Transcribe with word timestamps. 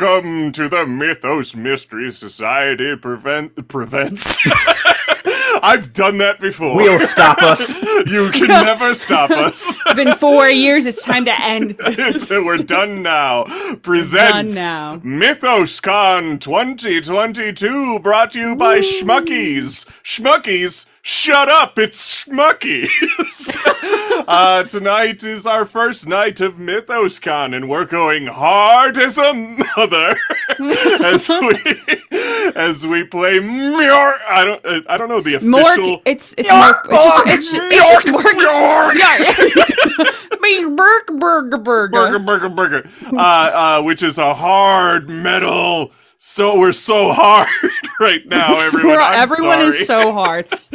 Greetings 0.00 0.22
and 0.24 0.32
welcome 0.46 0.52
to 0.52 0.68
the 0.68 0.86
Mythos 0.86 1.54
Mystery 1.54 2.10
Society 2.10 2.96
prevent 2.96 3.68
prevents. 3.68 4.38
I've 5.62 5.92
done 5.92 6.16
that 6.18 6.40
before. 6.40 6.74
We'll 6.74 6.98
stop 6.98 7.42
us. 7.42 7.74
you 8.06 8.30
can 8.30 8.46
never 8.48 8.94
stop 8.94 9.30
us. 9.30 9.76
It's 9.84 9.94
been 9.94 10.14
four 10.14 10.48
years. 10.48 10.86
It's 10.86 11.04
time 11.04 11.26
to 11.26 11.40
end. 11.40 11.76
It's- 11.80 12.30
We're 12.30 12.56
done 12.58 13.02
now. 13.02 13.44
Presents 13.82 14.54
Done 14.54 14.64
now. 14.64 14.96
MythosCon 15.04 16.40
2022, 16.40 17.98
brought 17.98 18.32
to 18.32 18.40
you 18.40 18.56
by 18.56 18.78
Schmuckies. 18.80 19.86
Schmuckies, 20.02 20.86
shut 21.02 21.48
up! 21.48 21.78
It's 21.78 22.24
Schmuckies. 22.24 22.88
uh, 24.28 24.64
tonight 24.64 25.22
is 25.22 25.46
our 25.46 25.64
first 25.64 26.06
night 26.06 26.40
of 26.40 26.54
MythosCon, 26.54 27.54
and 27.54 27.68
we're 27.68 27.84
going 27.84 28.26
hard 28.26 28.98
as 28.98 29.18
a 29.18 29.32
mother 29.32 30.16
as 31.04 31.28
we 31.28 32.52
as 32.54 32.86
we 32.86 33.04
play 33.04 33.38
Mjork. 33.38 34.18
I 34.28 34.44
don't 34.44 34.64
uh, 34.66 34.80
I 34.88 34.96
don't 34.96 35.08
know 35.08 35.20
the 35.20 35.34
official. 35.34 35.52
Mork. 35.60 36.02
It's 36.04 36.34
it's 36.36 36.50
Mork. 36.50 36.80
It's 36.90 37.04
just 37.04 37.26
it's, 37.26 37.52
just- 37.52 37.72
it's 37.72 38.04
just 38.04 38.06
Mork. 38.06 38.94
Yeah. 39.00 40.04
Bing, 40.42 40.74
Burg, 40.74 41.06
burger, 41.18 41.58
burger. 41.58 41.90
burger, 41.90 42.18
burger, 42.18 42.48
burger, 42.48 42.90
uh, 43.12 43.16
uh, 43.18 43.82
which 43.82 44.02
is 44.02 44.16
a 44.18 44.34
hard 44.34 45.08
metal. 45.08 45.92
So 46.22 46.58
we're 46.58 46.74
so 46.74 47.12
hard 47.14 47.48
right 48.00 48.20
now, 48.28 48.52
everyone. 48.52 48.86
We're- 48.90 49.02
I'm 49.02 49.14
everyone 49.20 49.60
is 49.62 49.86
so 49.86 50.12
hard. 50.12 50.46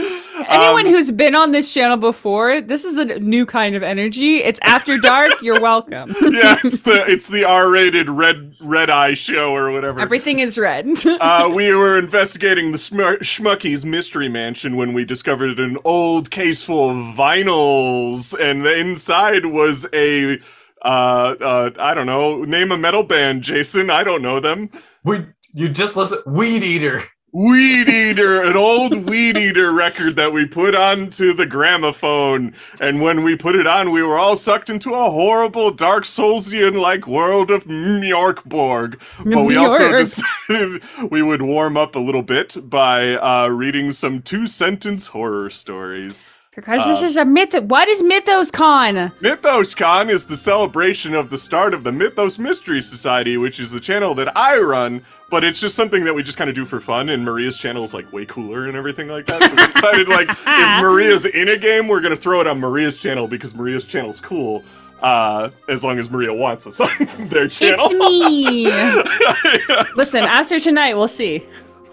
Anyone 0.47 0.87
Um, 0.87 0.93
who's 0.93 1.11
been 1.11 1.35
on 1.35 1.51
this 1.51 1.71
channel 1.71 1.97
before, 1.97 2.61
this 2.61 2.83
is 2.83 2.97
a 2.97 3.05
new 3.19 3.45
kind 3.45 3.75
of 3.75 3.83
energy. 3.83 4.37
It's 4.37 4.59
after 4.63 4.97
dark. 4.97 5.33
You're 5.43 5.61
welcome. 5.61 6.15
yeah, 6.19 6.57
it's 6.63 6.81
the 6.81 7.05
it's 7.09 7.27
the 7.27 7.43
R-rated 7.45 8.09
red 8.09 8.55
red 8.59 8.89
eye 8.89 9.13
show 9.13 9.55
or 9.55 9.71
whatever. 9.71 9.99
Everything 9.99 10.39
is 10.39 10.57
red. 10.57 10.87
uh, 11.05 11.51
we 11.53 11.73
were 11.75 11.97
investigating 11.97 12.71
the 12.71 12.79
Sm- 12.79 13.21
Schmuckies 13.21 13.85
Mystery 13.85 14.27
Mansion 14.29 14.75
when 14.75 14.93
we 14.93 15.05
discovered 15.05 15.59
an 15.59 15.77
old 15.85 16.31
case 16.31 16.63
full 16.63 16.89
of 16.89 16.97
vinyls, 17.15 18.33
and 18.39 18.65
the 18.65 18.75
inside 18.75 19.45
was 19.45 19.85
a 19.93 20.39
uh, 20.81 21.35
uh, 21.39 21.69
I 21.79 21.93
don't 21.93 22.05
know, 22.07 22.43
name 22.43 22.71
a 22.71 22.77
metal 22.77 23.03
band, 23.03 23.41
Jason. 23.43 23.89
I 23.91 24.03
don't 24.03 24.21
know 24.21 24.39
them. 24.39 24.69
We 25.03 25.25
you 25.55 25.69
just 25.69 25.95
listen 25.95 26.19
Weed 26.25 26.63
Eater. 26.63 27.01
Weed 27.31 27.89
Eater, 27.89 28.43
an 28.43 28.55
old 28.55 29.09
Weed 29.09 29.37
Eater 29.37 29.71
record 29.71 30.15
that 30.15 30.31
we 30.31 30.45
put 30.45 30.73
onto 30.73 31.33
the 31.33 31.45
gramophone. 31.45 32.53
And 32.79 33.01
when 33.01 33.23
we 33.23 33.35
put 33.35 33.55
it 33.55 33.65
on, 33.67 33.91
we 33.91 34.03
were 34.03 34.17
all 34.17 34.35
sucked 34.35 34.69
into 34.69 34.93
a 34.93 35.11
horrible 35.11 35.71
Dark 35.71 36.03
Soulsian 36.03 36.79
like 36.79 37.07
world 37.07 37.51
of 37.51 37.65
Mjorkborg. 37.65 38.99
But 39.25 39.43
we 39.43 39.55
also 39.55 39.91
decided 39.91 40.81
we 41.09 41.21
would 41.21 41.41
warm 41.41 41.75
up 41.75 41.95
a 41.95 41.99
little 41.99 42.23
bit 42.23 42.69
by 42.69 43.15
uh, 43.15 43.47
reading 43.47 43.91
some 43.91 44.21
two 44.21 44.47
sentence 44.47 45.07
horror 45.07 45.49
stories. 45.49 46.25
Because 46.55 46.85
this 46.85 47.01
is 47.01 47.17
a 47.17 47.25
myth. 47.25 47.53
What 47.63 47.87
is 47.87 48.01
Mythos 48.01 48.49
Con? 48.49 48.95
MythosCon 49.21 50.09
is 50.09 50.25
the 50.25 50.37
celebration 50.37 51.13
of 51.13 51.29
the 51.29 51.37
start 51.37 51.73
of 51.73 51.83
the 51.83 51.91
Mythos 51.91 52.39
Mystery 52.39 52.81
Society, 52.81 53.37
which 53.37 53.59
is 53.59 53.71
the 53.71 53.79
channel 53.79 54.15
that 54.15 54.35
I 54.37 54.57
run, 54.57 55.05
but 55.29 55.43
it's 55.43 55.59
just 55.59 55.75
something 55.75 56.05
that 56.05 56.13
we 56.13 56.23
just 56.23 56.37
kind 56.37 56.49
of 56.49 56.55
do 56.55 56.65
for 56.65 56.79
fun, 56.79 57.09
and 57.09 57.25
Maria's 57.25 57.57
channel 57.57 57.83
is 57.83 57.93
like 57.93 58.11
way 58.13 58.25
cooler 58.25 58.67
and 58.67 58.77
everything 58.77 59.07
like 59.09 59.25
that. 59.25 59.43
So 59.43 59.49
we 59.51 59.65
decided, 59.73 60.07
like, 60.07 60.29
if 60.29 60.45
Maria's 60.81 61.25
in 61.25 61.49
a 61.49 61.57
game, 61.57 61.87
we're 61.87 62.01
gonna 62.01 62.15
throw 62.15 62.41
it 62.41 62.47
on 62.47 62.59
Maria's 62.59 62.97
channel 62.99 63.27
because 63.27 63.53
Maria's 63.53 63.83
channel's 63.83 64.21
cool. 64.21 64.63
Uh, 65.01 65.51
as 65.67 65.83
long 65.83 65.99
as 65.99 66.09
Maria 66.09 66.33
wants 66.33 66.65
us 66.65 66.79
on 66.79 66.89
their 67.29 67.47
channel. 67.49 67.85
It's 67.91 67.93
me. 67.93 68.67
Yeah, 68.67 69.83
Listen, 69.95 70.23
after 70.23 70.57
tonight, 70.57 70.95
we'll 70.95 71.09
see. 71.09 71.45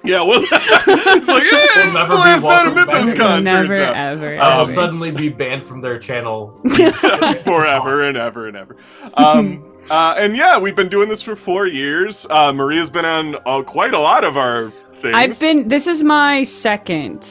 yeah, 0.05 0.21
well, 0.23 0.43
it's 0.45 1.29
like, 1.29 1.45
yeah, 1.45 1.51
it's 1.53 1.95
never 1.95 2.15
the 2.15 2.19
last 2.19 2.43
night 2.43 2.67
of 2.67 2.75
welcome 2.75 2.93
back. 2.93 3.05
MythosCon, 3.05 3.17
turns 3.17 3.45
Never, 3.45 3.85
out. 3.85 3.97
ever, 3.97 4.39
I 4.41 4.57
will 4.57 4.63
ever. 4.63 4.75
suddenly 4.75 5.11
be 5.13 5.29
banned 5.29 5.65
from 5.65 5.81
their 5.81 5.99
channel. 6.01 6.61
forever 7.45 8.03
and 8.03 8.17
ever 8.17 8.49
and 8.49 8.57
ever. 8.57 8.77
Um, 9.15 9.65
uh, 9.91 10.15
and 10.19 10.37
yeah, 10.37 10.59
we've 10.59 10.75
been 10.75 10.89
doing 10.89 11.09
this 11.09 11.23
for 11.23 11.37
four 11.37 11.69
years. 11.69 12.27
Uh, 12.29 12.53
Maria's 12.53 12.91
been 12.91 13.05
on 13.05 13.37
uh, 13.47 13.63
quite 13.63 13.95
a 13.95 13.99
lot 14.01 14.25
of 14.25 14.37
our 14.37 14.73
things. 14.95 15.15
I've 15.15 15.39
been. 15.39 15.69
This 15.69 15.87
is 15.87 16.03
my 16.03 16.43
second, 16.43 17.23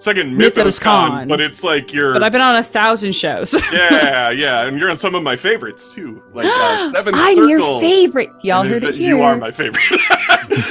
second 0.00 0.32
MythosCon. 0.36 0.54
MythosCon, 0.54 1.28
but 1.28 1.40
it's 1.40 1.62
like 1.62 1.92
you're. 1.92 2.12
but 2.12 2.22
I've 2.22 2.32
been 2.32 2.40
on 2.40 2.56
a 2.56 2.62
thousand 2.62 3.12
shows. 3.12 3.54
yeah, 3.72 4.30
yeah, 4.30 4.66
and 4.66 4.78
you're 4.78 4.90
on 4.90 4.96
some 4.96 5.14
of 5.14 5.22
my 5.22 5.36
favorites 5.36 5.94
too, 5.94 6.22
like 6.34 6.46
uh, 6.46 6.90
Seventh 6.92 7.16
I'm 7.18 7.36
Circle. 7.36 7.48
your 7.48 7.80
favorite. 7.80 8.30
Y'all 8.42 8.64
heard 8.64 8.82
that 8.82 8.90
it 8.90 8.96
here. 8.96 9.16
You 9.16 9.22
are 9.22 9.36
my 9.36 9.52
favorite. 9.52 9.84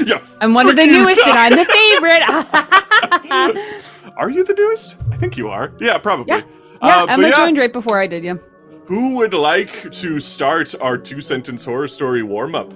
yeah, 0.06 0.22
I'm 0.42 0.54
one 0.54 0.68
of 0.68 0.76
the 0.76 0.86
newest, 0.86 1.26
and. 1.26 1.38
I'm 1.38 1.56
the 1.56 1.66
favorite. 1.66 2.24
Are 4.18 4.30
you 4.30 4.44
the 4.44 4.54
newest? 4.54 4.98
I 5.12 5.18
think 5.18 5.38
you 5.38 5.48
are. 5.48 5.72
Yeah, 5.80 5.98
probably. 5.98 6.26
Yeah. 6.36 6.42
Uh, 6.82 6.88
yeah, 6.88 7.06
but 7.06 7.10
Emma 7.12 7.28
yeah, 7.30 7.36
joined 7.36 7.58
right 7.58 7.72
before 7.72 8.02
I 8.02 8.08
did. 8.08 8.26
Yeah. 8.26 8.36
Who 8.88 9.16
would 9.16 9.34
like 9.34 9.92
to 9.94 10.20
start 10.20 10.76
our 10.82 10.98
two 10.98 11.22
sentence 11.22 11.64
horror 11.64 11.88
story 11.88 12.22
warm 12.22 12.54
up? 12.54 12.74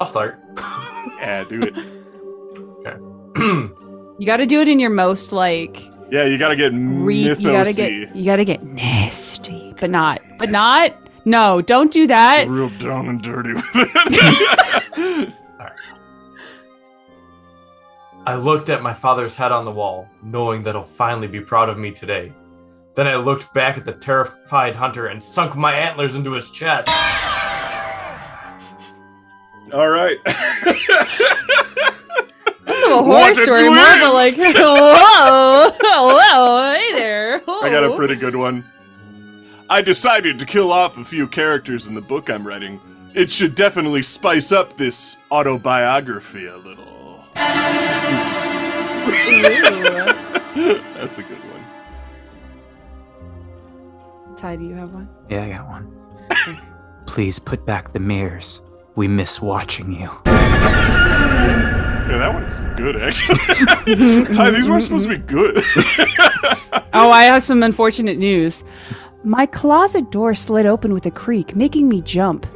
I'll 0.00 0.06
start. 0.06 0.38
Yeah, 1.18 1.44
do 1.44 1.62
it. 1.62 1.99
You 3.36 4.26
got 4.26 4.38
to 4.38 4.46
do 4.46 4.60
it 4.60 4.68
in 4.68 4.78
your 4.80 4.90
most 4.90 5.32
like. 5.32 5.82
Yeah, 6.10 6.24
you 6.24 6.38
gotta 6.38 6.56
get 6.56 6.72
Re- 6.72 7.24
mythosy. 7.24 7.40
you 7.40 7.52
gotta 7.52 7.72
get. 7.72 8.16
You 8.16 8.24
gotta 8.24 8.44
get 8.44 8.62
nasty, 8.64 9.74
but 9.80 9.90
not. 9.90 10.20
But 10.38 10.50
not. 10.50 10.96
No, 11.24 11.62
don't 11.62 11.92
do 11.92 12.06
that. 12.08 12.48
real 12.48 12.68
down 12.80 13.08
and 13.08 13.22
dirty 13.22 13.52
with 13.54 13.64
it. 13.74 15.32
I 18.26 18.34
looked 18.34 18.68
at 18.68 18.82
my 18.82 18.92
father's 18.92 19.36
head 19.36 19.52
on 19.52 19.64
the 19.64 19.70
wall, 19.70 20.08
knowing 20.22 20.62
that 20.64 20.74
he'll 20.74 20.82
finally 20.82 21.28
be 21.28 21.40
proud 21.40 21.68
of 21.68 21.78
me 21.78 21.90
today. 21.92 22.32
Then 22.96 23.06
I 23.06 23.14
looked 23.14 23.52
back 23.54 23.78
at 23.78 23.84
the 23.84 23.92
terrified 23.92 24.74
hunter 24.74 25.06
and 25.06 25.22
sunk 25.22 25.56
my 25.56 25.72
antlers 25.72 26.16
into 26.16 26.32
his 26.32 26.50
chest. 26.50 26.88
All 29.72 29.88
right. 29.88 30.18
That's 32.80 32.92
a 32.92 33.02
horror 33.02 33.08
What 33.08 33.32
a 33.32 33.34
story, 33.34 33.68
more 33.68 33.78
of 33.78 34.00
a 34.00 34.08
like. 34.12 34.36
Whoa, 34.38 35.70
whoa, 35.82 36.72
hey 36.74 36.92
there. 36.94 37.42
I 37.46 37.68
got 37.70 37.84
a 37.84 37.94
pretty 37.96 38.16
good 38.16 38.36
one. 38.36 38.64
I 39.68 39.82
decided 39.82 40.38
to 40.38 40.46
kill 40.46 40.72
off 40.72 40.96
a 40.98 41.04
few 41.04 41.28
characters 41.28 41.86
in 41.86 41.94
the 41.94 42.00
book 42.00 42.30
I'm 42.30 42.46
writing. 42.46 42.80
It 43.14 43.30
should 43.30 43.54
definitely 43.54 44.02
spice 44.02 44.50
up 44.52 44.76
this 44.76 45.16
autobiography 45.30 46.46
a 46.46 46.56
little. 46.56 47.24
That's 50.94 51.18
a 51.18 51.22
good 51.22 51.38
one. 51.38 51.64
Ty, 54.36 54.56
do 54.56 54.64
you 54.64 54.74
have 54.74 54.92
one? 54.92 55.08
Yeah, 55.28 55.44
I 55.44 55.50
got 55.50 55.68
one. 55.68 55.96
Please 57.06 57.38
put 57.38 57.66
back 57.66 57.92
the 57.92 58.00
mirrors. 58.00 58.62
We 58.94 59.06
miss 59.08 59.40
watching 59.40 59.92
you. 59.92 60.10
Yeah, 62.10 62.18
that 62.18 62.34
one's 62.34 62.58
good, 62.76 62.96
actually. 63.00 64.24
Ty, 64.34 64.50
these 64.50 64.68
weren't 64.68 64.82
supposed 64.82 65.08
to 65.08 65.16
be 65.16 65.22
good. 65.24 65.62
Oh, 66.92 67.10
I 67.10 67.22
have 67.24 67.44
some 67.44 67.62
unfortunate 67.62 68.18
news. 68.18 68.64
My 69.22 69.46
closet 69.46 70.10
door 70.10 70.34
slid 70.34 70.66
open 70.66 70.92
with 70.92 71.06
a 71.06 71.10
creak, 71.10 71.54
making 71.54 71.88
me 71.88 72.02
jump. 72.02 72.46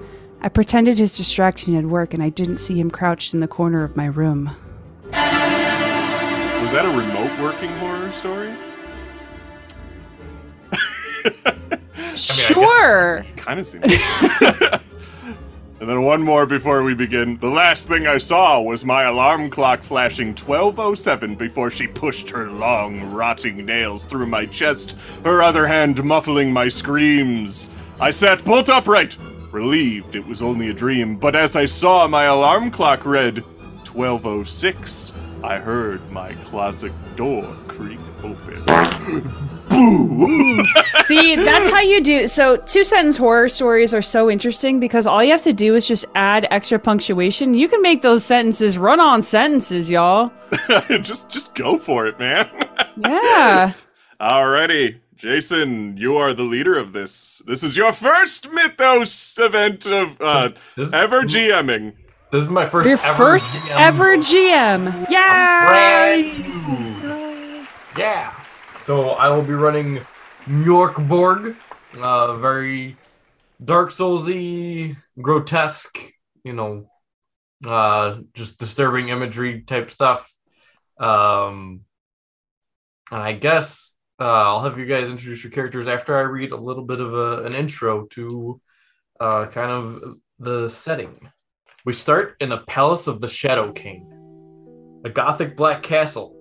I 0.40 0.48
pretended 0.48 0.98
his 0.98 1.16
distraction 1.16 1.74
had 1.74 1.86
worked 1.86 2.14
and 2.14 2.22
I 2.22 2.30
didn't 2.30 2.56
see 2.56 2.78
him 2.78 2.90
crouched 2.90 3.32
in 3.32 3.38
the 3.38 3.46
corner 3.46 3.84
of 3.84 3.96
my 3.96 4.06
room. 4.06 4.50
Was 5.04 5.12
that 5.12 6.84
a 6.84 6.88
remote 6.88 7.40
working 7.40 7.70
horror 7.78 8.10
story? 8.12 8.52
Sure. 12.16 13.26
kind 13.36 13.58
of 13.58 13.66
seems. 13.66 13.84
And 15.84 15.90
then 15.90 16.02
one 16.02 16.22
more 16.22 16.46
before 16.46 16.82
we 16.82 16.94
begin. 16.94 17.36
The 17.36 17.50
last 17.50 17.88
thing 17.88 18.06
I 18.06 18.16
saw 18.16 18.58
was 18.58 18.86
my 18.86 19.02
alarm 19.02 19.50
clock 19.50 19.82
flashing 19.82 20.28
1207 20.28 21.34
before 21.34 21.70
she 21.70 21.86
pushed 21.86 22.30
her 22.30 22.50
long, 22.50 23.12
rotting 23.12 23.66
nails 23.66 24.06
through 24.06 24.24
my 24.24 24.46
chest, 24.46 24.96
her 25.26 25.42
other 25.42 25.66
hand 25.66 26.02
muffling 26.02 26.50
my 26.50 26.70
screams. 26.70 27.68
I 28.00 28.12
sat 28.12 28.46
bolt 28.46 28.70
upright, 28.70 29.18
relieved 29.52 30.16
it 30.16 30.26
was 30.26 30.40
only 30.40 30.70
a 30.70 30.72
dream, 30.72 31.16
but 31.16 31.36
as 31.36 31.54
I 31.54 31.66
saw 31.66 32.08
my 32.08 32.24
alarm 32.24 32.70
clock 32.70 33.04
read 33.04 33.40
1206, 33.92 35.12
I 35.42 35.58
heard 35.58 36.10
my 36.10 36.32
closet 36.44 36.94
door 37.14 37.44
creak 37.68 38.00
open. 38.22 39.50
Boo! 39.68 40.64
See, 41.02 41.36
that's 41.36 41.70
how 41.70 41.80
you 41.80 42.00
do. 42.02 42.28
So, 42.28 42.56
two 42.56 42.84
sentence 42.84 43.16
horror 43.16 43.48
stories 43.48 43.92
are 43.92 44.02
so 44.02 44.30
interesting 44.30 44.80
because 44.80 45.06
all 45.06 45.22
you 45.22 45.32
have 45.32 45.42
to 45.42 45.52
do 45.52 45.74
is 45.74 45.86
just 45.86 46.04
add 46.14 46.46
extra 46.50 46.78
punctuation. 46.78 47.54
You 47.54 47.68
can 47.68 47.82
make 47.82 48.02
those 48.02 48.24
sentences 48.24 48.78
run 48.78 49.00
on 49.00 49.22
sentences, 49.22 49.90
y'all. 49.90 50.32
just 51.02 51.28
just 51.28 51.54
go 51.54 51.78
for 51.78 52.06
it, 52.06 52.18
man. 52.18 52.48
Yeah. 52.96 53.72
Alrighty. 54.20 55.00
Jason, 55.16 55.96
you 55.96 56.16
are 56.16 56.34
the 56.34 56.42
leader 56.42 56.76
of 56.78 56.92
this. 56.92 57.40
This 57.46 57.62
is 57.62 57.76
your 57.76 57.92
first 57.92 58.52
Mythos 58.52 59.38
event 59.38 59.86
of 59.86 60.20
uh, 60.20 60.50
This, 60.76 60.92
ever 60.92 61.22
GMing. 61.22 61.94
this 62.30 62.42
is 62.42 62.48
my 62.50 62.66
first 62.66 62.88
Your 62.88 62.98
ever 62.98 63.16
first 63.16 63.52
GM. 63.54 63.80
ever 63.80 64.16
GM. 64.18 65.08
brand 65.08 66.28
Yay! 66.28 67.66
Yeah. 67.96 68.34
So 68.84 69.12
I 69.12 69.30
will 69.30 69.40
be 69.40 69.54
running 69.54 70.02
Mjorkborg, 70.44 71.56
uh, 71.98 72.36
very 72.36 72.98
Dark 73.64 73.88
Soulsy, 73.88 74.98
grotesque, 75.22 75.98
you 76.44 76.52
know, 76.52 76.90
uh, 77.66 78.18
just 78.34 78.58
disturbing 78.58 79.08
imagery 79.08 79.62
type 79.62 79.90
stuff. 79.90 80.30
Um, 80.98 81.86
and 83.10 83.22
I 83.22 83.32
guess 83.32 83.96
uh, 84.20 84.24
I'll 84.24 84.64
have 84.64 84.78
you 84.78 84.84
guys 84.84 85.08
introduce 85.08 85.42
your 85.42 85.50
characters 85.50 85.88
after 85.88 86.14
I 86.18 86.20
read 86.20 86.52
a 86.52 86.56
little 86.58 86.84
bit 86.84 87.00
of 87.00 87.14
a, 87.14 87.44
an 87.44 87.54
intro 87.54 88.04
to 88.08 88.60
uh, 89.18 89.46
kind 89.46 89.70
of 89.70 90.16
the 90.38 90.68
setting. 90.68 91.30
We 91.86 91.94
start 91.94 92.36
in 92.38 92.52
a 92.52 92.58
palace 92.58 93.06
of 93.06 93.22
the 93.22 93.28
Shadow 93.28 93.72
King 93.72 94.10
a 95.06 95.08
gothic 95.08 95.56
black 95.56 95.82
castle. 95.82 96.33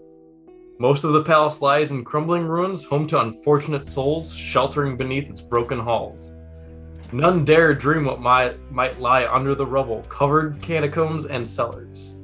Most 0.80 1.04
of 1.04 1.14
the 1.14 1.24
palace 1.24 1.62
lies 1.62 1.92
in 1.92 2.04
crumbling 2.04 2.46
ruins, 2.46 2.84
home 2.84 3.06
to 3.08 3.22
unfortunate 3.22 3.86
souls 3.86 4.36
sheltering 4.36 4.98
beneath 4.98 5.30
its 5.30 5.42
broken 5.42 5.80
halls. 5.80 6.36
None 7.12 7.46
dare 7.46 7.76
dream 7.76 8.06
what 8.06 8.20
might, 8.20 8.60
might 8.72 9.00
lie 9.00 9.28
under 9.28 9.54
the 9.54 9.66
rubble, 9.66 10.02
covered 10.10 10.60
catacombs 10.64 11.28
and 11.28 11.48
cellars. 11.48 12.16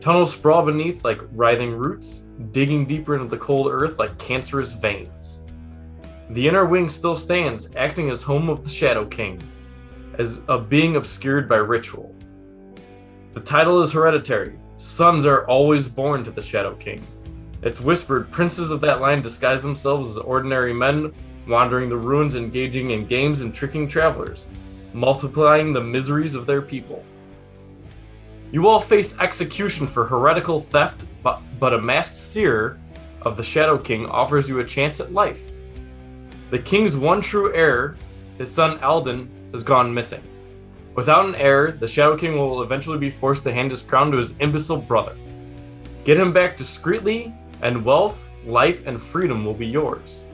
Tunnels 0.00 0.32
sprawl 0.32 0.64
beneath 0.64 1.04
like 1.04 1.20
writhing 1.32 1.72
roots, 1.72 2.24
digging 2.50 2.86
deeper 2.86 3.14
into 3.14 3.28
the 3.28 3.36
cold 3.36 3.68
earth 3.70 3.98
like 3.98 4.16
cancerous 4.18 4.72
veins. 4.72 5.42
The 6.30 6.48
inner 6.48 6.64
wing 6.64 6.88
still 6.88 7.14
stands, 7.14 7.68
acting 7.76 8.08
as 8.08 8.22
home 8.22 8.48
of 8.48 8.64
the 8.64 8.70
Shadow 8.70 9.04
King, 9.04 9.40
as 10.18 10.38
a 10.48 10.58
being 10.58 10.96
obscured 10.96 11.46
by 11.46 11.56
ritual. 11.56 12.14
The 13.34 13.40
title 13.40 13.82
is 13.82 13.92
hereditary. 13.92 14.58
Sons 14.78 15.26
are 15.26 15.46
always 15.46 15.88
born 15.88 16.24
to 16.24 16.30
the 16.30 16.40
Shadow 16.40 16.74
King. 16.76 17.04
It's 17.66 17.80
whispered 17.80 18.30
princes 18.30 18.70
of 18.70 18.80
that 18.82 19.00
line 19.00 19.22
disguise 19.22 19.60
themselves 19.60 20.10
as 20.10 20.18
ordinary 20.18 20.72
men, 20.72 21.12
wandering 21.48 21.88
the 21.88 21.96
ruins, 21.96 22.36
engaging 22.36 22.92
in 22.92 23.06
games 23.06 23.40
and 23.40 23.52
tricking 23.52 23.88
travelers, 23.88 24.46
multiplying 24.92 25.72
the 25.72 25.80
miseries 25.80 26.36
of 26.36 26.46
their 26.46 26.62
people. 26.62 27.04
You 28.52 28.68
all 28.68 28.78
face 28.78 29.18
execution 29.18 29.88
for 29.88 30.06
heretical 30.06 30.60
theft, 30.60 31.06
but, 31.24 31.40
but 31.58 31.74
a 31.74 31.82
masked 31.82 32.14
seer 32.14 32.78
of 33.22 33.36
the 33.36 33.42
Shadow 33.42 33.78
King 33.78 34.06
offers 34.10 34.48
you 34.48 34.60
a 34.60 34.64
chance 34.64 35.00
at 35.00 35.12
life. 35.12 35.50
The 36.50 36.60
king's 36.60 36.96
one 36.96 37.20
true 37.20 37.52
heir, 37.52 37.96
his 38.38 38.48
son 38.48 38.78
Alden, 38.78 39.28
has 39.50 39.64
gone 39.64 39.92
missing. 39.92 40.22
Without 40.94 41.26
an 41.26 41.34
heir, 41.34 41.72
the 41.72 41.88
Shadow 41.88 42.16
King 42.16 42.38
will 42.38 42.62
eventually 42.62 42.98
be 42.98 43.10
forced 43.10 43.42
to 43.42 43.52
hand 43.52 43.72
his 43.72 43.82
crown 43.82 44.12
to 44.12 44.18
his 44.18 44.36
imbecile 44.38 44.76
brother. 44.76 45.16
Get 46.04 46.16
him 46.16 46.32
back 46.32 46.56
discreetly, 46.56 47.34
and 47.62 47.84
wealth, 47.84 48.28
life, 48.44 48.86
and 48.86 49.00
freedom 49.00 49.44
will 49.44 49.54
be 49.54 49.66
yours. 49.66 50.26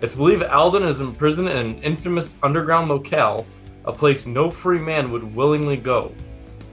It's 0.00 0.14
believed 0.14 0.44
Alden 0.44 0.84
is 0.84 1.00
imprisoned 1.00 1.48
in 1.48 1.56
an 1.56 1.82
infamous 1.82 2.34
underground 2.42 2.88
locale, 2.88 3.46
a 3.84 3.92
place 3.92 4.26
no 4.26 4.50
free 4.50 4.78
man 4.78 5.10
would 5.10 5.34
willingly 5.34 5.76
go, 5.76 6.12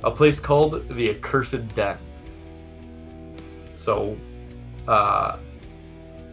a 0.03 0.12
place 0.12 0.39
called 0.39 0.88
the 0.89 1.09
Accursed 1.09 1.68
Den. 1.75 1.97
So, 3.75 4.18
uh, 4.88 5.38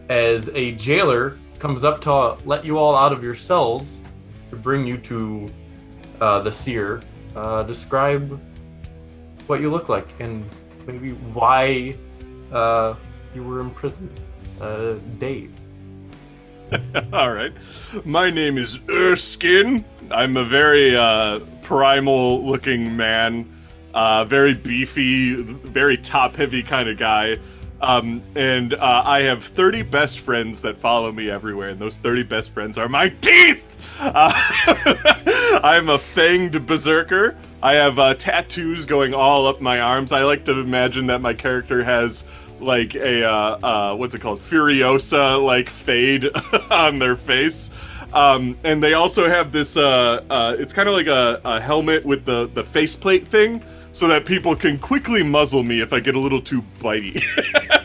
as 0.09 0.49
a 0.49 0.71
jailer 0.73 1.39
comes 1.59 1.83
up 1.83 2.01
to 2.01 2.37
let 2.45 2.65
you 2.65 2.77
all 2.77 2.95
out 2.95 3.11
of 3.13 3.23
your 3.23 3.35
cells 3.35 3.99
to 4.49 4.55
bring 4.55 4.85
you 4.85 4.97
to 4.97 5.47
uh, 6.21 6.39
the 6.39 6.51
seer, 6.51 7.01
uh, 7.35 7.63
describe 7.63 8.39
what 9.47 9.61
you 9.61 9.71
look 9.71 9.89
like 9.89 10.07
and 10.19 10.47
maybe 10.85 11.11
why 11.11 11.95
uh, 12.51 12.93
you 13.33 13.43
were 13.43 13.59
imprisoned. 13.59 14.19
Uh, 14.61 14.95
Dave. 15.17 15.51
All 17.13 17.31
right. 17.31 17.53
My 18.05 18.29
name 18.29 18.57
is 18.57 18.79
Erskine. 18.89 19.85
I'm 20.11 20.37
a 20.37 20.43
very 20.43 20.95
uh, 20.95 21.39
primal 21.61 22.45
looking 22.45 22.95
man, 22.95 23.51
uh, 23.93 24.25
very 24.25 24.53
beefy, 24.53 25.35
very 25.35 25.97
top 25.97 26.35
heavy 26.35 26.63
kind 26.63 26.89
of 26.89 26.97
guy. 26.97 27.37
Um, 27.81 28.21
and 28.35 28.73
uh, 28.73 29.03
I 29.05 29.23
have 29.23 29.43
30 29.43 29.83
best 29.83 30.19
friends 30.19 30.61
that 30.61 30.77
follow 30.77 31.11
me 31.11 31.29
everywhere, 31.29 31.69
and 31.69 31.79
those 31.79 31.97
30 31.97 32.23
best 32.23 32.51
friends 32.51 32.77
are 32.77 32.87
my 32.87 33.09
teeth! 33.09 33.61
Uh, 33.99 34.31
I'm 35.63 35.89
a 35.89 35.97
fanged 35.97 36.65
berserker. 36.65 37.35
I 37.61 37.73
have 37.73 37.99
uh, 37.99 38.13
tattoos 38.15 38.85
going 38.85 39.13
all 39.13 39.47
up 39.47 39.61
my 39.61 39.79
arms. 39.79 40.11
I 40.11 40.23
like 40.23 40.45
to 40.45 40.59
imagine 40.59 41.07
that 41.07 41.19
my 41.19 41.33
character 41.33 41.83
has 41.83 42.23
like 42.63 42.95
a 42.95 43.23
uh, 43.23 43.59
uh, 43.63 43.95
what's 43.95 44.15
it 44.15 44.21
called? 44.21 44.39
Furiosa 44.39 45.43
like 45.43 45.69
fade 45.69 46.29
on 46.71 46.99
their 46.99 47.15
face. 47.15 47.69
Um, 48.13 48.57
and 48.63 48.83
they 48.83 48.93
also 48.93 49.27
have 49.27 49.51
this 49.51 49.75
uh, 49.75 50.23
uh, 50.29 50.55
it's 50.57 50.73
kind 50.73 50.87
of 50.87 50.95
like 50.95 51.07
a, 51.07 51.41
a 51.43 51.59
helmet 51.59 52.05
with 52.05 52.25
the 52.25 52.49
the 52.53 52.63
faceplate 52.63 53.27
thing 53.27 53.63
so 53.93 54.07
that 54.07 54.25
people 54.25 54.55
can 54.55 54.79
quickly 54.79 55.21
muzzle 55.21 55.61
me 55.61 55.79
if 55.79 55.93
i 55.93 55.99
get 55.99 56.15
a 56.15 56.19
little 56.19 56.41
too 56.41 56.63
bitey. 56.79 57.23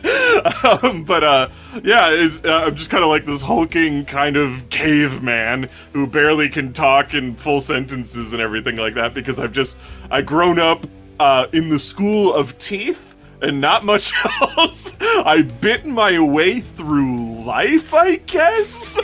Um, 0.64 1.02
but 1.04 1.24
uh, 1.24 1.48
yeah 1.82 2.06
uh, 2.44 2.66
i'm 2.66 2.76
just 2.76 2.90
kind 2.90 3.02
of 3.02 3.10
like 3.10 3.26
this 3.26 3.42
hulking 3.42 4.04
kind 4.04 4.36
of 4.36 4.70
caveman 4.70 5.68
who 5.92 6.06
barely 6.06 6.48
can 6.48 6.72
talk 6.72 7.12
in 7.12 7.34
full 7.34 7.60
sentences 7.60 8.32
and 8.32 8.40
everything 8.40 8.76
like 8.76 8.94
that 8.94 9.14
because 9.14 9.40
i've 9.40 9.52
just 9.52 9.78
i 10.10 10.22
grown 10.22 10.60
up 10.60 10.86
uh, 11.18 11.46
in 11.52 11.70
the 11.70 11.78
school 11.78 12.32
of 12.32 12.56
teeth 12.58 13.07
and 13.40 13.60
not 13.60 13.84
much 13.84 14.12
else. 14.56 14.96
I 15.00 15.42
bit 15.42 15.86
my 15.86 16.18
way 16.18 16.60
through 16.60 17.44
life, 17.44 17.94
I 17.94 18.16
guess. 18.16 18.96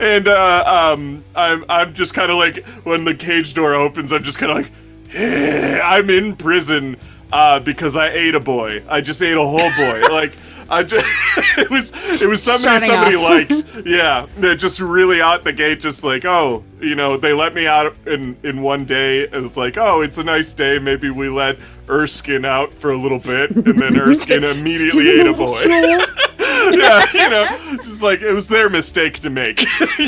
and 0.00 0.28
uh, 0.28 0.64
um, 0.66 1.24
I'm 1.34 1.64
I'm 1.68 1.94
just 1.94 2.14
kind 2.14 2.30
of 2.30 2.38
like 2.38 2.64
when 2.84 3.04
the 3.04 3.14
cage 3.14 3.54
door 3.54 3.74
opens, 3.74 4.12
I'm 4.12 4.22
just 4.22 4.38
kind 4.38 4.52
of 4.52 4.58
like, 4.58 4.70
eh, 5.14 5.80
I'm 5.82 6.10
in 6.10 6.36
prison 6.36 6.96
uh, 7.32 7.60
because 7.60 7.96
I 7.96 8.08
ate 8.08 8.34
a 8.34 8.40
boy. 8.40 8.82
I 8.88 9.00
just 9.00 9.22
ate 9.22 9.36
a 9.36 9.44
whole 9.44 9.70
boy. 9.76 10.02
like. 10.10 10.32
I 10.72 10.82
just, 10.82 11.06
it 11.58 11.70
was 11.70 11.92
it 12.20 12.28
was 12.28 12.42
somebody 12.42 12.78
Starting 12.86 12.88
somebody 12.88 13.16
off. 13.16 13.50
liked. 13.74 13.86
Yeah. 13.86 14.26
They're 14.38 14.56
just 14.56 14.80
really 14.80 15.20
out 15.20 15.44
the 15.44 15.52
gate 15.52 15.80
just 15.80 16.02
like 16.04 16.24
oh 16.24 16.64
you 16.80 16.94
know 16.94 17.16
they 17.16 17.32
let 17.32 17.54
me 17.54 17.66
out 17.66 17.94
in 18.06 18.36
in 18.42 18.62
one 18.62 18.84
day 18.84 19.26
and 19.28 19.44
it's 19.46 19.56
like 19.56 19.76
oh 19.76 20.00
it's 20.00 20.18
a 20.18 20.24
nice 20.24 20.54
day. 20.54 20.78
Maybe 20.78 21.10
we 21.10 21.28
let 21.28 21.58
Erskine 21.88 22.44
out 22.44 22.72
for 22.72 22.90
a 22.92 22.96
little 22.96 23.18
bit 23.18 23.50
and 23.50 23.64
then 23.80 23.98
Erskine 24.00 24.44
immediately 24.44 25.08
ate 25.10 25.26
a 25.26 25.32
boy. 25.34 25.60
yeah 25.66 27.04
you 27.12 27.28
know 27.28 27.76
just 27.84 28.02
like 28.02 28.22
it 28.22 28.32
was 28.32 28.48
their 28.48 28.70
mistake 28.70 29.18
to 29.20 29.28
make 29.30 29.64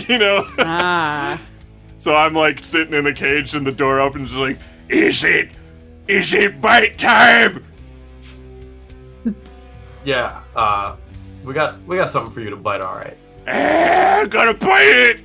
you 0.09 0.17
know? 0.19 0.47
Ah. 0.61 1.39
so 1.99 2.15
I'm 2.15 2.33
like 2.33 2.63
sitting 2.65 2.95
in 2.95 3.05
the 3.05 3.13
cage 3.13 3.55
and 3.55 3.67
the 3.67 3.73
door 3.73 4.01
opens 4.01 4.31
just 4.31 4.41
like 4.41 4.59
is 4.89 5.25
it 5.25 5.51
is 6.09 6.33
it 6.35 6.61
bite 6.61 6.97
time? 6.99 7.65
Yeah, 10.05 10.43
uh, 10.57 10.97
we 11.45 11.55
got 11.55 11.83
we 11.85 11.97
got 11.97 12.11
something 12.11 12.33
for 12.33 12.41
you 12.41 12.51
to 12.51 12.57
bite. 12.57 12.81
All 12.81 12.95
right. 12.95 13.17
ah, 13.47 14.25
gotta 14.29 14.55
bite 14.55 14.83
it 14.87 15.21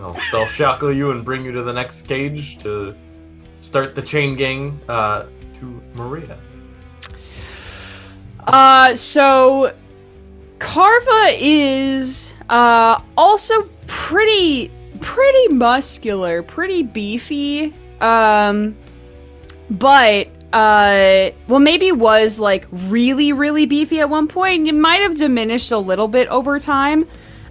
They'll, 0.00 0.16
they'll 0.32 0.46
shackle 0.46 0.92
you 0.94 1.10
and 1.10 1.22
bring 1.22 1.44
you 1.44 1.52
to 1.52 1.62
the 1.62 1.72
next 1.72 2.02
cage 2.02 2.56
to 2.58 2.94
start 3.60 3.94
the 3.94 4.00
chain 4.00 4.34
gang 4.34 4.80
uh, 4.88 5.26
to 5.58 5.82
Maria. 5.94 6.38
Uh, 8.46 8.96
so 8.96 9.74
Carva 10.58 11.36
is 11.38 12.34
uh 12.48 13.00
also 13.16 13.62
pretty 13.86 14.70
pretty 15.00 15.48
muscular, 15.54 16.42
pretty 16.42 16.82
beefy. 16.82 17.74
Um 18.00 18.74
but 19.70 20.28
uh 20.52 21.30
well 21.46 21.60
maybe 21.60 21.92
was 21.92 22.40
like 22.40 22.66
really 22.70 23.32
really 23.32 23.66
beefy 23.66 24.00
at 24.00 24.10
one 24.10 24.28
point. 24.28 24.66
It 24.66 24.74
might 24.74 25.00
have 25.02 25.16
diminished 25.16 25.70
a 25.70 25.78
little 25.78 26.08
bit 26.08 26.28
over 26.28 26.58
time. 26.58 27.06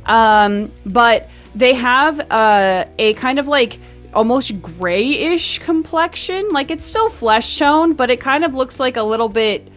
Um 0.05 0.71
but 0.85 1.29
they 1.55 1.73
have 1.73 2.19
uh 2.31 2.85
a 2.97 3.13
kind 3.15 3.39
of 3.39 3.47
like 3.47 3.79
almost 4.13 4.61
grayish 4.61 5.59
complexion. 5.59 6.49
Like 6.49 6.71
it's 6.71 6.85
still 6.85 7.09
flesh 7.09 7.57
tone, 7.57 7.93
but 7.93 8.09
it 8.09 8.19
kind 8.19 8.43
of 8.43 8.55
looks 8.55 8.79
like 8.79 8.97
a 8.97 9.03
little 9.03 9.29
bit 9.29 9.69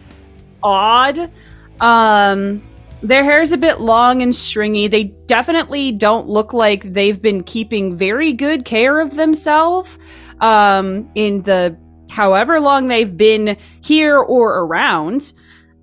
odd. 0.61 1.31
Um, 1.79 2.61
their 3.01 3.23
hair 3.23 3.41
is 3.41 3.51
a 3.51 3.57
bit 3.57 3.81
long 3.81 4.21
and 4.21 4.33
stringy. 4.33 4.87
They 4.87 5.05
definitely 5.27 5.91
don't 5.91 6.27
look 6.27 6.53
like 6.53 6.93
they've 6.93 7.21
been 7.21 7.43
keeping 7.43 7.95
very 7.97 8.31
good 8.31 8.63
care 8.65 8.99
of 9.01 9.15
themselves 9.15 9.97
um, 10.39 11.09
in 11.15 11.41
the 11.43 11.77
however 12.13 12.59
long 12.59 12.87
they've 12.87 13.17
been 13.17 13.57
here 13.81 14.19
or 14.19 14.59
around. 14.59 15.33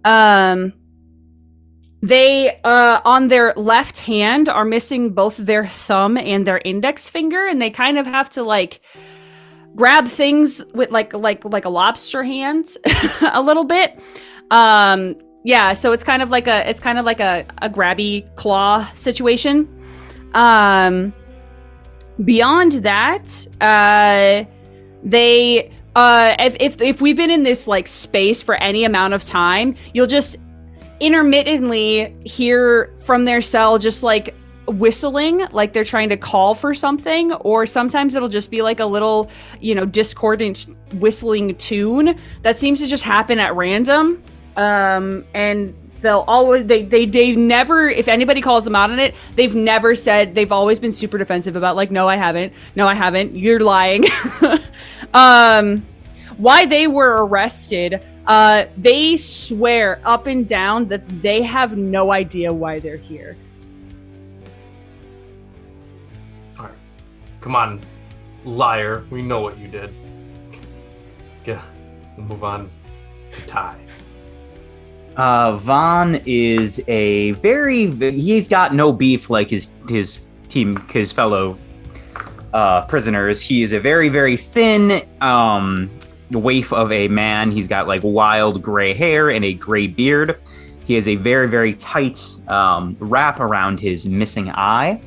Um, 0.04 0.72
they 2.02 2.58
uh 2.64 3.00
on 3.04 3.28
their 3.28 3.52
left 3.56 3.98
hand 3.98 4.48
are 4.48 4.64
missing 4.64 5.12
both 5.12 5.36
their 5.36 5.66
thumb 5.66 6.16
and 6.16 6.46
their 6.46 6.62
index 6.64 7.10
finger 7.10 7.46
and 7.46 7.60
they 7.60 7.68
kind 7.68 7.98
of 7.98 8.06
have 8.06 8.30
to 8.30 8.42
like 8.42 8.80
grab 9.76 10.08
things 10.08 10.64
with 10.72 10.90
like 10.90 11.12
like 11.12 11.44
like 11.44 11.66
a 11.66 11.68
lobster 11.68 12.22
hand 12.22 12.74
a 13.34 13.42
little 13.42 13.64
bit 13.64 14.00
um 14.50 15.14
yeah 15.44 15.74
so 15.74 15.92
it's 15.92 16.02
kind 16.02 16.22
of 16.22 16.30
like 16.30 16.48
a 16.48 16.66
it's 16.66 16.80
kind 16.80 16.98
of 16.98 17.04
like 17.04 17.20
a, 17.20 17.44
a 17.58 17.68
grabby 17.68 18.24
claw 18.36 18.82
situation 18.94 19.68
um 20.32 21.12
beyond 22.24 22.72
that 22.82 23.46
uh 23.60 24.42
they 25.02 25.70
uh 25.96 26.34
if, 26.38 26.56
if 26.60 26.80
if 26.80 27.00
we've 27.00 27.16
been 27.16 27.30
in 27.30 27.42
this 27.42 27.66
like 27.66 27.86
space 27.86 28.42
for 28.42 28.54
any 28.56 28.84
amount 28.84 29.14
of 29.14 29.24
time 29.24 29.74
you'll 29.94 30.06
just 30.06 30.36
intermittently 31.00 32.14
hear 32.24 32.94
from 33.00 33.24
their 33.24 33.40
cell 33.40 33.78
just 33.78 34.02
like 34.02 34.34
whistling 34.66 35.46
like 35.52 35.72
they're 35.72 35.84
trying 35.84 36.08
to 36.08 36.16
call 36.16 36.54
for 36.54 36.74
something 36.74 37.32
or 37.34 37.66
sometimes 37.66 38.14
it'll 38.14 38.28
just 38.28 38.50
be 38.50 38.62
like 38.62 38.80
a 38.80 38.84
little 38.84 39.30
you 39.60 39.74
know 39.74 39.84
discordant 39.84 40.66
whistling 40.94 41.54
tune 41.56 42.18
that 42.42 42.56
seems 42.58 42.80
to 42.80 42.86
just 42.86 43.02
happen 43.02 43.38
at 43.38 43.54
random. 43.54 44.22
Um 44.56 45.24
and 45.34 45.74
they'll 46.02 46.24
always 46.26 46.66
they 46.66 46.82
they 46.82 47.04
they've 47.04 47.36
never 47.36 47.88
if 47.88 48.08
anybody 48.08 48.40
calls 48.40 48.64
them 48.64 48.74
out 48.74 48.90
on 48.90 48.98
it 48.98 49.14
they've 49.36 49.54
never 49.54 49.94
said 49.94 50.34
they've 50.34 50.52
always 50.52 50.78
been 50.78 50.92
super 50.92 51.18
defensive 51.18 51.56
about 51.56 51.76
like 51.76 51.90
no 51.90 52.08
i 52.08 52.16
haven't. 52.16 52.52
No 52.76 52.86
i 52.86 52.94
haven't. 52.94 53.34
You're 53.36 53.60
lying 53.60 54.04
um 55.14 55.84
why 56.36 56.64
they 56.64 56.86
were 56.86 57.24
arrested 57.26 58.00
uh 58.26 58.64
they 58.76 59.16
swear 59.16 60.00
up 60.04 60.26
and 60.26 60.46
down 60.46 60.86
that 60.88 61.06
they 61.22 61.42
have 61.42 61.76
no 61.76 62.12
idea 62.12 62.52
why 62.52 62.78
they're 62.78 62.96
here 62.96 63.36
All 66.60 66.66
right. 66.66 66.74
Come 67.40 67.56
on, 67.56 67.80
liar. 68.44 69.04
We 69.08 69.22
know 69.22 69.40
what 69.40 69.56
you 69.58 69.66
did. 69.66 69.94
Yeah, 71.46 71.62
we'll 72.16 72.26
move 72.26 72.44
on 72.44 72.70
to 73.32 73.46
Ty. 73.46 73.78
Uh, 75.16 75.56
Vaughn 75.56 76.20
is 76.26 76.82
a 76.86 77.32
very 77.32 77.86
he's 78.12 78.46
got 78.48 78.74
no 78.74 78.92
beef 78.92 79.30
like 79.30 79.48
his 79.48 79.68
his 79.88 80.20
team 80.48 80.76
his 80.90 81.12
fellow 81.12 81.58
uh, 82.52 82.84
prisoners. 82.86 83.40
He 83.40 83.62
is 83.62 83.72
a 83.72 83.80
very 83.80 84.08
very 84.08 84.36
thin 84.36 85.02
um, 85.20 85.90
waif 86.30 86.72
of 86.72 86.92
a 86.92 87.08
man. 87.08 87.50
He's 87.50 87.68
got 87.68 87.86
like 87.86 88.02
wild 88.02 88.62
gray 88.62 88.92
hair 88.92 89.30
and 89.30 89.44
a 89.44 89.54
gray 89.54 89.86
beard. 89.86 90.38
He 90.84 90.94
has 90.94 91.08
a 91.08 91.16
very 91.16 91.48
very 91.48 91.74
tight 91.74 92.20
um, 92.48 92.96
wrap 93.00 93.40
around 93.40 93.80
his 93.80 94.06
missing 94.06 94.50
eye. 94.50 95.00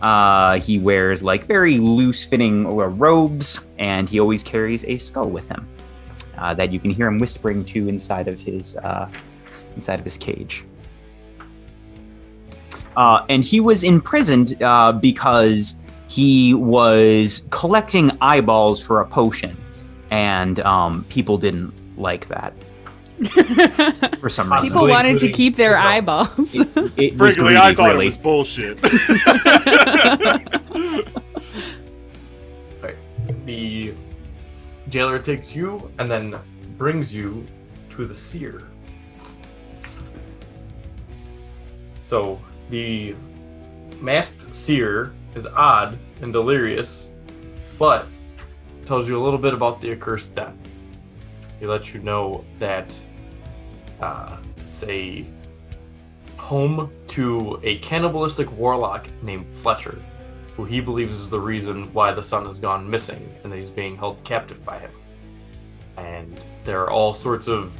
Uh, 0.00 0.58
he 0.58 0.80
wears 0.80 1.22
like 1.22 1.46
very 1.46 1.78
loose 1.78 2.24
fitting 2.24 2.66
robes, 2.66 3.60
and 3.78 4.08
he 4.08 4.18
always 4.18 4.42
carries 4.42 4.84
a 4.84 4.98
skull 4.98 5.30
with 5.30 5.48
him 5.48 5.68
uh, 6.38 6.52
that 6.54 6.72
you 6.72 6.80
can 6.80 6.90
hear 6.90 7.06
him 7.06 7.18
whispering 7.18 7.64
to 7.64 7.88
inside 7.88 8.26
of 8.26 8.40
his 8.40 8.76
uh, 8.78 9.08
inside 9.76 9.98
of 9.98 10.04
his 10.04 10.16
cage. 10.16 10.64
Uh, 12.96 13.24
and 13.28 13.42
he 13.42 13.60
was 13.60 13.84
imprisoned 13.84 14.60
uh, 14.62 14.92
because 14.92 15.81
he 16.12 16.52
was 16.52 17.42
collecting 17.48 18.10
eyeballs 18.20 18.82
for 18.82 19.00
a 19.00 19.06
potion, 19.06 19.56
and 20.10 20.60
um, 20.60 21.04
people 21.08 21.38
didn't 21.38 21.72
like 21.98 22.28
that 22.28 22.52
for 24.20 24.28
some 24.28 24.52
reason. 24.52 24.68
people 24.68 24.86
wanted 24.88 25.16
to 25.18 25.30
keep 25.32 25.56
their 25.56 25.70
yourself. 25.70 25.86
eyeballs 25.86 26.54
It, 26.54 26.68
it 26.98 27.12
was 27.18 27.34
Frankly, 27.36 27.42
greedy, 27.44 27.56
I 27.56 27.74
thought 27.74 27.90
really. 27.92 28.06
it 28.06 28.08
was 28.08 28.18
bullshit. 28.18 28.82
Right. 32.82 32.96
The 33.46 33.94
jailer 34.88 35.18
takes 35.18 35.54
you 35.56 35.90
and 35.98 36.08
then 36.08 36.38
brings 36.78 37.12
you 37.14 37.44
to 37.90 38.04
the 38.04 38.14
seer. 38.14 38.62
So 42.02 42.40
the 42.70 43.14
masked 44.00 44.54
seer 44.54 45.12
is 45.34 45.46
odd 45.46 45.98
and 46.20 46.32
delirious, 46.32 47.10
but 47.78 48.06
tells 48.84 49.08
you 49.08 49.18
a 49.18 49.22
little 49.22 49.38
bit 49.38 49.54
about 49.54 49.80
the 49.80 49.92
accursed 49.92 50.34
den. 50.34 50.58
He 51.60 51.66
lets 51.66 51.94
you 51.94 52.00
know 52.00 52.44
that 52.58 52.94
uh, 54.00 54.36
it's 54.56 54.82
a 54.84 55.24
home 56.36 56.92
to 57.06 57.60
a 57.62 57.78
cannibalistic 57.78 58.50
warlock 58.58 59.06
named 59.22 59.46
Fletcher, 59.52 60.02
who 60.56 60.64
he 60.64 60.80
believes 60.80 61.14
is 61.14 61.30
the 61.30 61.40
reason 61.40 61.92
why 61.92 62.12
the 62.12 62.22
son 62.22 62.44
has 62.46 62.58
gone 62.58 62.88
missing 62.88 63.32
and 63.42 63.52
that 63.52 63.56
he's 63.56 63.70
being 63.70 63.96
held 63.96 64.22
captive 64.24 64.64
by 64.64 64.78
him. 64.78 64.90
And 65.96 66.40
there 66.64 66.80
are 66.80 66.90
all 66.90 67.14
sorts 67.14 67.46
of 67.46 67.76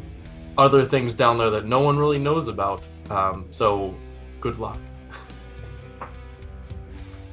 other 0.57 0.85
things 0.85 1.15
down 1.15 1.37
there 1.37 1.51
that 1.51 1.67
no 1.67 1.81
one 1.81 1.99
really 1.99 2.19
knows 2.19 2.49
about. 2.49 2.87
Um, 3.11 3.47
so, 3.51 3.95
good 4.41 4.59
luck. 4.59 4.79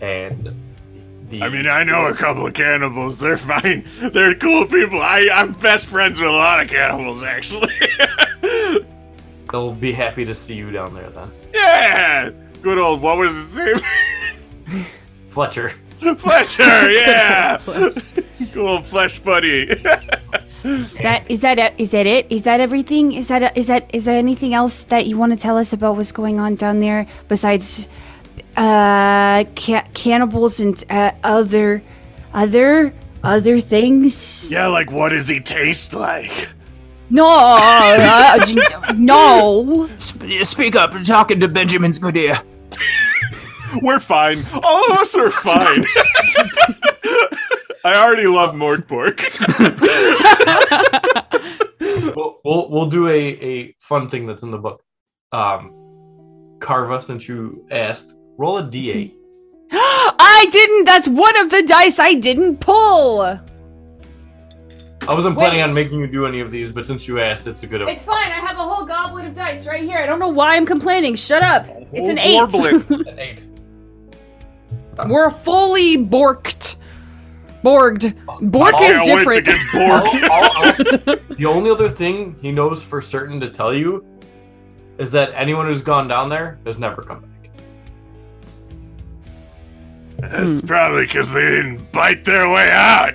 And 0.02 0.54
the 1.30 1.44
I 1.44 1.50
mean, 1.50 1.68
I 1.68 1.84
know 1.84 2.08
a 2.08 2.16
couple 2.16 2.48
of 2.48 2.54
cannibals. 2.54 3.20
They're 3.20 3.38
fine. 3.38 3.88
They're 4.00 4.36
cool 4.36 4.66
people. 4.66 5.02
I, 5.02 5.30
I'm 5.32 5.54
best 5.54 5.86
friends 5.86 6.20
with 6.20 6.30
a 6.30 6.34
lot 6.34 6.60
of 6.60 6.70
cannibals, 6.70 7.24
actually. 7.24 7.74
they'll 9.52 9.74
be 9.74 9.92
happy 9.92 10.26
to 10.26 10.36
see 10.36 10.56
you 10.56 10.72
down 10.72 10.94
there 10.94 11.10
then, 11.10 11.32
yeah! 11.54 12.32
Good 12.62 12.78
old, 12.78 13.02
what 13.02 13.18
was 13.18 13.34
his 13.34 13.58
name? 13.58 13.76
Fletcher. 15.30 15.74
Fletcher, 16.00 16.92
yeah! 16.92 17.62
Good 17.66 18.58
old 18.58 18.86
flesh 18.86 19.20
buddy. 19.20 19.70
Is 20.64 20.98
that 21.00 21.30
is 21.30 21.42
that 21.42 21.60
it? 21.60 21.74
Is 21.78 21.92
that 21.92 22.06
it? 22.06 22.28
Is 22.30 22.44
that 22.44 22.60
everything? 22.60 23.14
Is 23.14 23.28
that 23.28 23.56
is 23.58 23.68
that 23.68 23.90
is 23.94 24.06
there 24.06 24.18
anything 24.18 24.54
else 24.54 24.86
that 24.86 25.08
you 25.08 25.18
want 25.18 25.34
to 25.34 25.38
tell 25.38 25.58
us 25.58 25.74
about 25.74 25.96
what's 25.96 26.12
going 26.12 26.40
on 26.40 26.56
down 26.56 26.80
there 26.80 27.06
besides 27.28 27.88
uh 28.60 29.46
ca- 29.56 29.88
cannibals 29.94 30.60
and 30.60 30.84
uh, 30.90 31.12
other 31.24 31.82
other 32.34 32.94
other 33.24 33.60
things? 33.60 34.52
yeah, 34.52 34.68
like, 34.68 34.92
what 34.92 35.10
does 35.10 35.28
he 35.28 35.40
taste 35.40 35.94
like? 35.94 36.50
No, 37.10 37.26
uh, 37.28 38.46
no. 38.96 39.90
Sp- 39.98 40.44
speak 40.44 40.76
up. 40.76 40.94
You're 40.94 41.04
talking 41.04 41.40
to 41.40 41.48
Benjamin's 41.48 41.98
good 42.00 42.16
ear. 42.18 42.38
We're 43.82 44.00
fine. 44.00 44.46
All 44.54 44.92
of 44.92 44.98
us 45.00 45.16
are 45.16 45.32
fine. 45.32 45.86
I 47.86 47.96
already 47.96 48.28
love 48.28 48.54
Mordpork. 48.56 49.20
we'll, 52.16 52.40
we'll 52.44 52.70
we'll 52.70 52.90
do 52.90 53.08
a, 53.08 53.18
a 53.18 53.76
fun 53.80 54.10
thing 54.10 54.28
that's 54.28 54.44
in 54.44 54.52
the 54.52 54.58
book. 54.58 54.84
Um, 55.32 55.72
Carva, 56.60 57.02
since 57.02 57.28
you 57.28 57.66
asked, 57.72 58.16
roll 58.40 58.58
a 58.58 58.64
d8. 58.64 59.14
I 59.72 60.48
didn't. 60.52 60.86
That's 60.86 61.08
one 61.08 61.38
of 61.38 61.50
the 61.52 61.62
dice 61.64 62.00
I 62.00 62.14
didn't 62.16 62.58
pull. 62.58 63.22
I 65.08 65.14
wasn't 65.14 65.38
planning 65.38 65.58
Wait. 65.60 65.64
on 65.64 65.74
making 65.74 66.00
you 66.00 66.08
do 66.08 66.26
any 66.26 66.40
of 66.40 66.52
these, 66.52 66.72
but 66.72 66.86
since 66.86 67.08
you 67.08 67.20
asked, 67.20 67.46
it's 67.48 67.64
a 67.64 67.68
good. 67.68 67.82
It's 67.82 68.04
fine. 68.04 68.32
I 68.32 68.40
have 68.40 68.58
a 68.58 68.64
whole 68.64 68.86
goblet 68.86 69.26
of 69.26 69.36
dice 69.36 69.68
right 69.68 69.84
here. 69.84 69.98
I 70.00 70.06
don't 70.06 70.20
know 70.20 70.30
why 70.30 70.56
I'm 70.56 70.66
complaining. 70.66 71.16
Shut 71.16 71.44
up. 71.44 71.68
It's 71.94 72.10
an 72.10 72.18
eight. 72.18 72.40
warblet. 72.40 73.08
an 73.08 73.20
eight. 73.20 73.46
We're 75.08 75.30
fully 75.30 75.98
borked. 75.98 76.78
Borged. 77.64 78.14
Bork 78.52 78.74
I'll- 78.76 78.84
is 78.84 79.02
Can't 79.02 79.28
wait 79.28 79.36
to 79.36 79.42
different. 79.42 79.46
get 79.46 79.90
borked. 79.90 80.30
All- 80.30 80.50
all- 81.10 81.16
all- 81.30 81.36
the 81.36 81.46
only 81.46 81.70
other 81.70 81.90
thing 81.90 82.36
he 82.42 82.52
knows 82.52 82.84
for 82.84 83.02
certain 83.02 83.40
to 83.42 83.50
tell 83.50 83.74
you 83.74 84.06
is 84.98 85.12
that 85.14 85.32
anyone 85.36 85.66
who's 85.66 85.82
gone 85.82 86.08
down 86.08 86.30
there 86.30 86.60
has 86.66 86.78
never 86.80 87.02
come 87.02 87.22
back. 87.22 87.30
That's 90.22 90.62
probably 90.62 91.06
because 91.06 91.34
they 91.34 91.42
didn't 91.42 91.92
bite 91.92 92.26
their 92.26 92.50
way 92.50 92.70
out. 92.72 93.14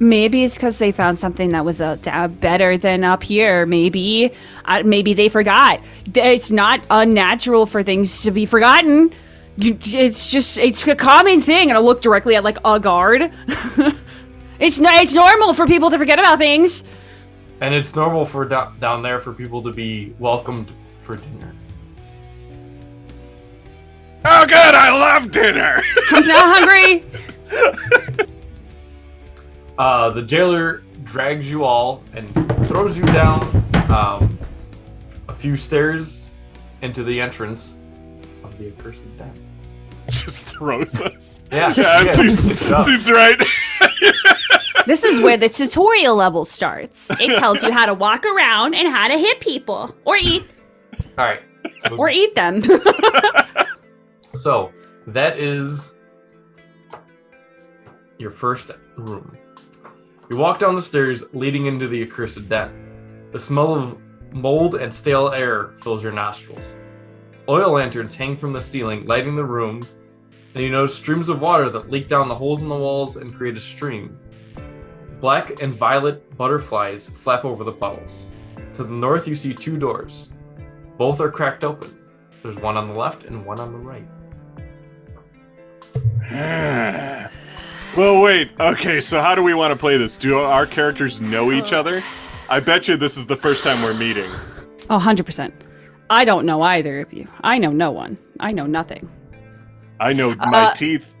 Maybe 0.00 0.44
it's 0.44 0.54
because 0.54 0.78
they 0.78 0.92
found 0.92 1.18
something 1.18 1.50
that 1.50 1.64
was 1.64 1.80
uh, 1.80 1.96
uh, 2.06 2.28
better 2.28 2.78
than 2.78 3.02
up 3.02 3.22
here. 3.22 3.66
Maybe, 3.66 4.32
uh, 4.64 4.82
maybe 4.84 5.12
they 5.12 5.28
forgot. 5.28 5.80
It's 6.14 6.52
not 6.52 6.84
unnatural 6.88 7.66
for 7.66 7.82
things 7.82 8.22
to 8.22 8.30
be 8.30 8.46
forgotten. 8.46 9.12
You, 9.56 9.76
it's 9.82 10.30
just 10.30 10.56
it's 10.58 10.86
a 10.86 10.94
common 10.94 11.42
thing. 11.42 11.70
And 11.70 11.76
I 11.76 11.80
look 11.80 12.00
directly 12.00 12.36
at 12.36 12.44
like 12.44 12.58
a 12.64 12.78
guard. 12.78 13.22
it's 14.60 14.78
no, 14.78 14.90
it's 14.92 15.14
normal 15.14 15.52
for 15.52 15.66
people 15.66 15.90
to 15.90 15.98
forget 15.98 16.20
about 16.20 16.38
things. 16.38 16.84
And 17.60 17.74
it's 17.74 17.96
normal 17.96 18.24
for 18.24 18.44
do- 18.44 18.68
down 18.78 19.02
there 19.02 19.18
for 19.18 19.32
people 19.32 19.62
to 19.64 19.72
be 19.72 20.14
welcomed 20.20 20.70
for 21.02 21.16
dinner. 21.16 21.52
Oh, 24.30 24.44
good. 24.46 24.74
I 24.74 24.90
love 24.90 25.30
dinner. 25.30 25.82
I'm 26.10 26.26
not 26.26 26.56
hungry. 26.56 27.04
Uh, 29.78 30.10
the 30.10 30.22
jailer 30.22 30.82
drags 31.04 31.48
you 31.48 31.62
all 31.62 32.02
and 32.12 32.28
throws 32.66 32.96
you 32.96 33.04
down 33.04 33.40
um, 33.90 34.36
a 35.28 35.32
few 35.32 35.56
stairs 35.56 36.30
into 36.82 37.04
the 37.04 37.20
entrance 37.20 37.78
of 38.42 38.58
the 38.58 38.66
accursed 38.66 39.04
den. 39.16 39.32
Just 40.10 40.46
throws 40.46 41.00
us. 41.00 41.38
Yeah, 41.52 41.72
Yeah, 41.76 42.02
yeah, 42.02 42.12
seems, 42.12 42.40
good 42.40 42.84
seems 42.86 43.08
right. 43.08 43.40
This 44.86 45.04
is 45.04 45.20
where 45.20 45.36
the 45.36 45.48
tutorial 45.48 46.16
level 46.16 46.44
starts. 46.44 47.08
It 47.20 47.38
tells 47.38 47.62
you 47.62 47.70
how 47.70 47.86
to 47.86 47.94
walk 47.94 48.24
around 48.24 48.74
and 48.74 48.88
how 48.88 49.06
to 49.06 49.16
hit 49.16 49.38
people 49.38 49.94
or 50.04 50.16
eat 50.16 50.42
All 51.16 51.24
right. 51.24 51.42
So, 51.82 51.94
Or 51.94 52.10
eat 52.10 52.34
them. 52.34 52.62
So 54.38 54.72
that 55.06 55.38
is 55.38 55.94
your 58.18 58.30
first 58.30 58.70
room. 58.96 59.36
You 60.30 60.36
walk 60.36 60.58
down 60.58 60.74
the 60.74 60.82
stairs 60.82 61.24
leading 61.32 61.66
into 61.66 61.88
the 61.88 62.02
accursed 62.02 62.48
den. 62.48 63.28
The 63.32 63.38
smell 63.38 63.74
of 63.74 63.98
mold 64.32 64.74
and 64.74 64.92
stale 64.92 65.30
air 65.30 65.74
fills 65.82 66.02
your 66.02 66.12
nostrils. 66.12 66.74
Oil 67.48 67.72
lanterns 67.72 68.14
hang 68.14 68.36
from 68.36 68.52
the 68.52 68.60
ceiling, 68.60 69.06
lighting 69.06 69.36
the 69.36 69.44
room, 69.44 69.86
and 70.54 70.62
you 70.62 70.70
notice 70.70 70.94
streams 70.94 71.28
of 71.28 71.40
water 71.40 71.70
that 71.70 71.90
leak 71.90 72.08
down 72.08 72.28
the 72.28 72.34
holes 72.34 72.62
in 72.62 72.68
the 72.68 72.76
walls 72.76 73.16
and 73.16 73.34
create 73.34 73.56
a 73.56 73.60
stream. 73.60 74.18
Black 75.20 75.62
and 75.62 75.74
violet 75.74 76.36
butterflies 76.36 77.08
flap 77.08 77.44
over 77.44 77.64
the 77.64 77.72
puddles. 77.72 78.30
To 78.74 78.84
the 78.84 78.90
north, 78.90 79.26
you 79.26 79.34
see 79.34 79.54
two 79.54 79.78
doors. 79.78 80.30
Both 80.98 81.20
are 81.20 81.30
cracked 81.30 81.64
open. 81.64 81.98
There's 82.42 82.56
one 82.56 82.76
on 82.76 82.88
the 82.88 82.94
left 82.94 83.24
and 83.24 83.44
one 83.44 83.60
on 83.60 83.72
the 83.72 83.78
right. 83.78 84.08
well, 87.96 88.22
wait. 88.22 88.50
Okay, 88.60 89.00
so 89.00 89.20
how 89.20 89.34
do 89.34 89.42
we 89.42 89.54
want 89.54 89.72
to 89.72 89.76
play 89.78 89.96
this? 89.96 90.16
Do 90.16 90.38
our 90.38 90.66
characters 90.66 91.20
know 91.20 91.52
each 91.52 91.72
other? 91.72 92.02
I 92.50 92.60
bet 92.60 92.86
you 92.88 92.96
this 92.96 93.16
is 93.16 93.26
the 93.26 93.36
first 93.36 93.62
time 93.62 93.82
we're 93.82 93.94
meeting. 93.94 94.30
Oh, 94.90 94.98
100%. 94.98 95.52
I 96.10 96.24
don't 96.24 96.46
know 96.46 96.62
either 96.62 97.00
of 97.00 97.12
you. 97.12 97.28
I 97.42 97.58
know 97.58 97.70
no 97.70 97.90
one. 97.90 98.18
I 98.40 98.52
know 98.52 98.66
nothing. 98.66 99.08
I 100.00 100.12
know 100.12 100.34
my 100.36 100.66
Uh, 100.66 100.74
teeth. 100.74 101.04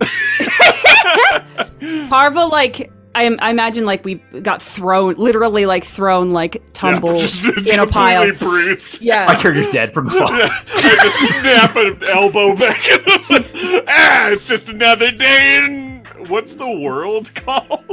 Carva, 2.10 2.50
like, 2.50 2.90
I, 3.18 3.36
I 3.40 3.50
imagine, 3.50 3.84
like, 3.84 4.04
we 4.04 4.14
got 4.42 4.62
thrown, 4.62 5.14
literally, 5.16 5.66
like, 5.66 5.82
thrown, 5.84 6.32
like, 6.32 6.62
tumble 6.72 7.18
just 7.20 7.44
in 7.44 7.80
a 7.80 7.86
pile. 7.86 8.26
completely 8.26 8.46
bruised. 8.66 9.02
My 9.04 9.34
character's 9.34 9.66
dead 9.72 9.92
from 9.92 10.06
the 10.06 10.12
fall. 10.12 10.30
I 10.32 10.46
had 10.46 11.02
to 11.02 11.10
snap 11.10 11.76
an 11.76 12.02
elbow 12.08 12.54
back. 12.56 12.80
ah, 13.88 14.28
it's 14.28 14.46
just 14.46 14.68
another 14.68 15.10
day 15.10 15.56
in 15.56 16.06
what's 16.28 16.54
the 16.54 16.70
world 16.70 17.34
called, 17.36 17.84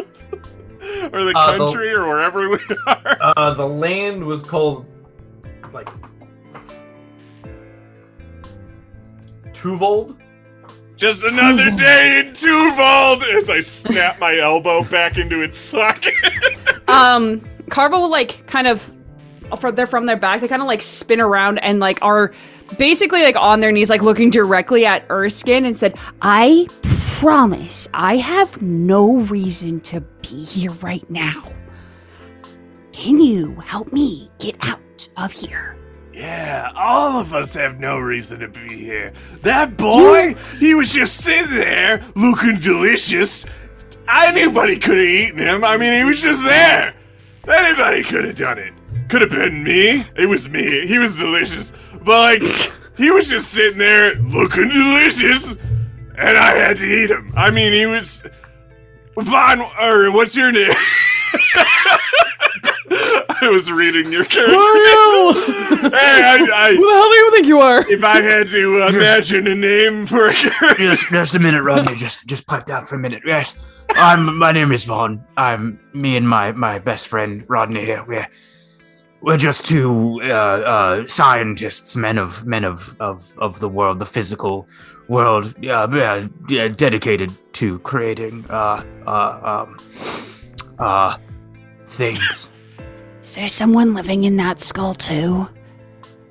or 1.11 1.23
the 1.25 1.33
Uh, 1.35 1.51
the- 1.53 1.57
country, 1.57 1.91
or 1.91 2.07
wherever 2.07 2.49
we 2.49 2.59
are. 2.87 3.17
Uh, 3.37 3.53
the 3.55 3.67
land 3.67 4.23
was 4.23 4.43
called 4.43 4.87
like 5.73 5.89
Tuvold. 9.53 10.17
Just 10.97 11.23
another 11.23 11.71
day 11.77 12.19
in 12.19 12.33
Tuvald 12.33 13.23
as 13.35 13.49
I 13.49 13.59
snap 13.59 14.19
my 14.19 14.37
elbow 14.37 14.83
back 14.83 15.17
into 15.17 15.41
its 15.41 15.57
socket. 15.57 16.13
Um, 16.87 17.39
Carva 17.69 17.99
will, 17.99 18.11
like, 18.11 18.45
kind 18.45 18.67
of, 18.67 18.91
they're 19.73 19.87
from 19.87 20.05
their 20.05 20.15
back, 20.15 20.39
they 20.39 20.47
kind 20.47 20.61
of, 20.61 20.67
like, 20.67 20.83
spin 20.83 21.19
around 21.19 21.57
and, 21.57 21.79
like, 21.79 21.97
are 22.03 22.31
basically, 22.77 23.23
like, 23.23 23.35
on 23.35 23.59
their 23.59 23.71
knees, 23.71 23.89
like, 23.89 24.03
looking 24.03 24.29
directly 24.29 24.85
at 24.85 25.03
Erskine 25.09 25.65
and 25.65 25.75
said, 25.75 25.97
I 26.21 26.67
promise 27.15 27.87
I 27.91 28.17
have 28.17 28.61
no 28.61 29.17
reason 29.17 29.79
to 29.81 30.01
be 30.21 30.43
here 30.43 30.73
right 30.73 31.09
now. 31.09 31.51
Can 32.91 33.19
you 33.19 33.55
help 33.55 33.91
me 33.91 34.29
get 34.37 34.55
out 34.61 35.09
of 35.17 35.31
here? 35.31 35.75
Yeah, 36.15 36.71
all 36.77 37.19
of 37.19 37.33
us 37.33 37.55
have 37.55 37.77
no 37.77 37.99
reason 37.99 38.39
to 38.39 38.47
be 38.47 38.69
here. 38.69 39.11
That 39.41 39.75
boy, 39.75 40.35
he 40.59 40.73
was 40.73 40.93
just 40.93 41.17
sitting 41.17 41.53
there 41.53 42.05
looking 42.15 42.57
delicious. 42.57 43.45
Anybody 44.07 44.79
could 44.79 44.97
have 44.97 45.05
eaten 45.05 45.39
him. 45.39 45.65
I 45.65 45.75
mean, 45.75 45.93
he 45.93 46.05
was 46.05 46.21
just 46.21 46.41
there. 46.45 46.95
Anybody 47.45 48.01
could 48.03 48.23
have 48.23 48.37
done 48.37 48.59
it. 48.59 48.73
Could 49.09 49.23
have 49.23 49.29
been 49.29 49.61
me. 49.61 50.05
It 50.15 50.27
was 50.27 50.47
me. 50.47 50.87
He 50.87 50.97
was 50.99 51.17
delicious. 51.17 51.73
But, 52.01 52.41
like, 52.41 52.43
he 52.97 53.11
was 53.11 53.27
just 53.27 53.49
sitting 53.51 53.77
there 53.77 54.15
looking 54.15 54.69
delicious, 54.69 55.49
and 55.49 56.37
I 56.37 56.55
had 56.55 56.77
to 56.77 56.85
eat 56.85 57.11
him. 57.11 57.33
I 57.35 57.49
mean, 57.49 57.73
he 57.73 57.85
was. 57.87 58.23
Vaughn, 59.17 59.61
or 59.81 60.11
what's 60.11 60.33
your 60.33 60.53
name? 60.53 60.71
I 63.41 63.49
was 63.49 63.71
reading 63.71 64.11
your 64.11 64.25
character. 64.25 64.53
Who 64.53 64.59
are 64.59 64.75
you? 64.75 65.33
hey, 65.89 66.21
I, 66.23 66.47
I, 66.53 66.75
Who 66.75 66.85
the 66.85 66.93
hell 66.93 67.09
do 67.09 67.15
you 67.15 67.31
think 67.31 67.47
you 67.47 67.59
are? 67.59 67.91
if 67.91 68.03
I 68.03 68.21
had 68.21 68.47
to 68.47 68.83
uh, 68.83 68.87
imagine 68.89 69.47
a 69.47 69.55
name 69.55 70.07
for 70.07 70.29
a 70.29 70.33
character, 70.33 70.85
just, 70.85 71.09
just 71.09 71.35
a 71.35 71.39
minute, 71.39 71.63
Rodney. 71.63 71.95
Just, 72.05 72.25
just 72.27 72.45
pipe 72.47 72.65
down 72.67 72.85
for 72.85 72.95
a 72.95 72.99
minute. 72.99 73.23
Yes, 73.25 73.55
I'm. 73.89 74.37
My 74.37 74.51
name 74.51 74.71
is 74.71 74.83
Vaughn. 74.83 75.23
I'm 75.37 75.79
me 75.93 76.17
and 76.17 76.27
my 76.27 76.51
my 76.51 76.77
best 76.79 77.07
friend 77.07 77.43
Rodney 77.47 77.83
here. 77.85 78.03
We're 78.05 78.27
we're 79.21 79.37
just 79.37 79.65
two 79.65 80.19
uh, 80.23 80.27
uh, 80.27 81.07
scientists, 81.07 81.95
men 81.95 82.17
of 82.17 82.45
men 82.45 82.63
of, 82.63 82.95
of 82.99 83.37
of 83.39 83.59
the 83.59 83.69
world, 83.69 83.99
the 83.99 84.05
physical 84.05 84.67
world, 85.07 85.55
uh, 85.65 85.87
yeah, 85.91 86.27
yeah, 86.47 86.67
dedicated 86.67 87.31
to 87.53 87.79
creating 87.79 88.45
uh 88.49 88.83
uh 89.07 89.63
um 89.65 89.79
uh 90.79 91.17
things. 91.87 92.49
Is 93.25 93.33
there 93.35 93.47
someone 93.47 93.95
living 93.95 94.23
in 94.25 94.37
that 94.37 94.59
skull 94.59 94.93
too? 94.93 95.47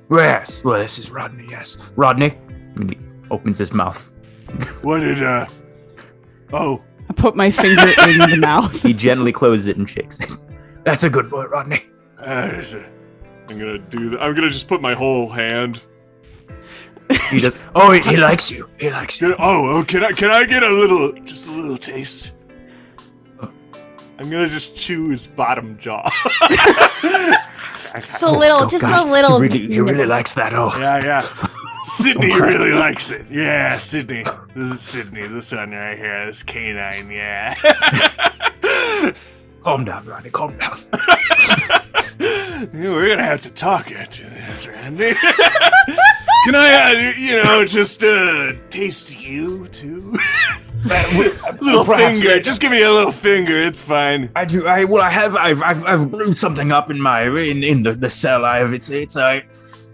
Yes, 0.09 0.63
well, 0.63 0.79
this 0.79 0.97
is 0.97 1.11
Rodney. 1.11 1.45
Yes, 1.49 1.77
Rodney. 1.97 2.37
And 2.77 2.89
he 2.91 2.97
opens 3.31 3.57
his 3.57 3.73
mouth. 3.73 4.09
what 4.81 4.99
did 5.01 5.21
uh? 5.21 5.45
Oh, 6.53 6.81
I 7.09 7.13
put 7.13 7.35
my 7.35 7.51
finger 7.51 7.89
in 8.07 8.19
the 8.19 8.37
mouth. 8.37 8.81
He 8.81 8.93
gently 8.93 9.33
closes 9.33 9.67
it 9.67 9.75
and 9.75 9.89
shakes 9.89 10.21
it. 10.21 10.29
That's 10.85 11.03
a 11.03 11.09
good 11.09 11.29
boy, 11.29 11.45
Rodney. 11.47 11.83
uh, 12.17 12.23
there's 12.47 12.73
a- 12.73 12.89
I'm 13.49 13.59
gonna 13.59 13.77
do 13.77 14.11
that. 14.11 14.21
I'm 14.23 14.33
gonna 14.33 14.49
just 14.49 14.67
put 14.69 14.81
my 14.81 14.93
whole 14.93 15.29
hand. 15.29 15.81
He 17.29 17.37
does. 17.39 17.57
Oh, 17.75 17.91
he, 17.91 17.99
he 17.99 18.15
likes 18.17 18.49
you. 18.49 18.69
He 18.79 18.89
likes 18.89 19.19
you. 19.21 19.33
Can- 19.33 19.35
Oh, 19.39 19.69
oh, 19.79 19.83
can 19.83 20.01
I 20.03 20.11
can 20.13 20.31
I 20.31 20.45
get 20.45 20.63
a 20.63 20.69
little, 20.69 21.11
just 21.25 21.47
a 21.47 21.51
little 21.51 21.77
taste? 21.77 22.31
I'm 24.17 24.29
gonna 24.29 24.49
just 24.49 24.75
chew 24.75 25.09
his 25.09 25.27
bottom 25.27 25.77
jaw. 25.79 26.09
Just 27.95 28.23
a 28.23 28.29
little, 28.29 28.63
Oh, 28.63 28.67
just 28.67 28.81
gosh, 28.81 29.01
a 29.05 29.05
little. 29.09 29.39
He 29.39 29.47
really, 29.47 29.67
he 29.67 29.79
really 29.79 30.05
likes 30.05 30.33
that. 30.33 30.53
Oh, 30.53 30.69
yeah, 30.77 31.03
yeah. 31.03 31.21
Oh, 31.87 32.03
Sydney 32.03 32.33
really 32.41 32.71
likes 32.73 33.09
it. 33.11 33.25
Yeah, 33.29 33.77
Sydney. 33.77 34.25
This 34.55 34.73
is 34.73 34.81
Sydney, 34.81 35.27
this 35.27 35.51
one 35.53 35.69
right 35.71 35.97
here. 35.97 36.25
This 36.25 36.41
canine. 36.43 37.09
Yeah. 37.11 37.53
calm 39.63 39.85
down, 39.85 40.03
Rodney. 40.05 40.31
Calm 40.31 40.57
down. 40.57 40.79
We're 42.19 43.07
gonna 43.09 43.23
have 43.23 43.43
to 43.43 43.49
talk 43.51 43.91
after 43.91 44.23
this, 44.23 44.67
Randy. 44.67 45.13
Can 46.45 46.55
I, 46.55 46.73
uh, 46.73 47.11
you 47.17 47.43
know, 47.43 47.65
just 47.65 48.03
uh, 48.03 48.53
taste 48.69 49.19
you 49.19 49.67
too? 49.69 50.17
little 51.61 51.83
Perhaps 51.83 52.19
finger. 52.19 52.29
later. 52.29 52.43
Just 52.43 52.61
give 52.61 52.69
me 52.69 52.83
a 52.83 52.91
little 52.91 53.11
finger. 53.11 53.63
It's 53.63 53.79
fine. 53.79 54.29
I 54.35 54.45
do. 54.45 54.67
I 54.67 54.83
well, 54.85 55.01
I 55.01 55.09
have. 55.09 55.35
I've 55.35 55.61
I've, 55.63 55.83
I've 55.83 56.11
brewed 56.11 56.37
something 56.37 56.71
up 56.71 56.91
in 56.91 57.01
my 57.01 57.23
in 57.23 57.63
in 57.63 57.81
the, 57.81 57.93
the 57.93 58.09
cell. 58.09 58.45
I 58.45 58.59
have. 58.59 58.71
It's 58.73 58.89
it's 58.89 59.15
a 59.15 59.41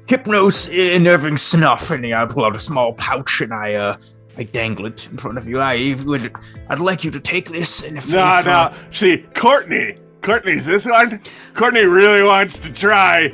hypnos 0.07 0.69
enerving 0.73 1.37
snuff, 1.37 1.91
and 1.91 2.05
I 2.13 2.25
pull 2.25 2.43
out 2.43 2.57
a 2.57 2.59
small 2.59 2.91
pouch 2.93 3.39
and 3.39 3.53
I 3.53 3.75
uh 3.75 3.97
I 4.37 4.43
dangle 4.43 4.85
it 4.85 5.07
in 5.09 5.17
front 5.17 5.37
of 5.37 5.47
you. 5.47 5.61
I 5.61 5.95
would. 6.03 6.35
I'd 6.67 6.81
like 6.81 7.05
you 7.05 7.11
to 7.11 7.21
take 7.21 7.49
this, 7.49 7.83
and 7.83 7.97
if 7.97 8.09
No, 8.09 8.39
if, 8.39 8.45
no. 8.45 8.51
uh, 8.51 8.73
See, 8.91 9.19
Courtney. 9.33 9.95
Courtney's 10.21 10.65
this 10.65 10.85
one. 10.85 11.21
Courtney 11.55 11.85
really 11.85 12.21
wants 12.21 12.59
to 12.59 12.71
try. 12.71 13.33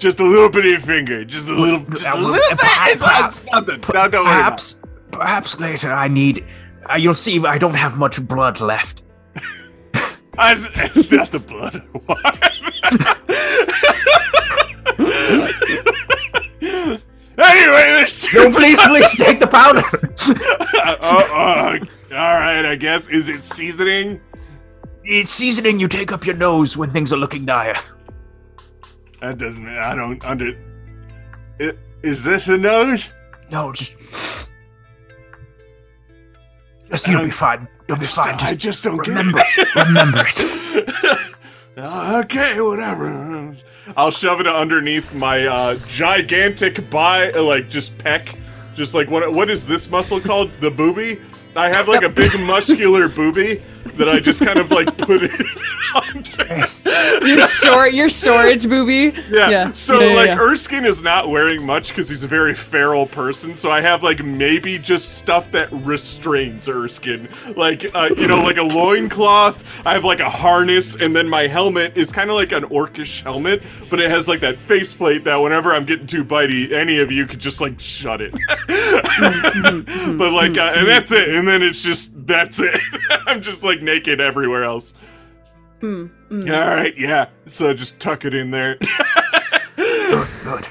Just 0.00 0.18
a 0.18 0.24
little 0.24 0.48
bitty 0.48 0.78
finger. 0.78 1.24
Just 1.26 1.46
a 1.46 1.52
little. 1.52 1.80
Just 1.80 2.04
a 2.04 2.14
uh, 2.14 2.16
little 2.16 2.56
bit. 2.56 2.60
It's, 2.62 3.02
it's 3.06 3.44
nothing. 3.52 3.84
No, 3.92 4.08
don't 4.08 4.24
worry. 4.24 4.24
about 4.24 4.24
perhaps 4.24 4.80
perhaps 5.10 5.60
later 5.60 5.92
I 5.92 6.08
need. 6.08 6.46
Uh, 6.90 6.94
you'll 6.94 7.12
see. 7.12 7.38
I 7.44 7.58
don't 7.58 7.74
have 7.74 7.98
much 7.98 8.26
blood 8.26 8.60
left. 8.60 9.02
It's, 10.42 10.66
it's 10.74 11.12
not 11.12 11.32
the 11.32 11.38
blood 11.38 11.82
I 11.84 11.88
want. 12.08 12.24
anyway, 17.38 17.84
there's 17.92 18.22
two. 18.22 18.48
No, 18.48 18.58
please, 18.58 18.80
please 18.80 19.14
take 19.16 19.38
the 19.38 19.46
powder. 19.46 19.82
oh, 21.02 21.02
oh, 21.02 21.78
all 22.12 22.40
right, 22.40 22.64
I 22.64 22.74
guess. 22.76 23.06
Is 23.08 23.28
it 23.28 23.42
seasoning? 23.42 24.18
it's 25.04 25.30
seasoning 25.30 25.80
you 25.80 25.88
take 25.88 26.12
up 26.12 26.24
your 26.24 26.36
nose 26.36 26.76
when 26.76 26.90
things 26.90 27.12
are 27.12 27.16
looking 27.16 27.44
dire. 27.44 27.74
That 29.20 29.38
doesn't. 29.38 29.68
I 29.68 29.94
don't 29.94 30.24
under. 30.24 30.52
i- 31.60 31.72
Is 32.02 32.24
this 32.24 32.48
a 32.48 32.56
nose? 32.56 33.10
No, 33.50 33.72
just. 33.72 33.94
Just 36.90 37.06
you'll 37.06 37.24
be 37.24 37.30
fine. 37.30 37.68
You'll 37.88 37.98
be 37.98 38.06
fine. 38.06 38.34
I 38.34 38.54
Just 38.54 38.58
just 38.60 38.84
don't 38.84 38.96
remember, 38.98 39.42
remember 39.76 40.24
it. 40.26 40.34
it. 40.36 41.34
okay, 41.78 42.60
whatever. 42.60 43.56
I'll 43.96 44.10
shove 44.10 44.40
it 44.40 44.46
underneath 44.46 45.12
my 45.14 45.46
uh, 45.46 45.74
gigantic 45.86 46.90
bi, 46.90 47.30
like 47.30 47.68
just 47.70 47.96
peck, 47.98 48.36
just 48.74 48.94
like 48.94 49.08
what? 49.08 49.32
What 49.32 49.50
is 49.50 49.66
this 49.66 49.88
muscle 49.88 50.20
called? 50.20 50.50
The 50.60 50.70
booby. 50.70 51.20
I 51.54 51.68
have 51.68 51.86
like 51.88 52.02
a 52.02 52.08
big 52.08 52.32
muscular 52.46 53.08
booby 53.08 53.62
that 53.84 54.08
I 54.08 54.20
just 54.20 54.44
kind 54.44 54.58
of 54.58 54.70
like 54.70 54.96
put 54.98 55.22
it 55.22 55.46
under. 55.94 56.30
Your 57.26 57.40
stor- 57.40 57.88
your 57.88 58.08
storage 58.08 58.68
booby. 58.68 59.12
Yeah. 59.28 59.72
So 59.72 60.00
Yeah, 60.00 60.08
yeah, 60.08 60.14
like 60.14 60.26
yeah. 60.28 60.38
Erskine 60.38 60.84
is 60.84 61.02
not 61.02 61.28
wearing 61.28 61.64
much 61.64 61.88
because 61.88 62.08
he's 62.08 62.22
a 62.22 62.28
very 62.28 62.54
feral 62.54 63.06
person. 63.06 63.56
So 63.56 63.70
I 63.70 63.80
have 63.80 64.02
like 64.02 64.22
maybe 64.24 64.78
just 64.78 65.18
stuff 65.18 65.50
that 65.52 65.70
restrains 65.72 66.68
Erskine, 66.68 67.28
like 67.56 67.94
uh, 67.94 68.10
you 68.16 68.28
know, 68.28 68.40
like 68.42 68.56
a 68.56 68.62
loincloth. 68.74 69.62
I 69.84 69.92
have 69.92 70.04
like 70.04 70.20
a 70.20 70.30
harness, 70.30 70.94
and 70.94 71.14
then 71.14 71.28
my 71.28 71.46
helmet 71.46 71.96
is 71.96 72.10
kind 72.12 72.30
of 72.30 72.36
like 72.36 72.52
an 72.52 72.64
orcish 72.64 73.22
helmet, 73.22 73.62
but 73.88 74.00
it 74.00 74.10
has 74.10 74.28
like 74.28 74.40
that 74.40 74.58
faceplate 74.58 75.24
that 75.24 75.36
whenever 75.36 75.72
I'm 75.74 75.84
getting 75.86 76.06
too 76.06 76.24
bitey, 76.24 76.72
any 76.72 76.98
of 76.98 77.10
you 77.12 77.26
could 77.26 77.40
just 77.40 77.60
like 77.60 77.78
shut 77.80 78.20
it. 78.20 78.32
but 80.18 80.32
like, 80.32 80.56
uh, 80.56 80.72
and 80.76 80.88
that's 80.88 81.12
it. 81.12 81.28
And 81.28 81.46
then 81.46 81.62
it's 81.62 81.82
just 81.82 82.12
that's 82.26 82.60
it. 82.60 82.78
I'm 83.26 83.42
just 83.42 83.62
like 83.62 83.69
naked 83.78 84.20
everywhere 84.20 84.64
else. 84.64 84.94
Mm, 85.80 86.10
mm. 86.30 86.50
All 86.50 86.74
right, 86.74 86.96
yeah. 86.98 87.28
So 87.48 87.72
just 87.72 87.98
tuck 88.00 88.24
it 88.24 88.34
in 88.34 88.50
there. 88.50 88.76
Good. 89.76 90.66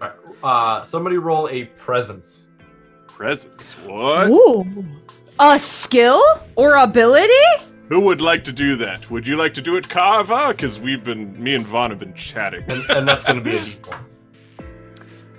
Alright, 0.00 0.16
Uh, 0.42 0.82
somebody 0.84 1.16
roll 1.16 1.48
a 1.48 1.64
presence. 1.64 2.48
Presence? 3.06 3.72
What? 3.86 4.28
Ooh. 4.28 4.84
A 5.40 5.58
skill 5.58 6.22
or 6.54 6.74
ability? 6.76 7.32
Who 7.88 8.00
would 8.00 8.20
like 8.20 8.44
to 8.44 8.52
do 8.52 8.76
that? 8.76 9.10
Would 9.10 9.26
you 9.26 9.36
like 9.36 9.52
to 9.54 9.62
do 9.62 9.76
it, 9.76 9.88
Carva? 9.88 10.50
Because 10.50 10.78
we've 10.78 11.02
been, 11.04 11.42
me 11.42 11.54
and 11.54 11.66
Vaughn 11.66 11.90
have 11.90 11.98
been 11.98 12.14
chatting. 12.14 12.62
And, 12.68 12.84
and 12.90 13.08
that's 13.08 13.24
going 13.24 13.42
to 13.42 13.44
be 13.44 13.56
a 13.56 13.60
d4. 13.60 13.98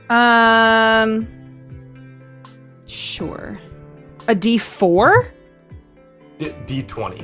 Um. 0.09 1.27
Sure. 2.85 3.59
A 4.27 4.35
D4? 4.35 5.31
D- 6.37 6.53
D20. 6.65 7.23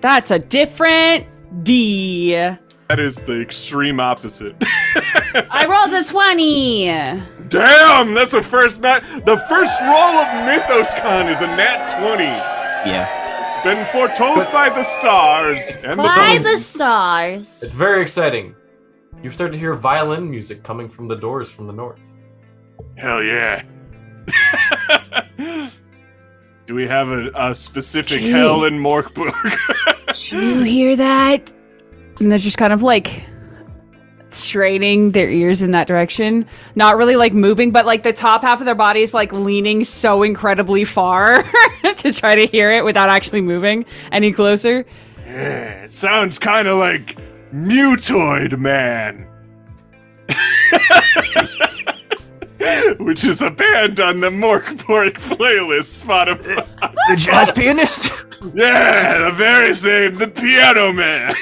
That's 0.00 0.30
a 0.30 0.38
different 0.38 1.26
D. 1.64 2.34
That 2.34 2.98
is 2.98 3.16
the 3.22 3.40
extreme 3.40 4.00
opposite. 4.00 4.54
I 5.50 5.66
rolled 5.68 5.92
a 5.94 6.04
20. 6.04 6.86
Damn, 7.48 8.14
that's 8.14 8.34
a 8.34 8.42
first 8.42 8.82
nat. 8.82 9.00
The 9.24 9.36
first 9.48 9.80
roll 9.80 10.16
of 10.18 10.26
MythosCon 10.46 11.30
is 11.30 11.40
a 11.40 11.46
nat 11.46 11.98
20. 12.00 12.24
Yeah. 12.24 13.62
Been 13.62 13.86
foretold 13.86 14.50
by 14.52 14.68
the 14.70 14.82
stars 14.82 15.62
and 15.84 15.96
By 15.96 16.14
sun. 16.34 16.42
the 16.42 16.56
stars. 16.56 17.62
It's 17.62 17.72
very 17.74 18.02
exciting. 18.02 18.54
You 19.22 19.30
start 19.30 19.52
to 19.52 19.58
hear 19.58 19.74
violin 19.74 20.28
music 20.28 20.62
coming 20.64 20.88
from 20.88 21.06
the 21.06 21.14
doors 21.14 21.50
from 21.50 21.66
the 21.68 21.72
north. 21.72 22.00
Hell 22.96 23.22
yeah. 23.22 23.62
Do 26.66 26.74
we 26.74 26.86
have 26.86 27.08
a, 27.08 27.30
a 27.34 27.54
specific 27.54 28.20
Gee. 28.20 28.30
hell 28.30 28.64
in 28.64 28.78
Mörk 28.78 29.14
Borg? 29.14 29.34
Did 30.06 30.32
you 30.32 30.62
hear 30.62 30.96
that? 30.96 31.52
And 32.20 32.30
they're 32.30 32.38
just 32.38 32.58
kind 32.58 32.72
of 32.72 32.82
like 32.82 33.24
straining 34.28 35.10
their 35.10 35.28
ears 35.28 35.62
in 35.62 35.72
that 35.72 35.86
direction. 35.86 36.46
Not 36.74 36.96
really 36.96 37.16
like 37.16 37.32
moving, 37.32 37.72
but 37.72 37.84
like 37.84 38.02
the 38.02 38.12
top 38.12 38.42
half 38.42 38.60
of 38.60 38.66
their 38.66 38.74
body 38.74 39.02
is 39.02 39.12
like 39.12 39.32
leaning 39.32 39.84
so 39.84 40.22
incredibly 40.22 40.84
far 40.84 41.42
to 41.96 42.12
try 42.12 42.34
to 42.34 42.46
hear 42.46 42.70
it 42.70 42.84
without 42.84 43.08
actually 43.08 43.40
moving 43.40 43.84
any 44.10 44.32
closer. 44.32 44.86
yeah, 45.26 45.84
it 45.84 45.92
sounds 45.92 46.38
kind 46.38 46.68
of 46.68 46.78
like 46.78 47.18
Mutoid 47.52 48.58
Man. 48.58 49.26
Which 52.98 53.24
is 53.24 53.40
a 53.42 53.50
band 53.50 53.98
on 54.00 54.20
the 54.20 54.30
Mörk 54.30 54.86
Borg 54.86 55.14
playlist 55.14 56.02
Spotify. 56.04 56.66
The 57.08 57.16
jazz 57.16 57.50
pianist? 57.50 58.12
Yeah, 58.54 59.24
the 59.30 59.32
very 59.32 59.74
same, 59.74 60.16
the 60.16 60.28
Piano 60.28 60.92
Man. 60.92 61.34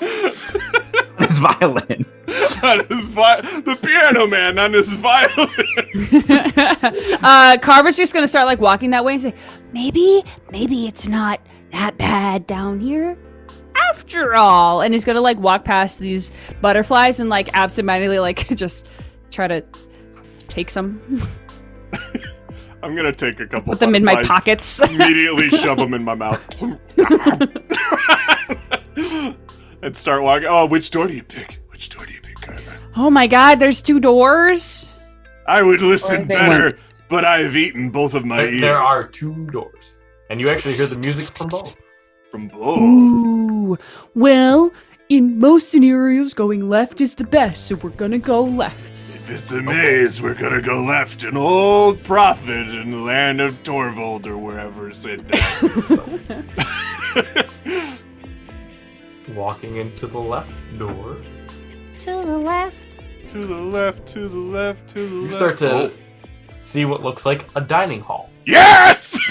His 1.18 1.38
violin. 1.38 2.06
on 2.62 2.86
his 2.88 3.08
vi- 3.08 3.40
the 3.60 3.76
Piano 3.80 4.26
Man 4.26 4.58
on 4.58 4.72
his 4.72 4.88
violin. 4.88 5.48
uh, 7.22 7.56
Carver's 7.60 7.96
just 7.96 8.14
gonna 8.14 8.26
start 8.26 8.46
like 8.46 8.60
walking 8.60 8.90
that 8.90 9.04
way 9.04 9.12
and 9.14 9.22
say, 9.22 9.34
Maybe, 9.72 10.24
maybe 10.50 10.86
it's 10.86 11.06
not 11.06 11.40
that 11.72 11.96
bad 11.98 12.46
down 12.46 12.80
here. 12.80 13.16
after 13.90 14.34
all, 14.34 14.80
and 14.80 14.94
he's 14.94 15.04
gonna 15.04 15.20
like 15.20 15.38
walk 15.38 15.64
past 15.64 15.98
these 15.98 16.32
butterflies 16.60 17.20
and 17.20 17.28
like 17.30 17.50
absentmindedly 17.54 18.18
like 18.18 18.48
just 18.56 18.86
try 19.30 19.46
to 19.48 19.62
take 20.54 20.70
some, 20.70 21.00
I'm 22.82 22.94
gonna 22.94 23.12
take 23.12 23.40
a 23.40 23.46
couple. 23.46 23.72
put 23.72 23.80
them 23.80 23.94
in 23.96 24.04
my 24.04 24.22
pockets. 24.22 24.78
Immediately 24.90 25.50
shove 25.50 25.78
them 25.78 25.94
in 25.94 26.04
my 26.04 26.14
mouth. 26.14 26.40
and 29.82 29.96
start 29.96 30.22
walking. 30.22 30.46
Oh, 30.48 30.66
which 30.66 30.90
door 30.90 31.06
do 31.08 31.14
you 31.14 31.22
pick? 31.24 31.60
Which 31.70 31.88
door 31.88 32.06
do 32.06 32.12
you 32.12 32.20
pick, 32.20 32.40
Carver? 32.40 32.72
oh 32.96 33.10
my 33.10 33.26
god, 33.26 33.58
there's 33.58 33.82
two 33.82 33.98
doors. 34.00 34.96
I 35.46 35.62
would 35.62 35.82
listen 35.82 36.28
they 36.28 36.34
better, 36.36 36.78
but 37.08 37.24
I've 37.24 37.56
eaten 37.56 37.90
both 37.90 38.14
of 38.14 38.24
my 38.24 38.36
There, 38.36 38.48
ears. 38.52 38.60
there 38.60 38.78
are 38.78 39.06
two 39.06 39.46
doors. 39.50 39.96
And 40.30 40.40
you 40.40 40.48
actually 40.48 40.74
hear 40.74 40.86
the 40.86 40.98
music 40.98 41.36
from 41.36 41.48
both. 41.48 41.76
from 42.30 42.48
both. 42.48 42.78
Ooh, 42.80 43.76
well, 44.14 44.72
in 45.08 45.38
most 45.38 45.70
scenarios, 45.70 46.34
going 46.34 46.68
left 46.68 47.00
is 47.00 47.14
the 47.14 47.24
best, 47.24 47.66
so 47.66 47.74
we're 47.76 47.90
gonna 47.90 48.18
go 48.18 48.42
left. 48.44 48.90
If 48.90 49.30
it's 49.30 49.52
a 49.52 49.60
maze, 49.62 50.20
we're 50.20 50.34
gonna 50.34 50.62
go 50.62 50.82
left. 50.82 51.22
An 51.24 51.36
old 51.36 52.02
prophet 52.04 52.68
in 52.68 52.90
the 52.90 52.98
land 52.98 53.40
of 53.40 53.62
Torvald 53.62 54.26
or 54.26 54.36
wherever 54.38 54.92
said 54.92 55.26
that. 55.28 55.44
Walking 59.34 59.76
into 59.76 60.06
the 60.06 60.18
left 60.18 60.52
door, 60.78 61.16
To 62.00 62.10
the 62.10 62.38
left. 62.38 62.76
to 63.28 63.38
the 63.40 63.54
left, 63.56 64.06
to 64.08 64.28
the 64.28 64.36
left, 64.36 64.88
to 64.90 64.94
the 64.94 65.14
you 65.14 65.22
left. 65.22 65.34
start 65.34 65.58
to 65.58 65.70
Oh. 65.74 65.90
see 66.60 66.84
what 66.84 67.02
looks 67.02 67.24
like 67.26 67.46
a 67.56 67.60
dining 67.60 68.00
hall. 68.00 68.30
Yes! 68.46 69.18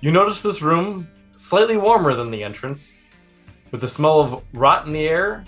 You 0.00 0.12
notice 0.12 0.42
this 0.42 0.62
room 0.62 1.08
slightly 1.38 1.76
warmer 1.76 2.14
than 2.14 2.30
the 2.30 2.42
entrance, 2.42 2.94
with 3.70 3.80
the 3.80 3.88
smell 3.88 4.20
of 4.20 4.42
rot 4.52 4.86
in 4.86 4.92
the 4.92 5.06
air 5.06 5.44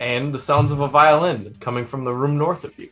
and 0.00 0.32
the 0.32 0.38
sounds 0.38 0.70
of 0.70 0.80
a 0.80 0.88
violin 0.88 1.56
coming 1.60 1.84
from 1.86 2.04
the 2.04 2.12
room 2.14 2.36
north 2.36 2.64
of 2.64 2.78
you. 2.78 2.90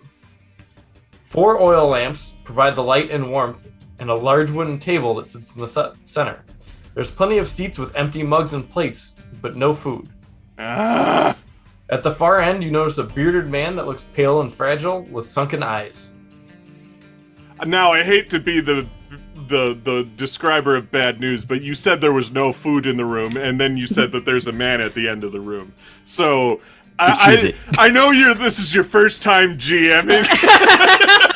Four 1.25 1.61
oil 1.61 1.89
lamps 1.89 2.35
provide 2.45 2.75
the 2.75 2.83
light 2.83 3.11
and 3.11 3.31
warmth, 3.31 3.69
and 3.99 4.11
a 4.11 4.15
large 4.15 4.51
wooden 4.51 4.79
table 4.79 5.15
that 5.15 5.29
sits 5.29 5.53
in 5.55 5.61
the 5.61 5.69
ce- 5.69 5.97
center. 6.05 6.43
There's 6.95 7.11
plenty 7.11 7.39
of 7.39 7.49
seats 7.49 7.79
with 7.79 7.95
empty 7.95 8.23
mugs 8.23 8.53
and 8.53 8.69
plates, 8.69 9.15
but 9.41 9.57
no 9.57 9.73
food. 9.75 10.09
Ah, 10.59 11.37
At 11.89 12.03
the 12.03 12.11
far 12.13 12.41
end, 12.41 12.63
you 12.63 12.71
notice 12.71 12.99
a 12.99 13.05
bearded 13.05 13.49
man 13.49 13.77
that 13.77 13.87
looks 13.87 14.05
pale 14.05 14.41
and 14.41 14.53
fragile 14.53 15.03
with 15.03 15.29
sunken 15.29 15.63
eyes. 15.63 16.13
now 17.65 17.93
I 17.93 18.03
hate 18.03 18.29
to 18.31 18.41
be 18.41 18.61
the 18.61 18.87
the 19.49 19.79
the 19.83 20.09
describer 20.17 20.77
of 20.77 20.91
bad 20.91 21.21
news, 21.21 21.45
but 21.45 21.63
you 21.63 21.75
said 21.75 22.01
there 22.01 22.13
was 22.13 22.31
no 22.31 22.53
food 22.53 22.87
in 22.87 22.97
the 22.97 23.05
room, 23.05 23.37
and 23.37 23.61
then 23.61 23.77
you 23.77 23.87
said 23.87 24.13
that 24.13 24.25
there's 24.25 24.47
a 24.47 24.53
man 24.53 24.81
at 24.81 24.95
the 24.95 25.09
end 25.09 25.25
of 25.25 25.33
the 25.33 25.41
room. 25.41 25.75
So 26.05 26.55
Which 26.55 26.63
I? 26.99 27.55
I, 27.79 27.87
I 27.87 27.89
know 27.91 28.11
you're 28.11 28.35
this 28.35 28.59
is 28.59 28.75
your 28.75 28.85
first 28.85 29.23
time 29.23 29.59
GMing. 29.59 30.27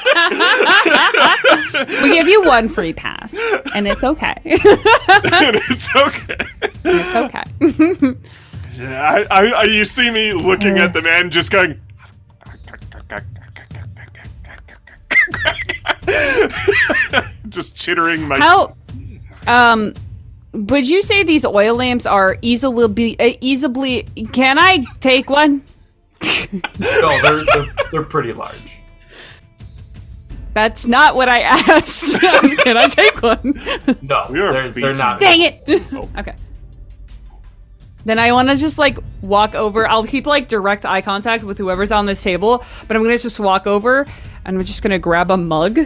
We 2.03 2.14
give 2.14 2.29
you 2.29 2.42
one 2.45 2.69
free 2.69 2.92
pass, 2.92 3.37
and 3.75 3.87
it's 3.87 4.03
okay. 4.03 4.35
and 4.45 5.61
it's 5.69 5.95
okay. 5.95 6.37
it's 6.85 7.14
okay. 7.14 7.42
I, 8.81 9.27
I, 9.31 9.47
I, 9.49 9.62
you 9.64 9.85
see 9.85 10.11
me 10.11 10.33
looking 10.33 10.79
at 10.79 10.92
the 10.92 11.03
man, 11.03 11.31
just 11.31 11.51
going. 11.51 11.81
just 17.48 17.76
chittering 17.76 18.26
my. 18.28 18.38
How, 18.38 18.76
um, 19.46 19.94
would 20.52 20.88
you 20.88 21.02
say 21.02 21.22
these 21.22 21.44
oil 21.44 21.76
lamps 21.76 22.06
are 22.06 22.38
easily 22.42 22.88
be 22.88 23.18
uh, 23.18 23.37
easily? 23.40 24.04
Can 24.32 24.59
I 24.59 24.85
take 25.00 25.30
one? 25.30 25.62
No, 26.78 27.20
they're, 27.22 27.44
they're, 27.44 27.74
they're 27.90 28.02
pretty 28.02 28.32
large. 28.32 28.78
That's 30.54 30.87
not 30.87 31.14
what 31.14 31.28
I 31.28 31.40
asked. 31.42 32.20
Can 32.64 32.76
I 32.78 32.88
take 32.88 33.22
one? 33.22 33.61
No, 34.00 34.26
We 34.30 34.40
are 34.40 34.52
they're, 34.52 34.70
they're 34.70 34.94
not. 34.94 35.20
Dang 35.20 35.42
it. 35.42 35.62
Oh. 35.92 36.09
okay. 36.16 36.35
Then 38.06 38.18
I 38.18 38.32
want 38.32 38.48
to 38.48 38.56
just 38.56 38.78
like 38.78 38.98
walk 39.20 39.54
over. 39.54 39.87
I'll 39.88 40.06
keep 40.06 40.26
like 40.26 40.48
direct 40.48 40.87
eye 40.87 41.02
contact 41.02 41.44
with 41.44 41.59
whoever's 41.59 41.92
on 41.92 42.06
this 42.06 42.22
table, 42.22 42.64
but 42.88 42.96
I'm 42.96 43.02
gonna 43.02 43.18
just 43.18 43.38
walk 43.38 43.66
over 43.66 44.06
and 44.44 44.56
I'm 44.56 44.64
just 44.64 44.82
gonna 44.82 44.98
grab 44.98 45.30
a 45.30 45.37
mug 45.37 45.78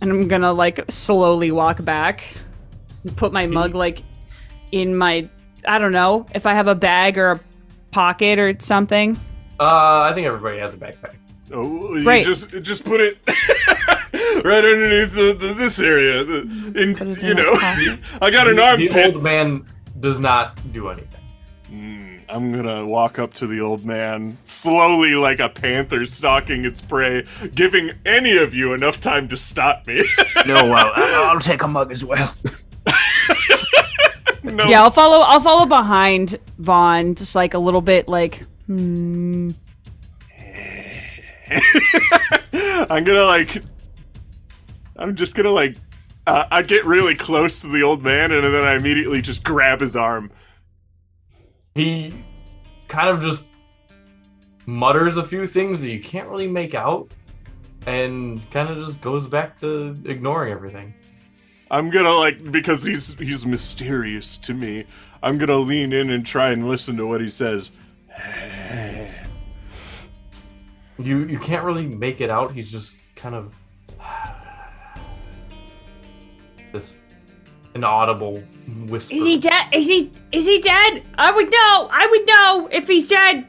and 0.00 0.10
I'm 0.10 0.28
gonna 0.28 0.52
like 0.52 0.84
slowly 0.90 1.50
walk 1.50 1.84
back 1.84 2.24
and 3.04 3.16
put 3.16 3.32
my 3.32 3.46
mug 3.46 3.74
like 3.74 4.02
in 4.72 4.96
my 4.96 5.28
I 5.66 5.78
don't 5.78 5.92
know 5.92 6.26
if 6.34 6.46
I 6.46 6.54
have 6.54 6.66
a 6.68 6.74
bag 6.74 7.18
or 7.18 7.30
a 7.32 7.40
pocket 7.90 8.38
or 8.38 8.54
something. 8.60 9.18
Uh, 9.60 10.02
I 10.10 10.12
think 10.14 10.26
everybody 10.26 10.58
has 10.58 10.74
a 10.74 10.76
backpack. 10.76 11.14
Oh, 11.52 11.94
you 11.96 12.04
Right. 12.06 12.24
just 12.24 12.50
just 12.62 12.84
put 12.84 13.00
it 13.00 13.18
right 14.44 14.64
underneath 14.64 15.12
the, 15.14 15.36
the 15.38 15.54
this 15.54 15.78
area. 15.78 16.22
The, 16.24 16.40
in 16.80 16.94
Put 16.94 17.22
you 17.22 17.34
know. 17.34 17.52
I 18.22 18.30
got 18.30 18.46
an 18.48 18.56
The- 18.56 18.62
The 18.76 18.88
armpit. 18.90 19.14
old 19.14 19.22
man 19.22 19.64
does 20.00 20.18
not 20.18 20.60
do 20.72 20.88
anything. 20.88 21.08
Mm, 21.72 21.97
I'm 22.28 22.52
gonna 22.52 22.86
walk 22.86 23.18
up 23.18 23.32
to 23.34 23.46
the 23.46 23.60
old 23.60 23.84
man 23.84 24.36
slowly, 24.44 25.14
like 25.14 25.40
a 25.40 25.48
panther 25.48 26.04
stalking 26.06 26.64
its 26.64 26.80
prey, 26.80 27.24
giving 27.54 27.92
any 28.04 28.36
of 28.36 28.54
you 28.54 28.74
enough 28.74 29.00
time 29.00 29.28
to 29.28 29.36
stop 29.36 29.86
me. 29.86 30.04
No, 30.46 30.54
well, 30.70 30.92
I- 30.94 31.26
I'll 31.32 31.40
take 31.40 31.62
a 31.62 31.68
mug 31.68 31.90
as 31.92 32.04
well. 32.04 32.32
no, 34.42 34.64
Yeah, 34.64 34.82
I'll 34.82 34.90
follow. 34.90 35.18
I'll 35.20 35.40
follow 35.40 35.66
behind 35.66 36.38
Vaughn, 36.58 37.14
just 37.14 37.34
like 37.34 37.54
a 37.54 37.58
little 37.58 37.82
bit, 37.82 38.08
like 38.08 38.44
hmm. 38.66 39.50
I'm 42.52 43.04
gonna 43.04 43.24
like. 43.24 43.62
I'm 44.96 45.16
just 45.16 45.34
gonna 45.34 45.50
like. 45.50 45.76
Uh, 46.26 46.44
I 46.50 46.62
get 46.62 46.84
really 46.84 47.14
close 47.14 47.60
to 47.62 47.68
the 47.68 47.82
old 47.82 48.02
man, 48.02 48.32
and 48.32 48.44
then 48.44 48.64
I 48.64 48.74
immediately 48.74 49.22
just 49.22 49.42
grab 49.44 49.80
his 49.80 49.96
arm. 49.96 50.30
He 51.78 52.12
kind 52.88 53.08
of 53.08 53.22
just 53.22 53.44
mutters 54.66 55.16
a 55.16 55.22
few 55.22 55.46
things 55.46 55.80
that 55.80 55.90
you 55.92 56.00
can't 56.00 56.28
really 56.28 56.48
make 56.48 56.74
out, 56.74 57.08
and 57.86 58.40
kind 58.50 58.68
of 58.68 58.84
just 58.84 59.00
goes 59.00 59.28
back 59.28 59.56
to 59.60 59.96
ignoring 60.04 60.52
everything. 60.52 60.92
I'm 61.70 61.88
gonna 61.90 62.10
like 62.10 62.50
because 62.50 62.82
he's 62.82 63.16
he's 63.16 63.46
mysterious 63.46 64.36
to 64.38 64.54
me. 64.54 64.86
I'm 65.22 65.38
gonna 65.38 65.58
lean 65.58 65.92
in 65.92 66.10
and 66.10 66.26
try 66.26 66.50
and 66.50 66.68
listen 66.68 66.96
to 66.96 67.06
what 67.06 67.20
he 67.20 67.30
says. 67.30 67.70
You 70.98 71.18
you 71.26 71.38
can't 71.38 71.62
really 71.62 71.86
make 71.86 72.20
it 72.20 72.28
out. 72.28 72.50
He's 72.50 72.72
just 72.72 72.98
kind 73.14 73.36
of 73.36 73.54
inaudible 77.74 78.42
whisper. 78.86 79.14
Is 79.14 79.24
he 79.24 79.38
dead? 79.38 79.66
Is 79.72 79.88
he 79.88 80.10
is 80.32 80.46
he 80.46 80.60
dead? 80.60 81.02
I 81.16 81.30
would 81.30 81.50
know. 81.50 81.88
I 81.90 82.06
would 82.10 82.26
know 82.26 82.68
if 82.70 82.88
he's 82.88 83.08
dead. 83.08 83.46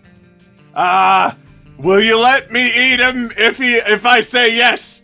Ah, 0.76 1.36
will 1.78 2.02
you 2.02 2.18
let 2.20 2.52
me 2.52 2.66
eat 2.68 3.00
him 3.00 3.32
if 3.38 3.58
he 3.58 3.76
if 3.76 4.06
I 4.06 4.22
say 4.22 4.56
yes? 4.56 5.02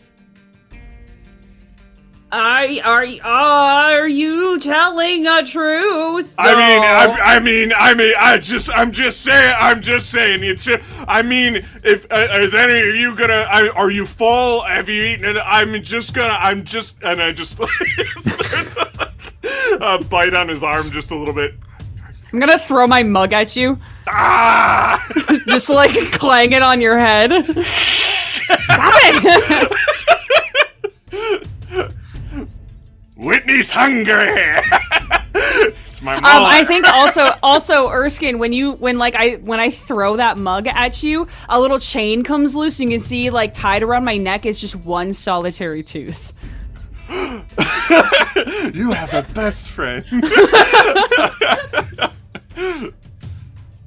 I 2.37 2.81
are 2.83 3.05
are 3.23 4.09
you 4.09 4.59
telling 4.59 5.25
a 5.25 5.41
truth? 5.41 6.35
I 6.37 6.53
mean. 6.53 6.83
I, 6.83 7.35
I 7.35 7.39
mean, 7.39 7.71
I 7.73 7.93
mean, 7.93 8.13
I 8.19 8.39
just, 8.39 8.69
I'm 8.71 8.91
just 8.91 9.21
saying, 9.21 9.55
I'm 9.57 9.81
just 9.81 10.09
saying. 10.09 10.43
It's, 10.43 10.65
just, 10.65 10.83
I 11.07 11.21
mean, 11.21 11.65
if 11.81 12.05
uh, 12.11 12.27
is 12.41 12.53
any 12.53 12.89
of 12.89 12.95
you 12.95 13.15
gonna, 13.15 13.47
I, 13.49 13.69
are 13.69 13.89
you 13.89 14.05
full? 14.05 14.63
Have 14.63 14.89
you 14.89 15.01
eaten 15.01 15.33
it? 15.33 15.39
I'm 15.45 15.81
just 15.81 16.13
gonna, 16.13 16.33
I'm 16.33 16.65
just, 16.65 17.01
and 17.03 17.21
I 17.21 17.31
just 17.31 17.57
uh, 19.81 20.03
bite 20.09 20.33
on 20.33 20.49
his 20.49 20.61
arm 20.61 20.91
just 20.91 21.11
a 21.11 21.15
little 21.15 21.33
bit. 21.33 21.53
I'm 22.33 22.39
gonna 22.39 22.59
throw 22.59 22.85
my 22.85 23.01
mug 23.01 23.31
at 23.31 23.55
you, 23.55 23.79
Ah! 24.07 25.07
just 25.47 25.69
like 25.69 25.91
clang 26.11 26.51
it 26.51 26.61
on 26.61 26.81
your 26.81 26.97
head. 26.97 27.31
Stop 27.31 28.93
it! 29.05 29.84
Whitney's 33.55 33.71
hungry. 33.71 34.61
it's 35.85 36.01
my 36.01 36.15
mom. 36.15 36.25
Um, 36.25 36.43
I 36.43 36.65
think 36.65 36.85
also 36.87 37.29
also 37.41 37.89
Erskine, 37.89 38.37
when 38.37 38.51
you 38.51 38.73
when 38.73 38.97
like 38.97 39.15
I 39.15 39.35
when 39.35 39.61
I 39.61 39.69
throw 39.69 40.17
that 40.17 40.37
mug 40.37 40.67
at 40.67 41.01
you, 41.03 41.27
a 41.47 41.59
little 41.59 41.79
chain 41.79 42.23
comes 42.23 42.53
loose. 42.55 42.79
And 42.79 42.91
you 42.91 42.97
can 42.97 43.05
see 43.05 43.29
like 43.29 43.53
tied 43.53 43.83
around 43.83 44.03
my 44.03 44.17
neck 44.17 44.45
is 44.45 44.59
just 44.59 44.75
one 44.75 45.13
solitary 45.13 45.83
tooth. 45.83 46.33
you 47.09 48.91
have 48.91 49.13
a 49.13 49.25
best 49.33 49.69
friend. 49.69 50.03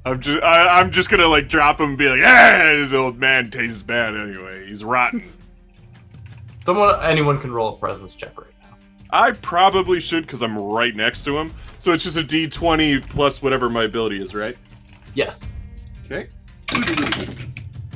I'm 0.04 0.20
just, 0.22 0.42
I, 0.42 0.80
I'm 0.80 0.92
just 0.92 1.10
gonna 1.10 1.26
like 1.26 1.48
drop 1.48 1.80
him 1.80 1.90
and 1.90 1.98
be 1.98 2.08
like, 2.08 2.20
"Yeah, 2.20 2.76
this 2.76 2.94
old 2.94 3.18
man 3.18 3.50
tastes 3.50 3.82
bad 3.82 4.16
anyway. 4.16 4.66
He's 4.66 4.82
rotten." 4.82 5.22
Someone, 6.64 7.02
anyone 7.02 7.38
can 7.40 7.50
roll 7.50 7.74
a 7.74 7.78
presence 7.78 8.14
check 8.14 8.38
right 8.38 8.46
now. 8.52 8.57
I 9.10 9.32
probably 9.32 10.00
should 10.00 10.24
because 10.26 10.42
I'm 10.42 10.56
right 10.58 10.94
next 10.94 11.24
to 11.24 11.38
him. 11.38 11.54
So 11.78 11.92
it's 11.92 12.04
just 12.04 12.16
a 12.16 12.22
D20 12.22 13.08
plus 13.08 13.40
whatever 13.40 13.68
my 13.70 13.84
ability 13.84 14.20
is, 14.20 14.34
right? 14.34 14.56
Yes. 15.14 15.40
Okay. 16.04 16.28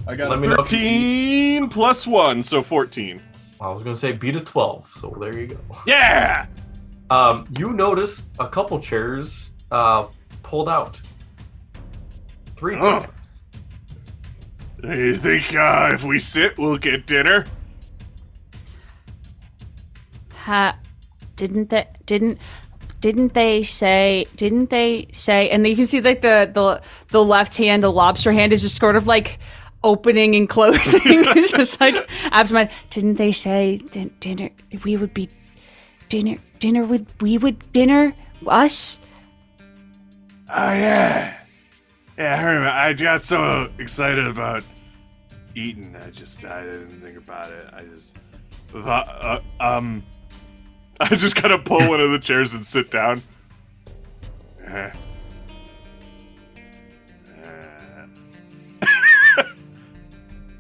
I 0.06 0.14
got 0.16 0.30
Let 0.30 0.38
a 0.38 0.40
me 0.40 0.48
know 0.48 0.54
if 0.54 0.72
you- 0.72 0.78
13 0.78 1.68
plus 1.68 2.06
one, 2.06 2.42
so 2.42 2.62
14. 2.62 3.20
I 3.60 3.68
was 3.72 3.82
gonna 3.82 3.96
say 3.96 4.10
beat 4.12 4.34
a 4.34 4.40
twelve, 4.40 4.88
so 4.88 5.16
there 5.20 5.38
you 5.38 5.46
go. 5.46 5.56
Yeah. 5.86 6.46
Um, 7.10 7.44
you 7.56 7.72
notice 7.72 8.30
a 8.40 8.48
couple 8.48 8.80
chairs 8.80 9.52
uh, 9.70 10.06
pulled 10.42 10.68
out. 10.68 11.00
Three 12.56 12.76
Oh. 12.76 13.00
times. 13.00 13.42
You 14.82 15.16
think 15.16 15.54
uh, 15.54 15.90
if 15.92 16.02
we 16.02 16.18
sit, 16.18 16.58
we'll 16.58 16.76
get 16.78 17.06
dinner? 17.06 17.44
Ha, 20.44 20.76
didn't 21.36 21.70
they 21.70 21.86
didn't 22.06 22.38
didn't 23.00 23.34
they 23.34 23.62
say 23.62 24.26
didn't 24.36 24.70
they 24.70 25.08
say 25.12 25.50
And 25.50 25.66
you 25.66 25.76
can 25.76 25.86
see 25.86 26.00
like 26.00 26.22
the 26.22 26.50
the 26.52 26.80
the 27.08 27.24
left 27.24 27.56
hand, 27.56 27.82
the 27.82 27.92
lobster 27.92 28.32
hand, 28.32 28.52
is 28.52 28.62
just 28.62 28.78
sort 28.78 28.96
of 28.96 29.06
like 29.06 29.38
opening 29.82 30.36
and 30.36 30.48
closing. 30.56 31.00
it's 31.04 31.52
just 31.52 31.80
like 31.80 32.08
absent. 32.30 32.70
didn't 32.90 33.14
they 33.14 33.32
say 33.32 33.78
din- 33.90 34.14
dinner 34.20 34.50
we 34.84 34.96
would 34.96 35.12
be 35.14 35.28
dinner 36.08 36.36
dinner 36.58 36.84
with 36.84 37.06
we 37.20 37.38
would 37.38 37.72
dinner 37.72 38.14
us 38.46 39.00
Oh 40.54 40.72
yeah, 40.74 41.34
yeah. 42.18 42.34
I 42.34 42.42
remember. 42.42 42.68
I 42.68 42.92
got 42.92 43.24
so 43.24 43.70
excited 43.78 44.26
about 44.26 44.62
eating. 45.54 45.96
I 45.96 46.10
just 46.10 46.44
I 46.44 46.62
didn't 46.62 47.00
think 47.00 47.16
about 47.16 47.50
it. 47.50 47.70
I 47.72 47.84
just 47.84 48.16
uh, 48.74 48.78
uh, 48.78 49.40
um. 49.60 50.02
I 51.10 51.16
just 51.16 51.36
kind 51.36 51.52
of 51.52 51.64
pull 51.64 51.86
one 51.88 52.00
of 52.00 52.10
the 52.12 52.18
chairs 52.18 52.54
and 52.54 52.64
sit 52.64 52.90
down. 52.90 53.22
Uh, 54.66 54.90
uh, 57.42 58.86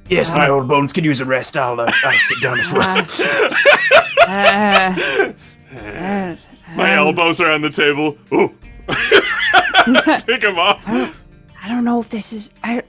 Yes, 0.08 0.30
my 0.30 0.48
old 0.48 0.68
bones 0.68 0.92
can 0.92 1.04
use 1.04 1.20
a 1.20 1.24
rest. 1.24 1.56
I'll, 1.56 1.80
uh, 1.80 1.90
I'll 2.04 2.18
sit 2.20 2.40
down 2.42 2.60
as 2.60 2.70
well. 2.72 3.06
uh, 4.26 4.28
uh, 5.78 6.36
my 6.74 6.94
elbows 6.94 7.40
are 7.40 7.50
on 7.50 7.62
the 7.62 7.70
table. 7.70 8.18
Ooh. 8.34 8.54
Take 10.26 10.42
them 10.42 10.58
off. 10.58 10.82
I 10.86 11.68
don't 11.68 11.84
know 11.84 12.00
if 12.00 12.10
this 12.10 12.32
is 12.32 12.50
I 12.62 12.82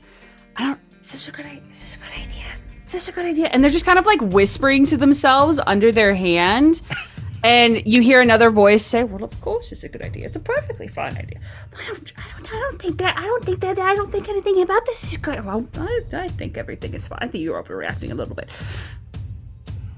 I 0.58 0.64
don't 0.64 0.80
is 1.02 1.12
this 1.12 1.30
a 1.30 1.32
good 1.32 1.46
idea 1.46 1.62
is 1.70 1.80
this 1.80 1.96
a 1.96 2.00
good 2.00 2.14
idea 2.14 2.46
is 2.86 2.92
this 2.92 3.08
a 3.08 3.12
good 3.12 3.26
idea 3.26 3.46
and 3.48 3.64
they're 3.64 3.72
just 3.72 3.86
kind 3.86 4.00
of 4.00 4.06
like 4.06 4.20
whispering 4.22 4.86
to 4.88 4.98
themselves 4.98 5.60
under 5.66 5.92
their 5.92 6.14
hand. 6.16 6.82
And 7.44 7.82
you 7.86 8.02
hear 8.02 8.22
another 8.22 8.50
voice 8.50 8.86
say, 8.86 9.04
"Well, 9.04 9.24
of 9.24 9.40
course 9.42 9.72
it's 9.74 9.84
a 9.84 9.90
good 9.90 10.02
idea. 10.02 10.26
It's 10.28 10.36
a 10.38 10.40
perfectly 10.40 10.88
fine 10.88 11.18
idea." 11.18 11.40
I 11.78 11.86
don't, 11.88 12.14
I 12.18 12.24
don't, 12.38 12.54
I 12.54 12.60
don't 12.60 12.82
think 12.82 12.98
that. 13.00 13.18
I 13.18 13.24
don't 13.26 13.44
think 13.44 13.60
that. 13.60 13.80
I 13.80 13.96
don't 13.96 14.12
think 14.12 14.30
anything 14.30 14.62
about 14.62 14.86
this 14.86 15.04
is 15.04 15.18
good. 15.18 15.44
Well, 15.46 15.68
I, 15.78 16.04
I 16.14 16.28
think 16.30 16.58
everything 16.58 16.94
is 16.94 17.06
fine. 17.08 17.20
I 17.22 17.28
think 17.28 17.44
you're 17.44 17.62
overreacting 17.62 18.12
a 18.12 18.16
little 18.16 18.34
bit. 18.36 18.48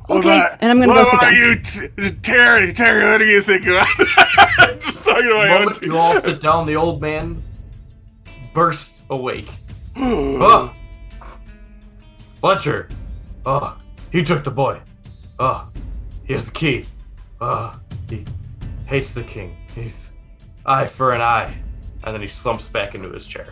Okay, 0.10 0.20
about- 0.38 0.58
and 0.62 0.72
I'm 0.72 0.80
gonna 0.80 0.88
what 0.94 1.04
go 1.04 1.04
sit 1.06 1.14
about 1.16 1.32
down. 1.32 1.36
you, 1.36 2.10
T- 2.12 2.16
Terry? 2.22 2.74
Terry, 2.74 3.12
what 3.12 3.18
do 3.20 3.26
you 3.26 3.42
think 3.42 3.66
about 3.66 3.88
that? 3.98 4.78
just 4.80 5.04
talking 5.06 5.24
to 5.24 5.30
The 5.30 5.36
my 5.36 5.50
own. 5.50 5.60
moment 5.66 5.82
you 5.84 5.98
all 5.98 6.20
sit 6.22 6.42
down, 6.42 6.66
the 6.66 6.76
old 6.76 7.02
man 7.02 7.44
bursts 8.54 9.04
awake. 9.10 9.50
Ah. 9.98 10.74
Oh, 11.22 11.38
Fletcher. 12.42 12.90
Oh, 13.46 13.60
ah. 13.62 13.78
he 14.12 14.24
took 14.24 14.44
the 14.44 14.52
boy. 14.52 14.80
Oh, 15.40 15.68
he 16.26 16.34
has 16.34 16.46
the 16.48 16.52
key. 16.52 16.86
Oh, 17.42 17.80
he 18.10 18.24
hates 18.86 19.14
the 19.14 19.24
king. 19.24 19.56
He's 19.74 20.12
eye 20.66 20.88
for 20.88 21.12
an 21.12 21.22
eye. 21.22 21.56
And 22.04 22.14
then 22.14 22.22
he 22.22 22.28
slumps 22.28 22.68
back 22.68 22.96
into 22.96 23.10
his 23.10 23.26
chair. 23.26 23.48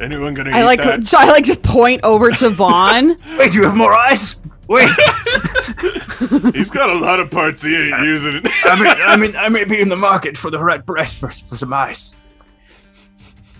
Anyone 0.00 0.34
gonna 0.34 0.50
I 0.50 0.60
eat 0.60 0.64
like, 0.64 0.82
that? 0.82 1.14
I 1.16 1.26
like 1.26 1.44
to 1.44 1.56
point 1.56 2.02
over 2.02 2.30
to 2.30 2.50
Vaughn. 2.50 3.16
Wait, 3.38 3.54
you 3.54 3.64
have 3.64 3.76
more 3.76 3.92
eyes? 3.92 4.42
Wait, 4.66 4.88
He's 6.54 6.70
got 6.70 6.88
a 6.88 6.98
lot 6.98 7.20
of 7.20 7.30
parts 7.30 7.62
he 7.62 7.76
ain't 7.76 8.00
using. 8.00 8.42
I 8.64 8.76
mean, 8.76 8.86
I 8.86 9.16
mean, 9.16 9.36
I 9.36 9.50
may 9.50 9.64
be 9.64 9.78
in 9.78 9.90
the 9.90 9.96
market 9.96 10.38
for 10.38 10.50
the 10.50 10.58
right 10.58 10.84
price 10.84 11.12
for, 11.12 11.28
for 11.28 11.58
some 11.58 11.72
ice. 11.74 12.16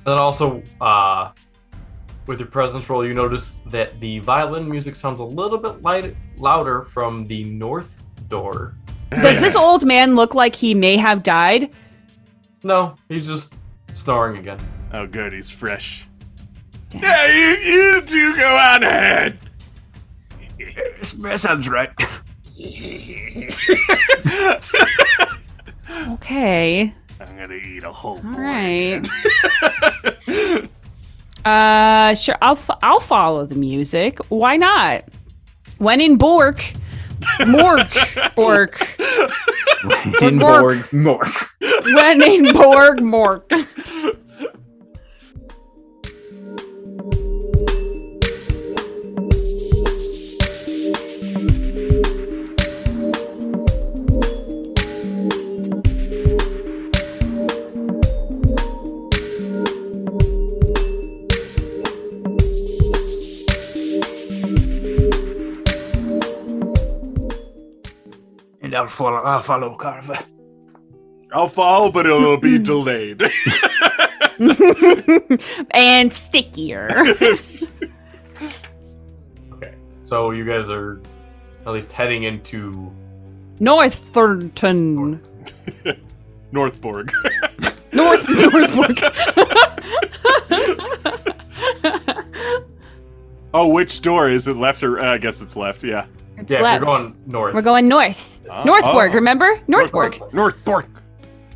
Then 0.04 0.18
also, 0.18 0.62
uh, 0.80 1.32
with 2.26 2.40
your 2.40 2.48
presence 2.48 2.88
roll, 2.88 3.06
you 3.06 3.12
notice 3.12 3.52
that 3.66 4.00
the 4.00 4.20
violin 4.20 4.68
music 4.68 4.96
sounds 4.96 5.20
a 5.20 5.24
little 5.24 5.58
bit 5.58 5.82
light, 5.82 6.16
louder 6.38 6.84
from 6.84 7.26
the 7.26 7.44
north 7.44 8.02
door. 8.28 8.74
Does 9.22 9.40
this 9.40 9.56
old 9.56 9.84
man 9.84 10.14
look 10.14 10.34
like 10.34 10.54
he 10.56 10.74
may 10.74 10.96
have 10.96 11.22
died? 11.22 11.70
No, 12.62 12.94
he's 13.08 13.26
just 13.26 13.54
snoring 13.94 14.38
again. 14.38 14.58
Oh, 14.92 15.06
good, 15.06 15.32
he's 15.32 15.50
fresh. 15.50 16.06
Damn. 16.88 17.02
Yeah, 17.02 17.26
you, 17.26 17.72
you 17.72 18.00
two 18.02 18.36
go 18.36 18.56
on 18.56 18.82
ahead. 18.82 19.38
That 21.18 21.40
sounds 21.40 21.68
right. 21.68 21.90
Okay. 26.12 26.92
I'm 27.20 27.36
gonna 27.36 27.54
eat 27.54 27.84
a 27.84 27.92
whole 27.92 28.16
All 28.16 28.22
board. 28.22 28.36
right. 28.38 29.08
Uh, 31.44 32.14
sure. 32.14 32.38
I'll 32.40 32.56
f- 32.56 32.70
I'll 32.82 33.00
follow 33.00 33.44
the 33.44 33.54
music. 33.54 34.18
Why 34.30 34.56
not? 34.56 35.04
When 35.76 36.00
in 36.00 36.16
Bork, 36.16 36.72
Mork, 37.40 38.34
Bork. 38.34 38.96
Hinborg 40.20 40.88
Mork. 40.90 41.50
When 41.94 42.22
in 42.22 42.52
Borg, 42.52 43.00
Mork. 43.00 43.50
I'll 68.84 68.90
follow. 68.90 69.16
I'll 69.16 69.40
follow 69.40 69.74
Carva. 69.76 70.22
I'll 71.32 71.48
follow, 71.48 71.90
but 71.90 72.04
it'll 72.04 72.36
be 72.36 72.58
delayed. 72.72 73.22
and 75.70 76.12
stickier. 76.12 76.90
Okay. 79.52 79.74
So 80.02 80.32
you 80.32 80.44
guys 80.44 80.68
are 80.68 81.00
at 81.64 81.72
least 81.72 81.92
heading 81.92 82.24
into 82.24 82.92
North 83.60 83.94
Thornton. 83.94 85.20
Northborg. 86.52 87.12
North 87.92 88.28
Northbrook. 88.28 88.98
oh, 93.54 93.68
which 93.68 94.02
door 94.02 94.28
is 94.28 94.46
it? 94.48 94.56
Left 94.56 94.82
or? 94.82 94.98
Uh, 94.98 95.14
I 95.14 95.18
guess 95.18 95.40
it's 95.40 95.56
left. 95.56 95.84
Yeah. 95.84 96.06
It's 96.44 96.52
Yeah, 96.52 96.60
left. 96.60 96.82
if 96.82 96.88
you're 96.90 96.98
going 96.98 97.16
north. 97.26 97.54
We're 97.54 97.62
going 97.62 97.88
north. 97.88 98.40
Oh. 98.50 98.64
Northborg, 98.66 99.10
Oh. 99.12 99.14
remember? 99.14 99.56
Northborg. 99.66 100.30
Northborg. 100.32 100.84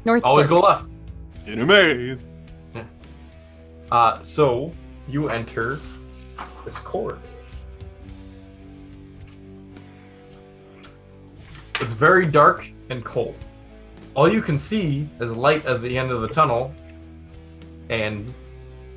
Northborg. 0.06 0.20
Always 0.24 0.46
go 0.46 0.60
left. 0.60 0.86
In 1.46 1.60
a 1.60 1.66
maze. 1.66 2.18
Uh, 3.92 4.18
so 4.22 4.72
you 5.06 5.28
enter 5.28 5.78
this 6.64 6.78
corridor. 6.78 7.20
It's 11.82 11.92
very 11.92 12.24
dark 12.24 12.66
and 12.88 13.04
cold. 13.04 13.36
All 14.14 14.26
you 14.32 14.40
can 14.40 14.56
see 14.58 15.06
is 15.20 15.34
light 15.34 15.66
at 15.66 15.82
the 15.82 15.98
end 15.98 16.10
of 16.10 16.22
the 16.22 16.28
tunnel 16.28 16.74
and 17.90 18.32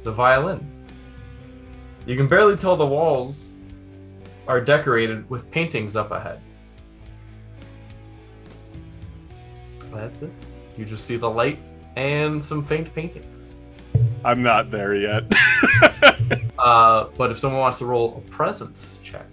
the 0.04 0.12
violins. 0.12 0.80
You 2.06 2.16
can 2.16 2.28
barely 2.28 2.56
tell 2.56 2.78
the 2.78 2.86
walls 2.86 3.51
are 4.48 4.62
decorated 4.62 5.30
with 5.30 5.50
paintings 5.52 5.96
up 5.96 6.12
ahead. 6.12 6.42
That's 9.94 10.22
it. 10.22 10.32
You 10.78 10.86
just 10.86 11.06
see 11.06 11.18
the 11.18 11.30
light 11.30 11.60
and 11.96 12.44
some 12.44 12.66
faint 12.66 12.94
paintings. 12.96 13.26
I'm 14.24 14.42
not 14.42 14.72
there 14.72 14.96
yet. 14.96 15.24
Uh, 16.60 17.08
but 17.18 17.32
if 17.32 17.40
someone 17.40 17.60
wants 17.60 17.80
to 17.80 17.86
roll 17.86 18.18
a 18.18 18.30
presence 18.30 19.00
check, 19.02 19.26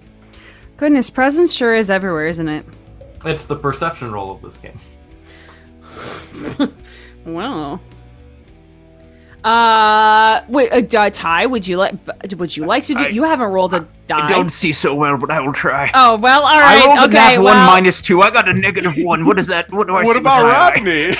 Goodness, 0.78 1.10
presence 1.10 1.52
sure 1.52 1.74
is 1.74 1.90
everywhere, 1.90 2.26
isn't 2.26 2.48
it? 2.48 2.64
it's 3.26 3.44
the 3.44 3.54
perception 3.54 4.10
roll 4.10 4.30
of 4.30 4.40
this 4.40 4.56
game. 4.56 4.78
Wow. 7.26 7.80
Uh, 9.48 10.44
wait, 10.48 10.70
uh, 10.70 10.98
uh, 10.98 11.08
Ty, 11.08 11.46
would 11.46 11.66
you 11.66 11.78
like? 11.78 11.94
Would 12.37 12.54
you 12.54 12.66
like 12.66 12.84
to 12.84 12.94
do? 12.94 13.04
I- 13.04 13.08
you 13.08 13.22
haven't 13.24 13.50
rolled 13.50 13.72
a 13.72 13.88
die. 14.06 14.26
I 14.26 14.28
don't 14.28 14.50
see 14.50 14.74
so 14.74 14.94
well, 14.94 15.16
but 15.16 15.30
I 15.30 15.40
will 15.40 15.54
try. 15.54 15.90
Oh 15.94 16.18
well, 16.18 16.42
all 16.42 16.61
right. 16.61 16.62
I 16.62 16.76
right. 16.80 16.87
rolled 16.87 16.98
a 16.98 17.04
okay, 17.04 17.37
nat 17.37 17.42
well, 17.42 17.56
one 17.56 17.66
minus 17.66 18.02
two. 18.02 18.20
I 18.20 18.30
got 18.30 18.46
a 18.46 18.52
negative 18.52 18.98
one. 18.98 19.24
What 19.24 19.38
is 19.38 19.46
that? 19.46 19.72
What 19.72 19.87
do 19.87 19.96
I 19.96 20.04
what 20.04 20.14
see? 20.14 20.20
about 20.20 20.44
with 20.44 20.84
my 20.84 20.98
eye? 20.98 21.14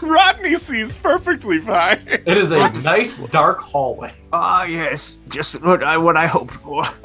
Rodney? 0.00 0.08
Rodney 0.08 0.56
sees 0.56 0.96
perfectly 0.96 1.60
fine. 1.60 2.00
It 2.06 2.38
is 2.38 2.52
a 2.52 2.70
nice 2.70 3.18
dark 3.18 3.60
hallway. 3.60 4.14
Ah, 4.32 4.64
yes, 4.64 5.18
just 5.28 5.60
what 5.60 5.84
I 5.84 5.98
what 5.98 6.16
I 6.16 6.26
hoped 6.26 6.54
for. 6.54 6.86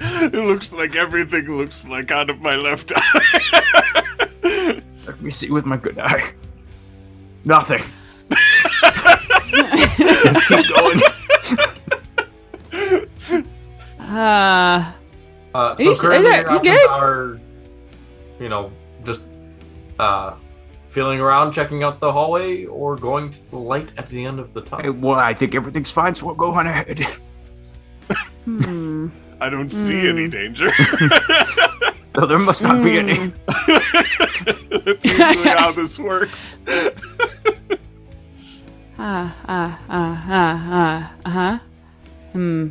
it 0.00 0.32
looks 0.32 0.72
like 0.72 0.96
everything 0.96 1.54
looks 1.54 1.86
like 1.86 2.10
out 2.10 2.30
of 2.30 2.40
my 2.40 2.54
left 2.54 2.92
eye. 2.96 3.42
Let 5.06 5.20
me 5.20 5.30
see 5.30 5.50
with 5.50 5.66
my 5.66 5.76
good 5.76 5.98
eye. 5.98 6.32
Nothing. 7.44 7.82
Let's 9.98 10.44
keep 10.46 10.66
going. 10.74 11.00
Uh, 14.00 14.92
Uh, 15.54 15.76
so 15.76 15.82
You 15.82 15.90
s- 15.92 16.00
currently 16.00 16.30
is 16.30 16.34
it- 16.36 16.42
your 16.42 16.50
you 16.52 16.56
options 16.58 16.78
good? 16.78 16.90
are, 16.90 17.38
you 18.40 18.48
know, 18.48 18.70
just 19.04 19.22
uh, 19.98 20.34
feeling 20.88 21.20
around, 21.20 21.52
checking 21.52 21.82
out 21.82 22.00
the 22.00 22.10
hallway, 22.12 22.64
or 22.66 22.96
going 22.96 23.30
to 23.30 23.50
the 23.50 23.56
light 23.58 23.90
at 23.96 24.06
the 24.08 24.24
end 24.24 24.40
of 24.40 24.52
the 24.54 24.60
Hey, 24.62 24.68
tunnel. 24.70 24.92
well, 24.94 25.18
I 25.18 25.34
think 25.34 25.54
everything's 25.54 25.90
fine, 25.90 26.14
so 26.14 26.26
we'll 26.26 26.34
go 26.34 26.52
on 26.52 26.66
ahead. 26.66 27.06
hmm. 28.44 29.08
I 29.40 29.48
don't 29.50 29.70
see 29.70 30.08
any 30.08 30.28
danger. 30.28 30.70
no, 32.16 32.26
there 32.26 32.38
must 32.38 32.62
not 32.62 32.82
be 32.82 32.98
any. 32.98 33.32
That's 34.84 35.04
usually 35.04 35.48
how 35.48 35.72
this 35.72 35.98
works. 35.98 36.58
Ah, 39.04 39.34
ah, 39.48 39.80
ah, 39.90 40.24
ah, 40.28 40.68
ah, 40.70 41.12
uh 41.24 41.30
huh. 41.30 41.58
Hmm. 42.34 42.68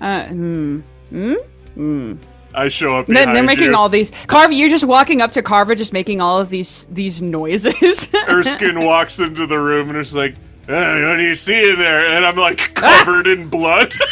Uh, 0.00 0.24
hmm. 0.26 0.80
Hmm. 1.10 1.34
Hmm. 1.74 2.12
I 2.54 2.68
show 2.68 2.96
up. 2.96 3.06
They're, 3.06 3.22
behind 3.22 3.36
they're 3.36 3.42
making 3.42 3.70
you. 3.70 3.76
all 3.76 3.88
these. 3.88 4.12
Carva, 4.28 4.56
you're 4.56 4.68
just 4.68 4.84
walking 4.84 5.20
up 5.20 5.32
to 5.32 5.42
Carva, 5.42 5.76
just 5.76 5.92
making 5.92 6.20
all 6.20 6.38
of 6.38 6.50
these 6.50 6.86
these 6.92 7.20
noises. 7.20 8.08
Erskine 8.28 8.84
walks 8.84 9.18
into 9.18 9.44
the 9.48 9.58
room 9.58 9.88
and 9.88 9.98
is 9.98 10.14
like, 10.14 10.36
"Eh, 10.68 11.08
"What 11.08 11.16
do 11.16 11.22
you 11.24 11.34
see 11.34 11.70
in 11.70 11.80
there?" 11.80 12.06
And 12.14 12.24
I'm 12.24 12.36
like 12.36 12.74
covered 12.74 13.26
in 13.26 13.48
blood. 13.48 13.92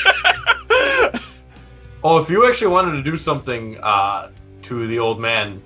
Oh, 2.02 2.16
if 2.16 2.30
you 2.30 2.48
actually 2.48 2.68
wanted 2.68 2.96
to 2.96 3.02
do 3.02 3.14
something 3.14 3.76
uh, 3.76 4.30
to 4.62 4.86
the 4.86 4.98
old 4.98 5.20
man, 5.20 5.60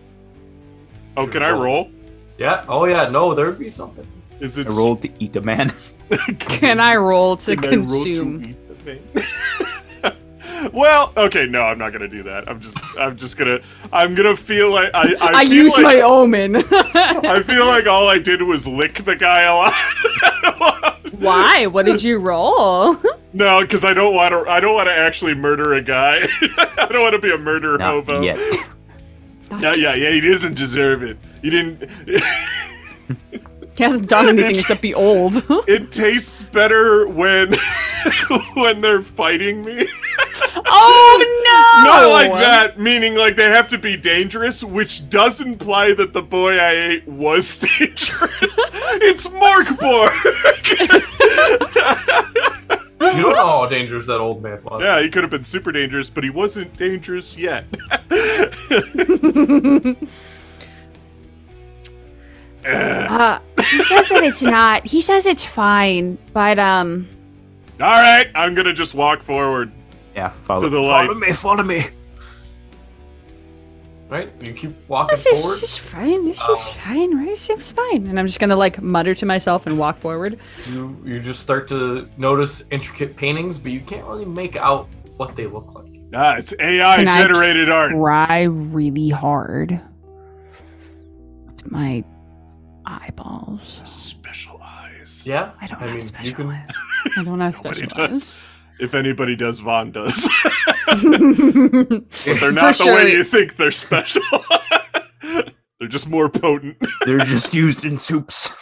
oh, 1.16 1.28
can 1.28 1.44
I 1.44 1.50
roll? 1.50 1.92
yeah, 2.38 2.64
oh 2.68 2.86
yeah, 2.86 3.08
no, 3.08 3.36
there 3.36 3.46
would 3.46 3.58
be 3.58 3.70
something. 3.70 4.04
Is 4.40 4.58
it 4.58 4.66
I 4.66 4.72
rolled 4.72 5.00
to 5.02 5.10
eat 5.20 5.36
a 5.36 5.40
man. 5.40 5.72
Can 6.38 6.80
I 6.80 6.96
roll 6.96 7.36
to 7.36 7.56
Can 7.56 7.64
I 7.64 7.76
roll 7.76 8.04
to 8.04 8.14
consume? 8.14 8.44
eat 8.44 8.56
the 8.84 9.00
well, 10.72 11.12
okay, 11.16 11.46
no, 11.46 11.62
I'm 11.62 11.78
not 11.78 11.92
gonna 11.92 12.08
do 12.08 12.22
that. 12.24 12.48
I'm 12.48 12.60
just, 12.60 12.76
I'm 12.98 13.16
just 13.16 13.36
gonna, 13.36 13.60
I'm 13.92 14.14
gonna 14.14 14.36
feel 14.36 14.70
like 14.70 14.90
I, 14.94 15.14
I, 15.14 15.32
I 15.32 15.44
feel 15.44 15.52
use 15.52 15.76
like, 15.76 15.84
my 15.84 16.00
omen. 16.02 16.56
I 16.66 17.42
feel 17.46 17.66
like 17.66 17.86
all 17.86 18.08
I 18.08 18.18
did 18.18 18.42
was 18.42 18.66
lick 18.66 19.04
the 19.04 19.16
guy 19.16 19.42
a 19.42 19.54
lot. 19.54 21.12
Why? 21.18 21.66
What 21.66 21.86
did 21.86 22.02
you 22.02 22.18
roll? 22.18 22.96
no, 23.32 23.62
because 23.62 23.84
I 23.84 23.94
don't 23.94 24.14
want 24.14 24.32
to. 24.32 24.50
I 24.50 24.60
don't 24.60 24.74
want 24.74 24.88
to 24.88 24.94
actually 24.94 25.34
murder 25.34 25.74
a 25.74 25.82
guy. 25.82 26.28
I 26.76 26.88
don't 26.90 27.02
want 27.02 27.14
to 27.14 27.20
be 27.20 27.32
a 27.32 27.38
murder 27.38 27.78
Not 27.78 27.88
hobo. 27.90 28.20
yet. 28.20 28.38
Yeah, 29.60 29.74
yeah, 29.74 29.94
yeah. 29.94 30.10
He 30.10 30.20
doesn't 30.20 30.54
deserve 30.54 31.02
it. 31.02 31.16
He 31.40 31.50
didn't. 31.50 31.88
He 33.76 33.82
hasn't 33.82 34.08
done 34.08 34.28
anything 34.28 34.56
except 34.56 34.82
be 34.82 34.94
old. 34.94 35.42
it 35.66 35.90
tastes 35.90 36.44
better 36.44 37.08
when 37.08 37.54
when 38.54 38.80
they're 38.80 39.02
fighting 39.02 39.64
me. 39.64 39.88
oh 40.66 41.18
no! 41.44 41.90
Not 41.90 42.10
like 42.10 42.32
that, 42.40 42.78
meaning 42.78 43.16
like 43.16 43.34
they 43.36 43.50
have 43.50 43.68
to 43.68 43.78
be 43.78 43.96
dangerous, 43.96 44.62
which 44.62 45.10
does 45.10 45.40
imply 45.40 45.92
that 45.94 46.12
the 46.12 46.22
boy 46.22 46.56
I 46.58 46.70
ate 46.70 47.08
was 47.08 47.58
dangerous. 47.78 48.30
it's 49.02 49.26
Mörk 49.28 49.78
Borg! 49.80 50.12
You 53.00 53.22
don't 53.22 53.34
know 53.34 53.46
how 53.46 53.66
dangerous 53.66 54.06
that 54.06 54.18
old 54.18 54.42
man 54.42 54.62
was. 54.64 54.80
yeah, 54.80 55.00
he 55.02 55.08
could 55.10 55.22
have 55.24 55.30
been 55.30 55.44
super 55.44 55.72
dangerous, 55.72 56.08
but 56.10 56.24
he 56.24 56.30
wasn't 56.30 56.76
dangerous 56.76 57.36
yet. 57.36 57.66
Uh, 62.66 63.38
he 63.70 63.80
says 63.80 64.08
that 64.08 64.22
it's 64.24 64.42
not. 64.42 64.86
He 64.86 65.00
says 65.00 65.26
it's 65.26 65.44
fine, 65.44 66.18
but 66.32 66.58
um, 66.58 67.08
Alright, 67.80 68.28
I'm 68.34 68.54
gonna 68.54 68.72
just 68.72 68.94
walk 68.94 69.22
forward 69.22 69.72
Yeah, 70.14 70.28
to 70.28 70.34
follow. 70.34 70.68
the 70.68 70.78
light. 70.80 71.06
Follow 71.08 71.18
me, 71.20 71.32
follow 71.32 71.62
me. 71.64 71.86
Right? 74.08 74.30
You 74.46 74.52
keep 74.52 74.72
walking 74.86 75.12
This 75.12 75.26
is 75.26 75.40
forward. 75.42 75.60
just 75.60 75.80
fine. 75.80 76.24
This 76.26 76.38
Oh. 76.46 76.54
seems 76.56 76.68
fine, 76.84 77.16
right? 77.16 77.28
It 77.30 77.38
seems 77.38 77.72
fine. 77.72 78.06
And 78.06 78.18
I'm 78.18 78.26
just 78.26 78.38
gonna 78.38 78.54
like 78.56 78.80
mutter 78.80 79.14
to 79.14 79.26
myself 79.26 79.66
and 79.66 79.78
walk 79.78 79.98
forward. 79.98 80.38
You 80.70 80.96
you 81.04 81.20
just 81.20 81.40
start 81.40 81.66
to 81.68 82.08
notice 82.16 82.62
intricate 82.70 83.16
paintings, 83.16 83.58
but 83.58 83.72
you 83.72 83.80
can't 83.80 84.04
really 84.06 84.26
make 84.26 84.56
out 84.56 84.88
what 85.16 85.34
they 85.36 85.46
look 85.46 85.74
like. 85.74 85.86
Ah, 86.14 86.36
it's 86.36 86.54
AI 86.60 86.96
Can 86.98 87.08
I 87.08 87.16
generated 87.22 87.70
art. 87.70 87.90
Try 87.92 88.42
really 88.42 89.08
hard 89.08 89.80
with 91.46 91.72
my 91.72 92.04
eyeballs. 92.86 93.82
Special 93.86 94.60
eyes. 94.62 95.26
Yeah? 95.26 95.52
I 95.60 95.66
don't 95.66 95.80
I 95.82 95.86
have 95.86 95.92
mean, 95.96 96.00
special 96.02 96.26
you 96.26 96.34
can- 96.34 96.46
eyes. 96.50 96.68
I 97.16 97.22
don't 97.24 97.40
have 97.40 97.54
Nobody 97.64 97.86
special 97.86 98.08
does. 98.08 98.46
If 98.80 98.94
anybody 98.94 99.36
does, 99.36 99.60
Vaughn 99.60 99.92
does. 99.92 100.28
but 100.86 101.00
they're 102.24 102.50
not 102.52 102.76
the 102.76 102.82
For 102.84 102.94
way 102.94 103.12
you 103.12 103.22
think 103.24 103.56
they're 103.56 103.70
special. 103.72 104.22
they're 105.78 105.88
just 105.88 106.08
more 106.08 106.28
potent. 106.28 106.76
They're 107.06 107.18
just 107.20 107.54
used 107.54 107.84
in 107.84 107.98
soups. 107.98 108.54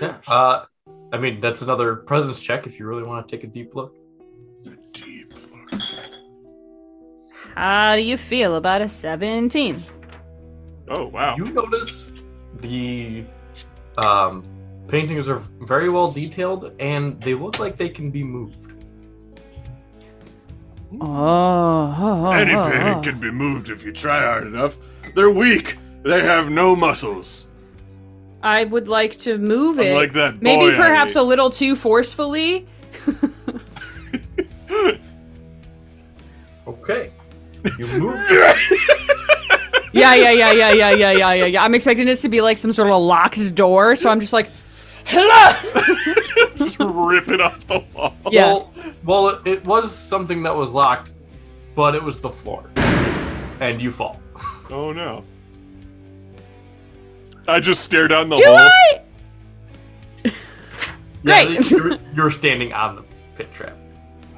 Yeah. 0.00 0.16
Uh 0.28 0.64
I 1.12 1.18
mean 1.18 1.40
that's 1.40 1.62
another 1.62 1.96
presence 1.96 2.40
check 2.40 2.66
if 2.66 2.78
you 2.78 2.86
really 2.86 3.02
want 3.04 3.26
to 3.26 3.36
take 3.36 3.44
a 3.44 3.46
deep 3.46 3.74
look. 3.74 3.96
A 4.66 4.70
deep 4.92 5.32
look. 5.72 5.80
How 7.54 7.96
do 7.96 8.02
you 8.02 8.18
feel 8.18 8.56
about 8.56 8.82
a 8.82 8.88
17? 8.90 9.82
Oh 10.90 11.06
wow. 11.06 11.34
You 11.36 11.46
notice 11.46 12.12
the 12.60 13.24
um 13.98 14.44
paintings 14.88 15.28
are 15.28 15.42
very 15.60 15.90
well 15.90 16.10
detailed 16.10 16.72
and 16.78 17.20
they 17.22 17.34
look 17.34 17.58
like 17.58 17.76
they 17.76 17.88
can 17.88 18.10
be 18.10 18.22
moved. 18.22 18.58
Oh. 21.00 22.30
Any 22.30 22.54
painting 22.54 23.02
can 23.02 23.20
be 23.20 23.30
moved 23.30 23.70
if 23.70 23.82
you 23.82 23.92
try 23.92 24.20
hard 24.20 24.46
enough. 24.46 24.76
They're 25.14 25.30
weak. 25.30 25.78
They 26.04 26.22
have 26.22 26.50
no 26.50 26.76
muscles. 26.76 27.48
I 28.42 28.64
would 28.64 28.86
like 28.86 29.12
to 29.18 29.38
move 29.38 29.80
it. 29.80 29.88
Unlike 29.88 30.12
that 30.12 30.34
boy 30.34 30.44
Maybe 30.44 30.76
perhaps 30.76 31.16
a 31.16 31.22
little 31.22 31.50
too 31.50 31.74
forcefully. 31.74 32.68
Okay. 36.66 37.12
You 37.78 37.86
move 37.86 38.18
Yeah, 39.92 40.14
yeah, 40.14 40.30
yeah, 40.30 40.52
yeah, 40.52 40.70
yeah, 40.72 40.90
yeah, 40.90 41.10
yeah, 41.12 41.32
yeah, 41.32 41.46
yeah. 41.46 41.64
I'm 41.64 41.74
expecting 41.74 42.06
this 42.06 42.22
to 42.22 42.28
be 42.28 42.40
like 42.40 42.58
some 42.58 42.72
sort 42.72 42.88
of 42.88 42.94
a 42.94 42.98
locked 42.98 43.54
door, 43.54 43.96
so 43.96 44.10
I'm 44.10 44.20
just 44.20 44.32
like, 44.32 44.50
hello. 45.04 45.52
just 46.56 46.78
rip 46.80 47.28
it 47.30 47.40
off 47.40 47.66
the 47.66 47.82
wall. 47.94 48.14
Yeah. 48.30 48.46
Well, 48.46 48.72
well, 49.04 49.28
it, 49.28 49.46
it 49.46 49.64
was 49.64 49.94
something 49.94 50.42
that 50.42 50.54
was 50.54 50.72
locked, 50.72 51.12
but 51.74 51.94
it 51.94 52.02
was 52.02 52.20
the 52.20 52.30
floor, 52.30 52.70
and 53.60 53.80
you 53.80 53.90
fall. 53.90 54.20
Oh 54.70 54.92
no. 54.92 55.24
I 57.48 57.60
just 57.60 57.84
stare 57.84 58.08
down 58.08 58.28
the 58.28 58.36
Do 58.36 58.44
hole. 58.44 58.58
I? 58.58 59.00
Yeah, 61.22 61.44
Great. 61.44 61.70
You're, 61.70 61.98
you're 62.14 62.30
standing 62.30 62.72
on 62.72 62.96
the 62.96 63.04
pit 63.36 63.52
trap. 63.52 63.76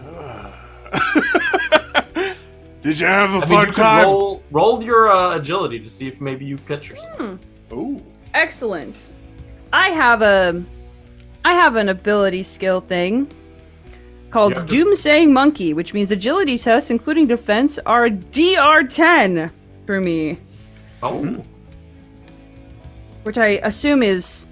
Did 2.83 3.01
you 3.01 3.07
have 3.07 3.31
a 3.31 3.35
I 3.35 3.39
mean, 3.41 3.49
fun 3.49 3.61
you 3.61 3.67
could 3.67 3.77
time? 3.77 4.07
Roll 4.51 4.75
roll 4.77 4.83
your 4.83 5.11
uh, 5.11 5.37
agility 5.37 5.79
to 5.81 5.89
see 5.91 6.09
if 6.09 6.21
maybe 6.21 6.45
you 6.45 6.57
catch 6.59 6.89
yourself. 6.89 7.39
Ooh. 7.73 8.03
Excellent. 8.35 9.11
I 9.73 9.91
have 9.91 10.23
a, 10.23 10.63
I 11.45 11.55
have 11.55 11.77
an 11.77 11.89
ability 11.91 12.43
skill 12.43 12.81
thing 12.81 13.31
called 14.31 14.53
Yeah. 14.55 14.65
Doomsaying 14.65 15.31
Monkey, 15.33 15.73
which 15.75 15.95
means 15.95 16.11
agility 16.11 16.59
tests, 16.59 16.91
including 16.91 17.27
defense, 17.27 17.79
are 17.87 18.07
a 18.07 18.11
DR10 18.11 19.51
for 19.87 20.01
me, 20.01 20.39
Oh, 21.03 21.43
which 23.23 23.39
I 23.39 23.61
assume 23.63 24.03
is 24.03 24.47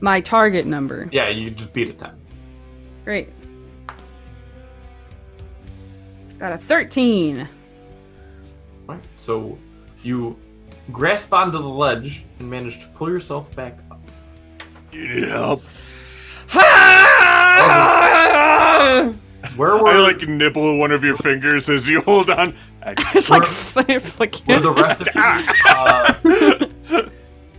my 0.00 0.20
target 0.20 0.66
number. 0.66 1.08
yeah, 1.12 1.28
you 1.28 1.50
just 1.50 1.72
beat 1.72 1.88
a 1.88 1.92
ten. 1.92 2.10
Great. 3.04 3.30
Got 6.38 6.52
a 6.52 6.58
13. 6.58 7.48
Right. 8.86 9.02
So 9.16 9.58
you 10.02 10.36
grasp 10.92 11.32
onto 11.32 11.58
the 11.58 11.68
ledge 11.68 12.24
and 12.38 12.48
manage 12.50 12.80
to 12.80 12.86
pull 12.88 13.08
yourself 13.10 13.54
back 13.56 13.78
up. 13.90 14.00
You 14.92 15.08
need 15.08 15.28
help? 15.28 15.62
Where 19.56 19.76
were 19.76 19.88
I 19.88 19.98
like 19.98 20.20
nibble 20.22 20.78
one 20.78 20.92
of 20.92 21.02
your 21.04 21.16
fingers 21.16 21.68
as 21.68 21.88
you 21.88 22.00
hold 22.02 22.30
on. 22.30 22.54
I- 22.82 22.94
it's 23.14 23.30
like 23.30 23.42
Were- 23.42 23.48
flick. 24.00 24.36
were 24.46 24.60
the 24.60 24.70
rest 24.72 25.00
of 25.02 25.08
you 25.14 25.20
uh, 25.68 27.08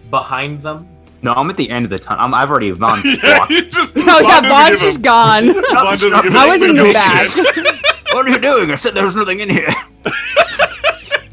behind 0.10 0.62
them? 0.62 0.88
No, 1.24 1.34
I'm 1.34 1.50
at 1.50 1.58
the 1.58 1.70
end 1.70 1.86
of 1.86 1.90
the 1.90 2.00
tunnel. 2.00 2.24
I'm, 2.24 2.34
I've 2.34 2.50
already 2.50 2.70
Vaughn's 2.72 3.04
yeah, 3.06 3.16
blocked. 3.38 3.52
you 3.52 3.62
just. 3.66 3.94
Vaughn 3.96 4.06
yeah, 4.06 4.14
doesn't 4.42 4.50
Vaughn's 4.50 4.82
just 4.82 5.02
gone. 5.02 5.48
Vaughn 5.52 5.64
doesn't 5.64 6.22
give 6.24 6.34
a 6.34 6.38
I 6.38 6.48
was 6.50 6.62
in 6.62 6.76
the 6.76 6.94
back. 6.94 7.28
What 8.14 8.26
are 8.28 8.30
you 8.30 8.40
doing? 8.40 8.72
I 8.72 8.76
said 8.76 8.94
there 8.94 9.04
was 9.06 9.16
nothing 9.16 9.40
in 9.40 9.50
here. 9.50 9.68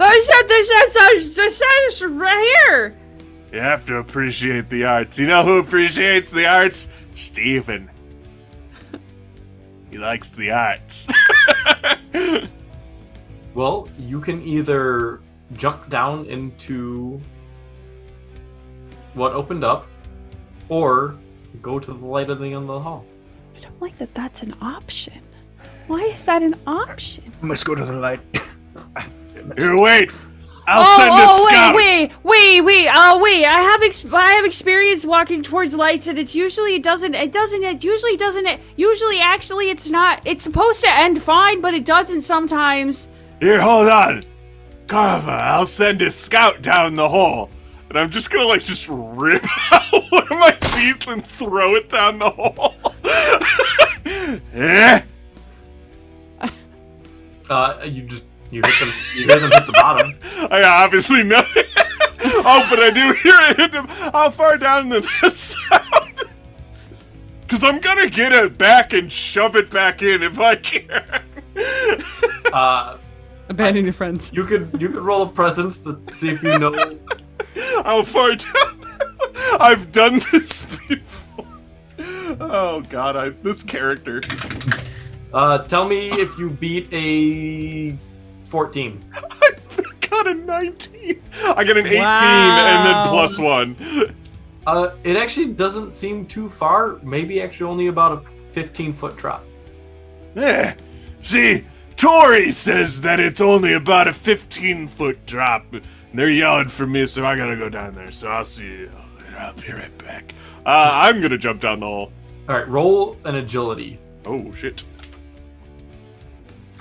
I 0.01 0.21
said 0.21 0.49
this. 0.49 0.69
That's 0.95 1.35
the 1.37 1.51
science 1.51 2.13
right 2.13 2.57
here. 2.67 2.97
You 3.53 3.61
have 3.61 3.87
to 3.87 3.97
appreciate 3.97 4.69
the 4.69 4.85
arts. 4.85 5.19
You 5.19 5.27
know 5.27 5.45
who 5.45 5.59
appreciates 5.59 6.31
the 6.31 6.47
arts? 6.47 6.89
Stephen. 7.17 7.91
He 9.91 9.99
likes 9.99 10.29
the 10.31 10.51
arts. 10.51 11.07
Well, 13.55 13.89
you 14.01 14.21
can 14.21 14.43
either 14.43 15.21
jump 15.53 15.89
down 15.89 16.27
into 16.27 17.21
what 19.15 19.33
opened 19.33 19.63
up, 19.63 19.87
or 20.69 21.15
go 21.63 21.79
to 21.79 21.93
the 21.93 22.05
light 22.05 22.31
at 22.31 22.41
the 22.41 22.47
end 22.47 22.57
of 22.57 22.67
the 22.67 22.81
hall. 22.81 23.07
I 23.57 23.61
don't 23.61 23.81
like 23.81 23.97
that. 23.99 24.13
That's 24.13 24.43
an 24.43 24.55
option. 24.61 25.23
Why 25.87 26.01
is 26.01 26.25
that 26.25 26.43
an 26.43 26.57
option? 26.67 27.33
I 27.41 27.47
must 27.47 27.65
go 27.65 27.77
to 27.77 27.85
the 27.85 27.93
light. 27.93 28.21
Here, 29.57 29.79
wait. 29.79 30.11
I'll 30.67 30.83
oh, 30.83 30.97
send 30.97 31.11
a 31.11 31.27
oh, 31.29 31.49
scout. 31.49 31.75
wait, 31.75 32.11
wait, 32.11 32.13
wait, 32.23 32.61
wait. 32.63 32.89
Oh, 32.93 33.19
wait. 33.19 33.45
I 33.45 33.61
have 33.61 33.83
ex- 33.83 34.07
I 34.07 34.33
have 34.33 34.47
experience 34.47 35.05
walking 35.05 35.43
towards 35.43 35.75
lights, 35.75 36.07
and 36.07 36.19
it's 36.19 36.35
usually 36.35 36.75
it 36.75 36.83
doesn't. 36.83 37.15
It 37.15 37.33
doesn't. 37.33 37.63
It 37.63 37.85
usually 37.85 38.17
doesn't. 38.17 38.47
It 38.47 38.61
usually 38.77 39.21
actually 39.21 39.71
it's 39.71 39.91
not. 39.91 40.23
It's 40.25 40.43
supposed 40.43 40.83
to 40.83 40.91
end 40.91 41.23
fine, 41.23 41.61
but 41.61 41.75
it 41.75 41.85
doesn't 41.85 42.23
sometimes. 42.23 43.09
Here, 43.41 43.61
hold 43.61 43.89
on. 43.89 44.25
Carva, 44.87 45.29
I'll 45.29 45.67
send 45.67 46.03
a 46.03 46.11
scout 46.11 46.63
down 46.63 46.95
the 46.95 47.09
hole. 47.09 47.51
And 47.89 47.99
I'm 47.99 48.11
just 48.11 48.31
gonna, 48.31 48.47
like, 48.47 48.63
just 48.63 48.87
rip 48.89 49.45
out 49.73 50.03
one 50.11 50.23
of 50.25 50.39
my 50.39 50.51
teeth 50.51 51.07
and 51.07 51.27
throw 51.27 51.75
it 51.75 51.91
down 51.91 52.19
the 52.19 52.31
hole. 52.31 52.75
eh? 54.55 55.03
Uh, 57.49 57.83
you 57.85 58.03
just 58.03 58.25
you 58.55 58.63
hit 58.65 58.79
them. 58.79 58.93
You 59.15 59.27
hit 59.27 59.41
them 59.41 59.51
hit 59.51 59.67
the 59.67 59.73
bottom. 59.73 60.15
I 60.51 60.63
obviously 60.63 61.23
know. 61.25 61.43
oh, 62.25 62.67
but 62.71 62.79
I 62.79 62.91
do 62.91 63.13
hear 63.15 63.35
it 63.51 63.57
hit 63.57 63.73
them. 63.73 63.89
How 63.89 64.31
far 64.31 64.57
down 64.57 64.91
did 64.91 65.05
that 65.23 65.37
sound? 65.37 66.23
Because 67.41 67.65
I'm 67.65 67.81
gonna 67.81 68.09
get 68.09 68.33
it 68.33 68.57
back 68.57 68.93
and 68.93 69.13
shove 69.13 69.57
it 69.57 69.71
back 69.71 70.03
in 70.03 70.23
if 70.23 70.39
I 70.39 70.55
can. 70.57 71.03
Uh, 72.53 72.97
Abandon 73.49 73.85
your 73.85 73.93
friends. 73.93 74.33
you 74.33 74.45
could 74.45 74.81
you 74.81 74.89
could 74.89 75.03
roll 75.03 75.23
a 75.23 75.29
presence 75.29 75.79
to 75.79 76.01
see 76.15 76.31
if 76.31 76.43
you 76.43 76.59
know. 76.59 76.99
How 77.85 78.03
far 78.05 78.37
down? 78.37 78.87
I've 79.61 79.93
done 79.93 80.23
this 80.33 80.65
before. 80.89 81.47
Oh 82.41 82.83
God, 82.89 83.17
I 83.17 83.29
this 83.31 83.63
character. 83.63 84.21
Uh, 85.33 85.59
tell 85.59 85.87
me 85.87 86.11
if 86.13 86.39
you 86.39 86.49
beat 86.49 86.89
a 86.93 87.97
fourteen. 88.55 89.05
I 89.13 89.51
got 90.09 90.29
a 90.29 90.35
19. 90.35 91.23
I 91.43 91.65
get 91.65 91.77
an 91.77 91.87
18 91.89 92.01
and 92.01 92.87
then 92.87 93.09
plus 93.09 93.37
one. 93.37 94.15
Uh, 94.65 94.95
it 95.03 95.17
actually 95.17 95.53
doesn't 95.55 95.93
seem 95.93 96.25
too 96.25 96.49
far. 96.49 97.01
Maybe 97.03 97.43
actually 97.43 97.69
only 97.69 97.89
about 97.89 98.13
a 98.13 98.51
fifteen 98.53 98.93
foot 98.93 99.17
drop. 99.17 99.45
Yeah. 100.37 100.75
see, 101.21 101.65
Tori 101.97 102.53
says 102.53 103.01
that 103.01 103.19
it's 103.19 103.41
only 103.41 103.73
about 103.73 104.07
a 104.07 104.13
15 104.13 104.87
foot 104.87 105.27
drop. 105.27 105.67
They're 106.13 106.31
yelling 106.31 106.69
for 106.69 106.87
me, 106.87 107.07
so 107.07 107.27
I 107.27 107.37
gotta 107.37 107.57
go 107.57 107.69
down 107.69 107.95
there. 107.95 108.13
So 108.13 108.29
I'll 108.29 108.45
see 108.45 108.67
you. 108.67 108.91
I'll 109.37 109.53
be 109.55 109.73
right 109.73 109.99
back. 109.99 110.33
Uh, 110.65 110.93
I'm 110.95 111.21
gonna 111.21 111.39
jump 111.39 111.61
down 111.61 111.81
the 111.81 111.87
hole. 111.87 112.13
All 112.49 112.55
right, 112.55 112.69
roll 112.69 113.17
an 113.25 113.35
agility. 113.35 113.99
Oh 114.25 114.53
shit. 114.55 114.85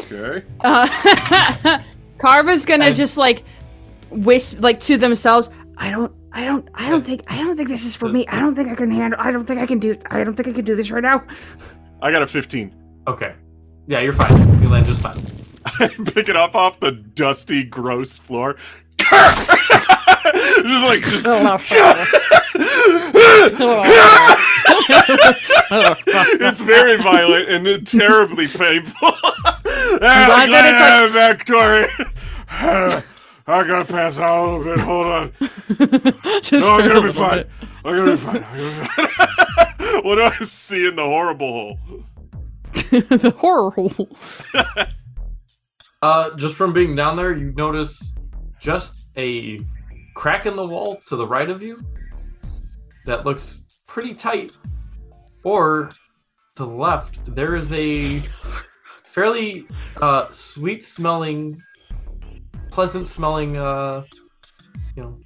Okay. 0.02 0.44
Uh, 0.64 1.82
Carva's 2.18 2.66
gonna 2.66 2.86
And- 2.86 2.96
just 2.96 3.18
like 3.18 3.44
whisper, 4.10 4.62
like 4.62 4.80
to 4.82 4.98
themselves. 4.98 5.50
I 5.78 5.90
don't. 5.90 6.12
I 6.32 6.46
don't. 6.46 6.68
I 6.74 6.90
don't 6.90 7.06
think. 7.06 7.24
I 7.28 7.38
don't 7.38 7.58
think 7.58 7.70
this 7.70 7.86
is 7.86 7.96
for 7.96 8.08
me. 8.10 8.26
I 8.28 8.40
don't 8.40 8.56
think 8.56 8.70
I 8.70 8.76
can 8.76 8.92
handle. 8.92 9.20
I 9.22 9.32
don't 9.32 9.46
think 9.46 9.60
I 9.60 9.66
can 9.66 9.80
do. 9.80 9.98
I 10.10 10.24
don't 10.24 10.36
think 10.36 10.48
I 10.48 10.52
can 10.54 10.66
do 10.66 10.76
this 10.76 10.90
right 10.92 11.04
now. 11.04 11.24
I 12.02 12.12
got 12.12 12.22
a 12.22 12.28
15. 12.28 12.74
Okay. 13.08 13.34
Yeah, 13.88 14.00
you're 14.00 14.14
fine. 14.14 14.62
You 14.62 14.70
land 14.70 14.86
just 14.86 15.02
fine. 15.02 15.18
I 15.66 15.88
pick 16.14 16.30
it 16.30 16.36
up 16.36 16.56
off 16.56 16.80
the 16.80 16.92
dusty, 16.92 17.64
gross 17.64 18.18
floor. 18.18 18.56
just 18.98 20.86
like 20.86 21.02
just 21.02 21.26
it's 26.42 26.62
very 26.62 26.98
violent 26.98 27.50
and 27.50 27.88
terribly 27.88 28.48
painful. 28.48 28.94
I'm 29.66 30.00
glad 30.00 30.50
that 30.50 31.06
it's 31.06 31.16
like- 31.16 31.38
back, 31.38 31.46
Tori. 31.46 31.88
I 33.46 33.68
gotta 33.68 33.84
pass 33.86 34.18
out 34.20 34.40
a 34.40 34.44
little 34.58 34.64
bit. 34.64 34.80
Hold 34.80 35.08
on. 35.08 35.34
Just 36.42 36.66
No, 36.68 36.76
I'm 36.76 36.88
gonna 36.88 37.02
be 37.02 37.12
fine. 37.12 37.44
I'm 37.84 37.96
gonna 37.96 38.12
be 38.12 38.18
fine. 38.18 38.44
I'm 38.44 38.58
gonna 38.58 38.82
be 38.82 38.88
fine. 38.88 39.10
what 40.06 40.16
do 40.16 40.22
I 40.24 40.46
see 40.46 40.88
in 40.88 40.96
the 40.96 41.04
horrible 41.04 41.52
hole? 41.52 41.78
the 42.74 43.34
horror 43.38 43.72
hole. 43.72 44.08
Uh, 46.02 46.36
just 46.36 46.56
from 46.56 46.74
being 46.74 46.96
down 46.96 47.16
there, 47.18 47.36
you 47.36 47.52
notice 47.54 48.14
just 48.60 49.10
a 49.18 49.60
crack 50.16 50.46
in 50.46 50.56
the 50.56 50.66
wall 50.66 51.02
to 51.08 51.16
the 51.16 51.26
right 51.28 51.50
of 51.50 51.62
you 51.64 51.82
that 53.06 53.26
looks 53.26 53.60
pretty 53.88 54.14
tight. 54.14 54.52
Or 55.44 55.90
to 56.56 56.66
the 56.66 56.68
left, 56.68 57.20
there 57.36 57.56
is 57.56 57.72
a 57.74 58.20
fairly 59.06 59.68
uh, 60.02 60.32
sweet 60.32 60.84
smelling, 60.84 61.62
pleasant 62.72 63.08
smelling, 63.08 63.58
uh, 63.58 64.04
you 64.96 65.04
know, 65.04 65.20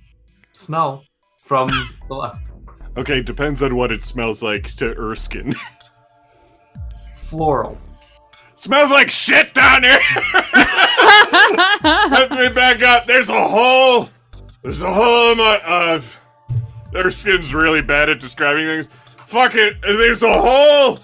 smell 0.53 1.03
from 1.39 1.69
the 2.07 2.15
left. 2.15 2.49
Okay, 2.97 3.21
depends 3.21 3.61
on 3.61 3.75
what 3.75 3.91
it 3.91 4.01
smells 4.01 4.41
like 4.41 4.75
to 4.77 4.95
Erskine. 4.97 5.55
Floral. 7.15 7.77
smells 8.55 8.89
like 8.89 9.09
shit 9.09 9.53
down 9.53 9.83
here. 9.83 9.99
Let 11.83 12.31
me 12.31 12.49
back 12.49 12.81
up. 12.81 13.05
There's 13.05 13.29
a 13.29 13.47
hole. 13.47 14.09
There's 14.63 14.81
a 14.81 14.91
hole 14.91 15.31
in 15.33 15.37
my. 15.37 15.59
Uh, 15.63 16.01
Erskine's 16.93 17.53
really 17.53 17.81
bad 17.81 18.09
at 18.09 18.19
describing 18.19 18.65
things. 18.65 18.89
Fuck 19.27 19.55
it. 19.55 19.81
There's 19.81 20.23
a 20.23 20.41
hole, 20.41 20.99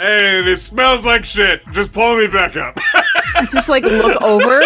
and 0.00 0.48
it 0.48 0.60
smells 0.60 1.04
like 1.04 1.24
shit. 1.24 1.60
Just 1.72 1.92
pull 1.92 2.16
me 2.16 2.26
back 2.26 2.56
up. 2.56 2.78
Just 3.50 3.68
like 3.68 3.84
look 3.84 4.20
over. 4.22 4.62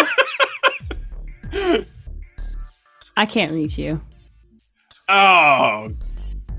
I 3.17 3.25
can't 3.25 3.51
reach 3.51 3.77
you. 3.77 4.01
oh. 5.09 5.93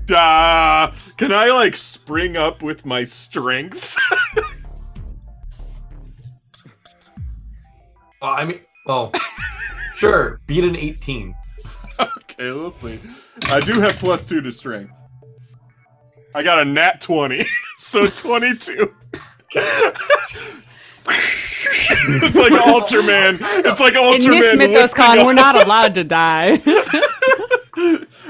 Duh. 0.05 0.91
Can 1.17 1.31
I 1.31 1.49
like 1.49 1.77
spring 1.77 2.35
up 2.35 2.61
with 2.61 2.85
my 2.85 3.05
strength? 3.05 3.95
Well, 4.35 4.43
uh, 8.21 8.25
I 8.25 8.45
mean, 8.45 8.59
well, 8.85 9.13
sure, 9.95 10.41
beat 10.45 10.65
an 10.65 10.75
18. 10.75 11.33
okay, 11.99 12.51
we'll 12.51 12.71
see. 12.71 12.99
I 13.45 13.59
do 13.59 13.79
have 13.81 13.95
plus 13.97 14.27
two 14.27 14.41
to 14.41 14.51
strength. 14.51 14.93
I 16.35 16.43
got 16.43 16.61
a 16.61 16.65
nat 16.65 17.01
20, 17.01 17.45
so 17.77 18.05
22. 18.05 18.93
it's 19.55 19.65
like 22.35 22.53
Ultraman. 22.53 23.37
It's 23.65 23.79
like 23.79 23.93
Ultraman. 23.93 24.25
In 24.25 24.39
this 24.39 24.55
Mythos 24.55 24.93
Con, 24.93 25.25
we're 25.25 25.33
not 25.33 25.55
allowed 25.65 25.95
to 25.95 26.03
die. 26.03 26.61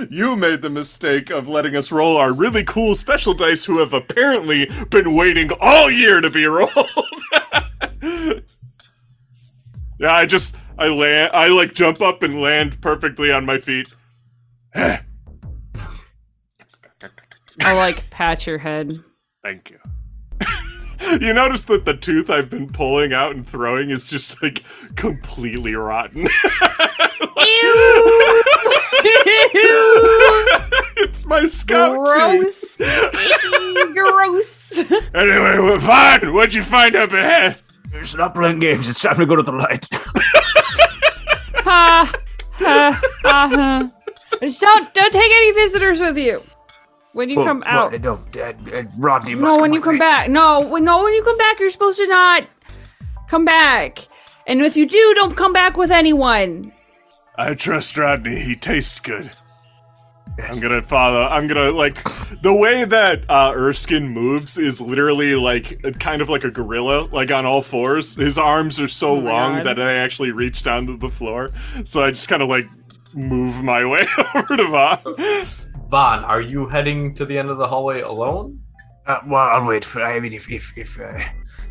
You 0.10 0.36
made 0.36 0.62
the 0.62 0.70
mistake 0.70 1.30
of 1.30 1.48
letting 1.48 1.76
us 1.76 1.92
roll 1.92 2.18
our 2.18 2.34
really 2.34 2.64
cool 2.64 2.96
special 2.96 3.34
dice 3.34 3.66
who 3.66 3.80
have 3.80 3.94
apparently 3.94 4.70
been 4.90 5.16
waiting 5.16 5.50
all 5.62 5.92
year 5.92 6.22
to 6.22 6.30
be 6.30 6.46
rolled. 6.46 6.72
yeah, 10.00 10.14
I 10.14 10.26
just 10.26 10.56
I 10.78 10.88
land 10.88 11.32
I 11.34 11.48
like 11.48 11.74
jump 11.74 12.02
up 12.02 12.24
and 12.24 12.42
land 12.42 12.82
perfectly 12.82 13.32
on 13.32 13.46
my 13.46 13.58
feet. 13.58 13.88
I'll 17.62 17.76
like 17.76 18.10
pat 18.10 18.48
your 18.48 18.58
head. 18.58 19.00
Thank 19.44 19.72
you. 19.72 19.80
you 21.20 21.34
notice 21.34 21.64
that 21.64 21.86
the 21.86 21.96
tooth 21.96 22.30
I've 22.30 22.50
been 22.50 22.68
pulling 22.68 23.14
out 23.14 23.36
and 23.36 23.48
throwing 23.48 23.90
is 23.90 24.10
just 24.10 24.42
like 24.42 24.64
completely 24.96 25.76
rotten. 25.76 26.28
it's 30.96 31.26
my 31.26 31.46
scout 31.48 31.96
tooth. 31.96 32.78
Gross. 32.78 32.82
Icky, 32.82 33.94
gross. 33.94 34.78
Anyway, 35.14 35.60
we're 35.60 35.80
fine. 35.80 36.34
What'd 36.34 36.54
you 36.54 36.64
find 36.64 36.96
up 36.96 37.12
ahead? 37.12 37.58
Stop 38.04 38.36
playing 38.36 38.60
games. 38.60 38.90
It's 38.90 39.02
time 39.02 39.18
to 39.18 39.26
go 39.26 39.36
to 39.36 39.44
the 39.44 39.52
light. 39.52 39.88
ha, 41.64 42.12
ha, 42.54 43.02
ha, 43.24 43.48
ha. 43.50 43.92
Just 44.42 44.62
don't 44.62 44.94
don't 44.94 45.14
take 45.14 45.32
any 45.32 45.52
visitors 45.54 46.00
with 46.00 46.18
you 46.18 46.42
when 47.14 47.30
you 47.30 47.36
come 47.38 47.64
out. 47.66 47.92
Well, 47.92 48.20
no, 48.34 48.42
uh, 48.42 48.54
uh, 48.78 48.84
Rodney 48.98 49.36
must 49.36 49.56
No, 49.58 49.62
when 49.62 49.74
you 49.74 49.82
come 49.82 49.96
me. 49.96 50.00
back. 50.00 50.30
No, 50.30 50.62
when 50.62 50.84
no, 50.84 51.04
when 51.04 51.14
you 51.14 51.24
come 51.24 51.38
back, 51.38 51.60
you're 51.60 51.70
supposed 51.70 52.00
to 52.00 52.08
not 52.08 52.44
come 53.30 53.46
back. 53.46 54.00
And 54.48 54.62
if 54.62 54.76
you 54.76 54.88
do, 54.88 55.14
don't 55.16 55.36
come 55.38 55.54
back 55.54 55.78
with 55.78 55.92
anyone. 55.92 56.74
I 57.38 57.54
trust 57.56 57.98
Rodney. 57.98 58.42
He 58.42 58.56
tastes 58.56 59.00
good. 59.00 59.32
I'm 60.44 60.60
gonna 60.60 60.82
follow. 60.82 61.22
I'm 61.22 61.46
gonna 61.48 61.70
like 61.72 61.98
the 62.42 62.54
way 62.54 62.86
that 62.86 63.24
uh, 63.30 63.54
Erskine 63.56 64.08
moves 64.10 64.58
is 64.58 64.82
literally 64.82 65.36
like 65.36 65.80
kind 66.00 66.24
of 66.24 66.30
like 66.30 66.44
a 66.44 66.50
gorilla, 66.50 67.08
like 67.12 67.30
on 67.30 67.46
all 67.46 67.62
fours. 67.62 68.16
His 68.16 68.38
arms 68.40 68.80
are 68.80 68.88
so 68.88 69.12
Oh 69.12 69.14
long 69.20 69.58
God. 69.58 69.66
that 69.68 69.74
they 69.76 69.98
actually 70.00 70.32
reach 70.32 70.64
down 70.64 70.88
to 70.88 70.98
the 70.98 71.10
floor. 71.12 71.52
So 71.86 72.04
I 72.04 72.10
just 72.12 72.28
kind 72.28 72.42
of 72.42 72.50
like 72.50 72.66
move 73.16 73.64
my 73.64 73.86
way 73.86 74.02
over 74.36 74.58
to 74.58 74.68
Vaughn. 74.68 75.48
Vaughn, 75.90 76.24
are 76.24 76.42
you 76.42 76.68
heading 76.68 77.14
to 77.16 77.26
the 77.26 77.38
end 77.38 77.50
of 77.50 77.58
the 77.58 77.68
hallway 77.68 78.02
alone? 78.02 78.60
Uh, 79.06 79.20
well, 79.28 79.44
I'll 79.50 79.66
wait 79.66 79.84
for. 79.86 80.02
I 80.02 80.20
mean, 80.20 80.34
if 80.34 80.50
if 80.50 80.74
if 80.78 81.00
uh, 81.00 81.20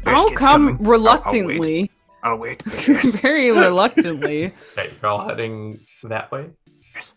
I'll 0.07 0.27
come 0.31 0.37
coming, 0.37 0.77
I'll- 0.85 0.91
reluctantly. 0.91 1.91
I'll 2.23 2.37
wait. 2.37 2.63
I'll 2.65 2.77
wait. 2.77 2.89
Yes. 2.89 3.11
Very 3.21 3.51
reluctantly. 3.51 4.53
Okay, 4.79 4.91
you're 5.03 5.11
all 5.11 5.27
heading 5.29 5.79
that 6.05 6.31
way. 6.31 6.51
yes. 6.95 7.15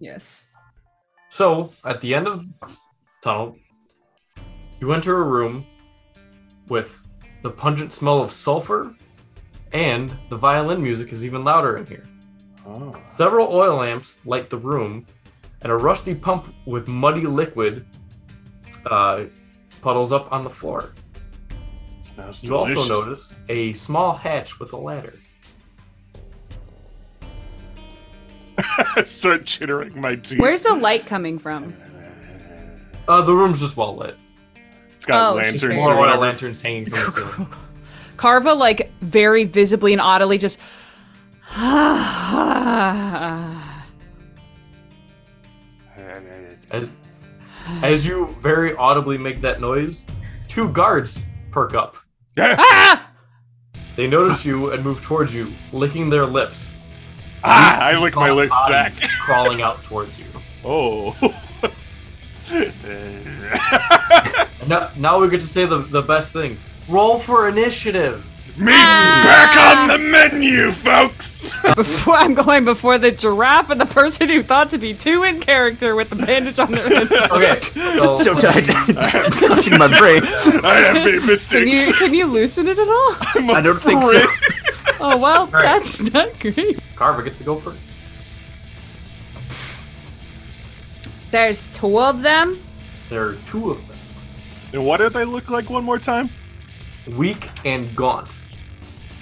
Yes. 0.00 0.44
So, 1.30 1.72
at 1.84 2.00
the 2.02 2.14
end 2.14 2.26
of 2.26 2.44
the 2.60 2.68
tunnel, 3.22 3.56
you 4.80 4.92
enter 4.92 5.16
a 5.16 5.22
room 5.24 5.64
with 6.68 7.00
the 7.42 7.50
pungent 7.50 7.92
smell 7.92 8.20
of 8.20 8.30
sulfur, 8.32 8.94
and 9.72 10.12
the 10.28 10.36
violin 10.36 10.82
music 10.82 11.12
is 11.12 11.24
even 11.24 11.44
louder 11.44 11.78
in 11.78 11.86
here. 11.86 12.04
Oh. 12.66 12.94
Several 13.06 13.48
oil 13.48 13.76
lamps 13.78 14.18
light 14.24 14.48
the 14.50 14.56
room, 14.58 15.06
and 15.62 15.72
a 15.72 15.76
rusty 15.76 16.14
pump 16.14 16.54
with 16.66 16.88
muddy 16.88 17.26
liquid 17.26 17.84
uh, 18.86 19.24
puddles 19.80 20.12
up 20.12 20.30
on 20.32 20.44
the 20.44 20.50
floor. 20.50 20.92
Smells 22.14 22.42
You 22.42 22.56
also 22.56 22.86
notice 22.88 23.34
a 23.48 23.72
small 23.72 24.14
hatch 24.14 24.58
with 24.60 24.72
a 24.72 24.76
ladder. 24.76 25.14
Start 29.06 29.46
chittering 29.46 30.00
my 30.00 30.16
teeth. 30.16 30.38
Where's 30.40 30.62
the 30.62 30.74
light 30.74 31.06
coming 31.06 31.38
from? 31.38 31.74
Uh, 33.08 33.22
the 33.22 33.34
room's 33.34 33.60
just 33.60 33.76
well 33.76 33.96
lit. 33.96 34.16
It's 34.96 35.06
got 35.06 35.32
Oh, 35.32 35.34
lanterns 35.36 35.64
or 35.64 35.72
More 35.74 35.90
oil 35.94 35.98
whatever. 35.98 36.18
lanterns 36.20 36.62
hanging 36.62 36.84
from 36.84 36.92
the 36.92 37.10
ceiling. 37.10 37.48
Carva, 38.16 38.56
like, 38.56 38.92
very 39.00 39.44
visibly 39.44 39.92
and 39.92 40.00
audibly 40.00 40.38
just. 40.38 40.60
As, 46.70 46.88
as 47.82 48.06
you 48.06 48.34
very 48.40 48.74
audibly 48.76 49.18
make 49.18 49.40
that 49.42 49.60
noise, 49.60 50.06
two 50.48 50.70
guards 50.70 51.22
perk 51.50 51.74
up. 51.74 51.96
ah! 52.38 53.08
They 53.94 54.06
notice 54.06 54.46
you 54.46 54.70
and 54.70 54.82
move 54.82 55.02
towards 55.02 55.34
you, 55.34 55.52
licking 55.70 56.08
their 56.08 56.24
lips. 56.24 56.78
Ah, 57.44 57.78
I 57.78 57.98
lick 57.98 58.16
my 58.16 58.30
lips 58.30 58.54
back. 58.66 58.94
Crawling 59.20 59.60
out 59.60 59.82
towards 59.84 60.18
you. 60.18 60.24
Oh. 60.64 61.14
Now, 64.66 64.90
now 64.96 65.18
we 65.18 65.28
get 65.28 65.40
to 65.40 65.46
say 65.46 65.64
the, 65.66 65.78
the 65.78 66.02
best 66.02 66.32
thing. 66.32 66.56
Roll 66.88 67.18
for 67.18 67.48
initiative. 67.48 68.24
Meat's 68.56 68.78
back 68.78 69.56
on 69.56 69.88
the 69.88 69.98
menu, 69.98 70.70
folks. 70.70 71.31
Before 71.76 72.14
I'm 72.14 72.34
going 72.34 72.64
before 72.64 72.98
the 72.98 73.12
giraffe 73.12 73.70
and 73.70 73.80
the 73.80 73.86
person 73.86 74.28
who 74.28 74.42
thought 74.42 74.70
to 74.70 74.78
be 74.78 74.94
two 74.94 75.22
in 75.22 75.38
character 75.38 75.94
with 75.94 76.10
the 76.10 76.16
bandage 76.16 76.58
on 76.58 76.72
their 76.72 76.88
head. 76.88 77.08
Okay. 77.32 77.60
So, 77.60 78.16
so 78.16 78.38
tight. 78.38 78.64
it's 78.68 79.38
crossing 79.38 79.78
my 79.78 79.86
brain. 79.98 80.24
I 80.64 80.74
have 80.80 81.04
made 81.04 81.22
mistakes. 81.26 81.50
Can 81.50 81.68
you 81.68 81.92
can 81.94 82.14
you 82.14 82.26
loosen 82.26 82.66
it 82.66 82.78
at 82.78 82.88
all? 82.88 83.16
I'm 83.34 83.50
I 83.50 83.60
don't 83.60 83.80
think 83.80 84.02
so. 84.02 84.26
Oh 85.00 85.16
well, 85.16 85.46
right. 85.48 85.62
that's 85.62 86.12
not 86.12 86.38
great. 86.40 86.80
Carva 86.96 87.22
gets 87.22 87.38
to 87.38 87.44
go 87.44 87.58
first. 87.60 87.78
There's 91.30 91.68
two 91.68 92.00
of 92.00 92.22
them. 92.22 92.60
There 93.08 93.24
are 93.24 93.36
two 93.46 93.70
of 93.70 93.86
them. 93.86 93.96
And 94.72 94.86
what 94.86 94.96
do 94.98 95.08
they 95.08 95.24
look 95.24 95.48
like 95.48 95.70
one 95.70 95.84
more 95.84 95.98
time? 95.98 96.28
Weak 97.06 97.48
and 97.64 97.94
gaunt. 97.94 98.36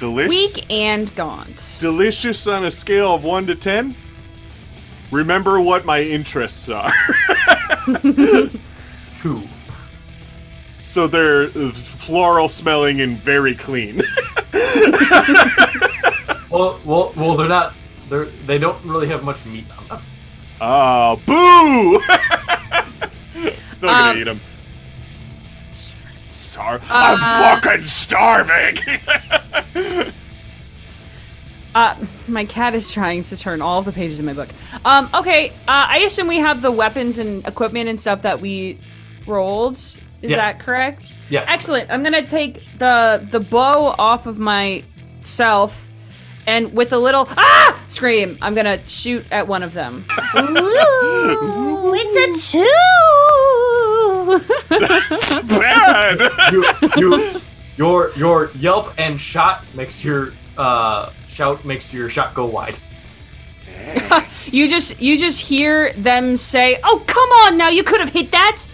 Delicious. 0.01 0.29
Weak 0.31 0.71
and 0.73 1.15
gaunt. 1.15 1.77
Delicious 1.79 2.47
on 2.47 2.65
a 2.65 2.71
scale 2.71 3.15
of 3.15 3.23
one 3.23 3.47
to 3.47 3.55
ten. 3.55 3.95
Remember 5.11 5.61
what 5.61 5.85
my 5.85 6.01
interests 6.03 6.69
are. 6.69 6.93
Two. 9.21 9.43
so 10.83 11.07
they're 11.07 11.45
uh, 11.45 11.73
floral 11.73 12.49
smelling 12.49 13.01
and 13.01 13.19
very 13.19 13.55
clean. 13.55 14.03
Well, 16.51 16.81
well, 16.85 17.13
well. 17.17 17.37
They're 17.37 17.47
not. 17.49 17.75
They're. 18.09 18.25
They 18.47 18.59
don't 18.59 18.85
really 18.85 19.07
have 19.07 19.23
much 19.23 19.47
meat 19.47 19.67
on 19.79 19.87
them. 19.87 20.03
Ah, 20.61 21.15
boo! 21.15 22.01
Still 23.69 23.89
gonna 23.89 24.11
Um, 24.11 24.19
eat 24.19 24.25
them. 24.25 24.41
Uh, 26.61 26.79
I'm 26.91 27.61
fucking 27.61 27.85
starving! 27.85 28.77
Uh, 31.73 31.95
my 32.27 32.45
cat 32.45 32.75
is 32.75 32.91
trying 32.91 33.23
to 33.23 33.37
turn 33.37 33.63
all 33.63 33.81
the 33.81 33.93
pages 33.93 34.19
in 34.19 34.27
my 34.27 34.33
book. 34.33 34.49
Um, 34.85 35.09
okay, 35.15 35.51
uh, 35.69 35.87
I 35.89 35.99
assume 35.99 36.27
we 36.27 36.39
have 36.39 36.63
the 36.63 36.71
weapons 36.73 37.19
and 37.19 37.47
equipment 37.47 37.89
and 37.89 37.99
stuff 37.99 38.23
that 38.23 38.41
we 38.41 38.77
rolled. 39.25 39.75
Is 39.75 40.01
Yeah. 40.21 40.37
that 40.37 40.59
correct? 40.59 41.17
Yeah. 41.29 41.45
Excellent. 41.47 41.89
I'm 41.89 42.03
gonna 42.03 42.27
take 42.27 42.65
the 42.79 43.25
the 43.31 43.39
bow 43.39 43.95
off 43.99 44.27
of 44.27 44.37
myself, 44.41 45.81
and 46.47 46.73
with 46.73 46.93
a 46.93 46.99
little 46.99 47.27
ah 47.31 47.83
scream, 47.89 48.39
I'm 48.43 48.55
gonna 48.55 48.87
shoot 48.89 49.25
at 49.31 49.47
one 49.47 49.63
of 49.63 49.73
them. 49.73 50.05
Ooh, 50.37 51.95
it's 51.95 52.17
a 52.17 52.53
two. 52.53 52.67
It's 54.71 55.43
bad! 55.43 56.21
You, 56.53 56.65
you, 56.97 57.41
your 57.77 58.13
your 58.17 58.51
yelp 58.57 58.93
and 58.99 59.21
shot 59.21 59.65
makes 59.75 60.05
your 60.05 60.33
uh 60.57 61.11
shout 61.29 61.65
makes 61.65 61.93
your 61.93 62.09
shot 62.09 62.35
go 62.35 62.47
wide. 62.47 62.79
you 64.47 64.69
just 64.69 65.01
you 65.01 65.19
just 65.19 65.41
hear 65.41 65.93
them 65.95 66.37
say, 66.37 66.79
"Oh, 66.85 67.03
come 67.07 67.29
on 67.45 67.57
now! 67.57 67.69
You 67.69 67.83
could 67.83 68.01
have 68.01 68.11
hit 68.11 68.31
that." 68.33 68.67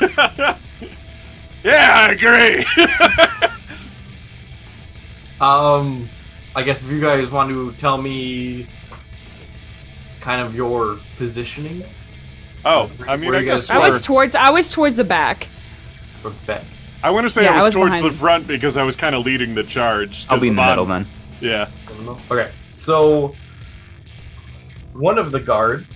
yeah, 1.62 1.94
I 1.94 2.12
agree! 2.12 2.66
Um, 5.40 6.08
I 6.56 6.62
guess 6.62 6.82
if 6.82 6.90
you 6.90 7.00
guys 7.00 7.30
want 7.30 7.50
to 7.50 7.72
tell 7.72 7.98
me 8.00 8.66
kind 10.20 10.40
of 10.40 10.54
your 10.54 10.98
positioning 11.18 11.84
oh, 12.64 12.90
I 13.06 13.16
mean, 13.16 13.30
Where 13.30 13.40
I 13.40 13.42
guess 13.44 13.68
I 13.68 13.78
was 13.78 14.02
towards 14.02 14.34
I 14.34 14.50
was 14.50 14.72
towards 14.72 14.96
the 14.96 15.04
back. 15.04 15.48
towards 16.22 16.40
the 16.40 16.46
back. 16.46 16.64
I 17.02 17.10
want 17.10 17.24
to 17.26 17.30
say 17.30 17.44
Yeah, 17.44 17.50
I 17.50 17.54
I 17.54 17.56
was, 17.56 17.64
was 17.66 17.74
towards 17.74 17.90
behind 17.90 18.04
the 18.06 18.08
them. 18.10 18.18
front 18.18 18.46
because 18.46 18.76
I 18.78 18.82
was 18.84 18.96
kind 18.96 19.14
of 19.14 19.26
leading 19.26 19.54
the 19.54 19.64
charge. 19.64 20.26
I'll 20.30 20.40
be 20.40 20.48
in 20.48 20.54
the 20.56 20.62
Vaughn- 20.62 20.68
middle 20.70 20.86
then. 20.86 21.06
Yeah. 21.40 21.68
Okay, 22.30 22.50
so 22.76 23.34
one 24.94 25.18
of 25.18 25.30
the 25.32 25.40
guards 25.40 25.90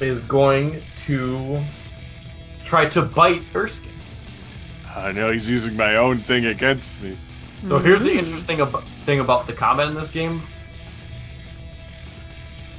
is 0.00 0.24
going 0.24 0.82
to 1.06 1.62
try 2.64 2.86
to 2.86 3.02
bite 3.02 3.42
Erskine. 3.54 3.90
I 4.96 5.12
know 5.12 5.30
he's 5.30 5.48
using 5.48 5.76
my 5.76 5.96
own 5.96 6.18
thing 6.20 6.46
against 6.46 7.00
me. 7.00 7.16
So 7.66 7.78
here's 7.78 8.02
the 8.02 8.12
interesting 8.12 8.60
ab- 8.60 8.84
thing 9.06 9.20
about 9.20 9.46
the 9.46 9.52
combat 9.52 9.88
in 9.88 9.94
this 9.94 10.10
game. 10.10 10.42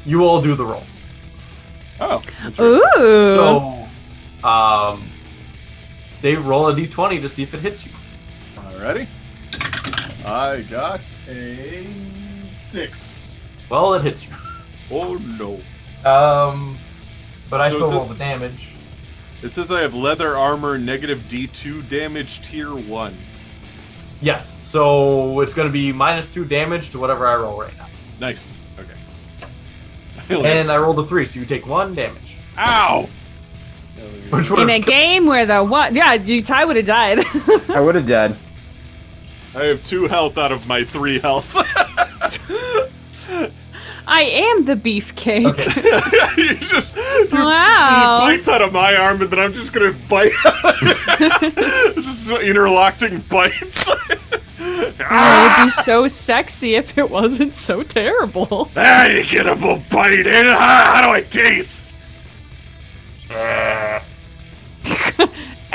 You 0.05 0.23
all 0.23 0.41
do 0.41 0.53
the 0.55 0.65
rolls. 0.65 0.85
Oh. 1.99 2.21
Ooh. 2.59 3.87
So, 4.43 4.47
um, 4.47 5.09
they 6.21 6.35
roll 6.35 6.67
a 6.67 6.73
d20 6.75 7.21
to 7.21 7.29
see 7.29 7.43
if 7.43 7.53
it 7.53 7.61
hits 7.61 7.85
you. 7.85 7.91
Alrighty. 8.57 9.07
I 10.25 10.61
got 10.61 11.01
a 11.27 11.87
six. 12.53 13.37
Well, 13.69 13.93
it 13.95 14.03
hits 14.03 14.25
you. 14.25 14.31
Oh 14.91 15.15
no. 15.15 15.55
Um, 16.09 16.77
but 17.49 17.61
I 17.61 17.71
So 17.71 17.77
still 17.77 17.87
is 17.87 17.91
roll 17.93 17.99
this- 18.01 18.09
the 18.17 18.23
damage. 18.23 18.69
It 19.41 19.49
says 19.51 19.71
I 19.71 19.81
have 19.81 19.93
leather 19.93 20.37
armor, 20.37 20.77
negative 20.77 21.23
D2 21.29 21.87
damage, 21.89 22.41
tier 22.41 22.69
1. 22.73 23.17
Yes, 24.25 24.55
so 24.65 25.39
it's 25.41 25.53
going 25.53 25.67
to 25.67 25.71
be 25.71 25.91
minus 25.91 26.25
two 26.25 26.45
damage 26.45 26.89
to 26.89 26.99
whatever 26.99 27.27
I 27.27 27.35
roll 27.35 27.61
right 27.61 27.77
now. 27.77 27.85
Nice. 28.19 28.59
Okay. 28.79 28.97
And 30.43 30.71
I 30.71 30.77
rolled 30.77 30.97
a 30.97 31.03
three, 31.03 31.27
so 31.27 31.39
you 31.39 31.45
take 31.45 31.67
one 31.67 31.93
damage. 31.93 32.35
Ow! 32.57 33.07
Which 34.31 34.49
In 34.49 34.55
would 34.55 34.69
a 34.71 34.79
game 34.79 35.27
where 35.27 35.45
the 35.45 35.63
one, 35.63 35.93
yeah, 35.93 36.15
you 36.15 36.41
Ty 36.41 36.65
would 36.65 36.75
have 36.75 36.87
died. 36.87 37.19
I 37.69 37.79
would 37.79 37.93
have 37.93 38.07
died. 38.07 38.35
I 39.53 39.65
have 39.65 39.83
two 39.83 40.07
health 40.07 40.39
out 40.39 40.51
of 40.51 40.65
my 40.65 40.83
three 40.83 41.19
health. 41.19 41.55
I 44.07 44.21
am 44.23 44.65
the 44.65 44.75
beefcake. 44.75 45.45
Okay. 45.45 46.41
you 46.41 46.55
just 46.55 46.95
you, 46.95 47.27
Wow. 47.31 48.27
you 48.27 48.35
bites 48.37 48.47
out 48.47 48.61
of 48.61 48.71
my 48.73 48.95
arm, 48.95 49.21
and 49.21 49.31
then 49.31 49.39
I'm 49.39 49.53
just 49.53 49.73
gonna 49.73 49.93
bite. 50.09 50.31
just 51.95 52.29
interlocking 52.29 53.19
bites. 53.29 53.91
Oh, 54.57 54.93
ah, 55.11 55.61
it'd 55.61 55.65
be 55.77 55.83
so 55.83 56.07
sexy 56.07 56.75
if 56.75 56.97
it 56.97 57.09
wasn't 57.09 57.53
so 57.53 57.83
terrible. 57.83 58.71
ah, 58.75 59.05
you 59.05 59.23
get 59.23 59.45
a 59.45 59.53
little 59.53 59.83
bite 59.91 60.25
in. 60.25 60.47
Ah, 60.47 60.91
how 60.95 61.01
do 61.03 61.09
I 61.09 61.21
taste? 61.21 61.91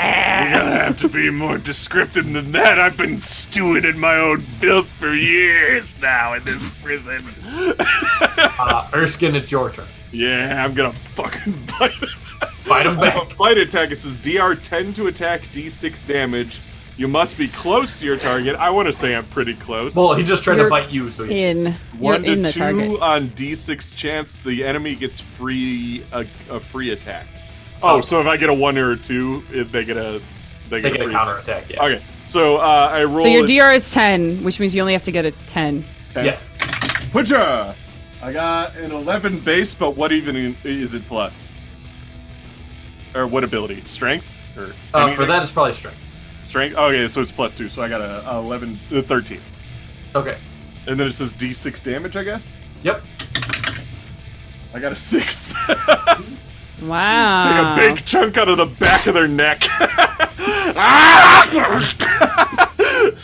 You're 0.01 0.59
gonna 0.59 0.75
have 0.83 0.97
to 0.99 1.09
be 1.09 1.29
more 1.29 1.57
descriptive 1.57 2.31
than 2.31 2.51
that. 2.53 2.79
I've 2.79 2.97
been 2.97 3.19
stewing 3.19 3.85
in 3.85 3.99
my 3.99 4.15
own 4.17 4.41
filth 4.59 4.87
for 4.99 5.13
years 5.13 5.99
now 6.01 6.33
in 6.33 6.43
this 6.43 6.71
prison. 6.81 7.23
uh, 7.79 8.89
Erskine, 8.93 9.35
it's 9.35 9.51
your 9.51 9.71
turn. 9.71 9.87
yeah, 10.11 10.63
I'm 10.63 10.73
gonna 10.73 10.93
fucking 11.15 11.53
bite 11.79 11.91
him. 11.93 12.09
Bite 12.67 12.85
him 12.87 12.97
back. 12.97 13.37
Bite 13.37 13.57
attack. 13.57 13.91
It 13.91 13.97
says 13.97 14.17
DR 14.17 14.55
10 14.55 14.93
to 14.95 15.07
attack, 15.07 15.41
D6 15.53 16.07
damage. 16.07 16.61
You 16.97 17.07
must 17.07 17.37
be 17.37 17.47
close 17.47 17.99
to 17.99 18.05
your 18.05 18.17
target. 18.17 18.55
I 18.55 18.69
want 18.69 18.87
to 18.87 18.93
say 18.93 19.15
I'm 19.15 19.25
pretty 19.25 19.53
close. 19.55 19.95
Well, 19.95 20.13
he 20.13 20.23
just 20.23 20.43
tried 20.43 20.55
You're 20.57 20.65
to 20.65 20.69
bite 20.69 20.91
you, 20.91 21.09
so 21.09 21.23
you, 21.23 21.31
In 21.31 21.63
you're 21.65 21.73
One 21.99 22.25
in 22.25 22.37
to 22.43 22.43
the 22.43 22.51
two 22.51 22.59
target. 22.59 23.01
on 23.01 23.29
D6 23.29 23.95
chance, 23.95 24.35
the 24.37 24.63
enemy 24.63 24.95
gets 24.95 25.19
free 25.19 26.03
a, 26.11 26.25
a 26.49 26.59
free 26.59 26.91
attack. 26.91 27.25
Oh, 27.83 28.01
so 28.01 28.21
if 28.21 28.27
I 28.27 28.37
get 28.37 28.49
a 28.49 28.53
one 28.53 28.77
or 28.77 28.91
a 28.91 28.97
two, 28.97 29.43
it, 29.51 29.71
they 29.71 29.83
get 29.85 29.97
a 29.97 30.21
they 30.69 30.81
they 30.81 30.89
get, 30.89 30.93
get 30.93 31.01
a 31.01 31.03
free. 31.05 31.13
counter 31.13 31.37
attack. 31.37 31.69
Yeah. 31.69 31.83
Okay, 31.83 32.03
so 32.25 32.57
uh, 32.57 32.89
I 32.91 33.03
roll. 33.03 33.25
So 33.25 33.29
your 33.31 33.43
a 33.43 33.47
DR 33.47 33.75
is 33.75 33.91
ten, 33.91 34.43
which 34.43 34.59
means 34.59 34.73
you 34.75 34.81
only 34.81 34.93
have 34.93 35.03
to 35.03 35.11
get 35.11 35.25
a 35.25 35.31
ten. 35.31 35.83
10. 36.13 36.25
Yes. 36.25 36.43
Putcha! 37.11 37.75
I 38.21 38.31
got 38.33 38.75
an 38.75 38.91
11 38.91 39.39
base, 39.39 39.73
but 39.73 39.95
what 39.95 40.11
even 40.11 40.55
is 40.63 40.93
it 40.93 41.05
plus? 41.07 41.49
Or 43.15 43.25
what 43.27 43.43
ability? 43.43 43.83
Strength? 43.85 44.25
Or 44.57 44.73
Uh, 44.93 45.15
for 45.15 45.25
that, 45.25 45.41
it's 45.43 45.51
probably 45.51 45.73
strength. 45.73 45.97
Strength? 46.47 46.75
Oh, 46.77 46.89
yeah, 46.89 47.07
so 47.07 47.21
it's 47.21 47.31
plus 47.31 47.53
two. 47.53 47.69
So 47.69 47.81
I 47.81 47.87
got 47.89 48.01
a, 48.01 48.29
a 48.29 48.39
11, 48.39 48.79
uh, 48.93 49.01
13. 49.01 49.39
Okay. 50.15 50.37
And 50.87 50.99
then 50.99 51.07
it 51.07 51.13
says 51.13 51.33
d6 51.33 51.81
damage, 51.83 52.15
I 52.15 52.23
guess? 52.23 52.63
Yep. 52.83 53.01
I 54.73 54.79
got 54.79 54.91
a 54.91 54.95
six. 54.95 55.53
Wow. 56.81 57.75
Take 57.75 57.89
a 57.89 57.93
big 57.95 58.05
chunk 58.05 58.37
out 58.37 58.49
of 58.49 58.57
the 58.57 58.65
back 58.65 59.05
of 59.07 59.13
their 59.13 59.27
neck. 59.27 59.63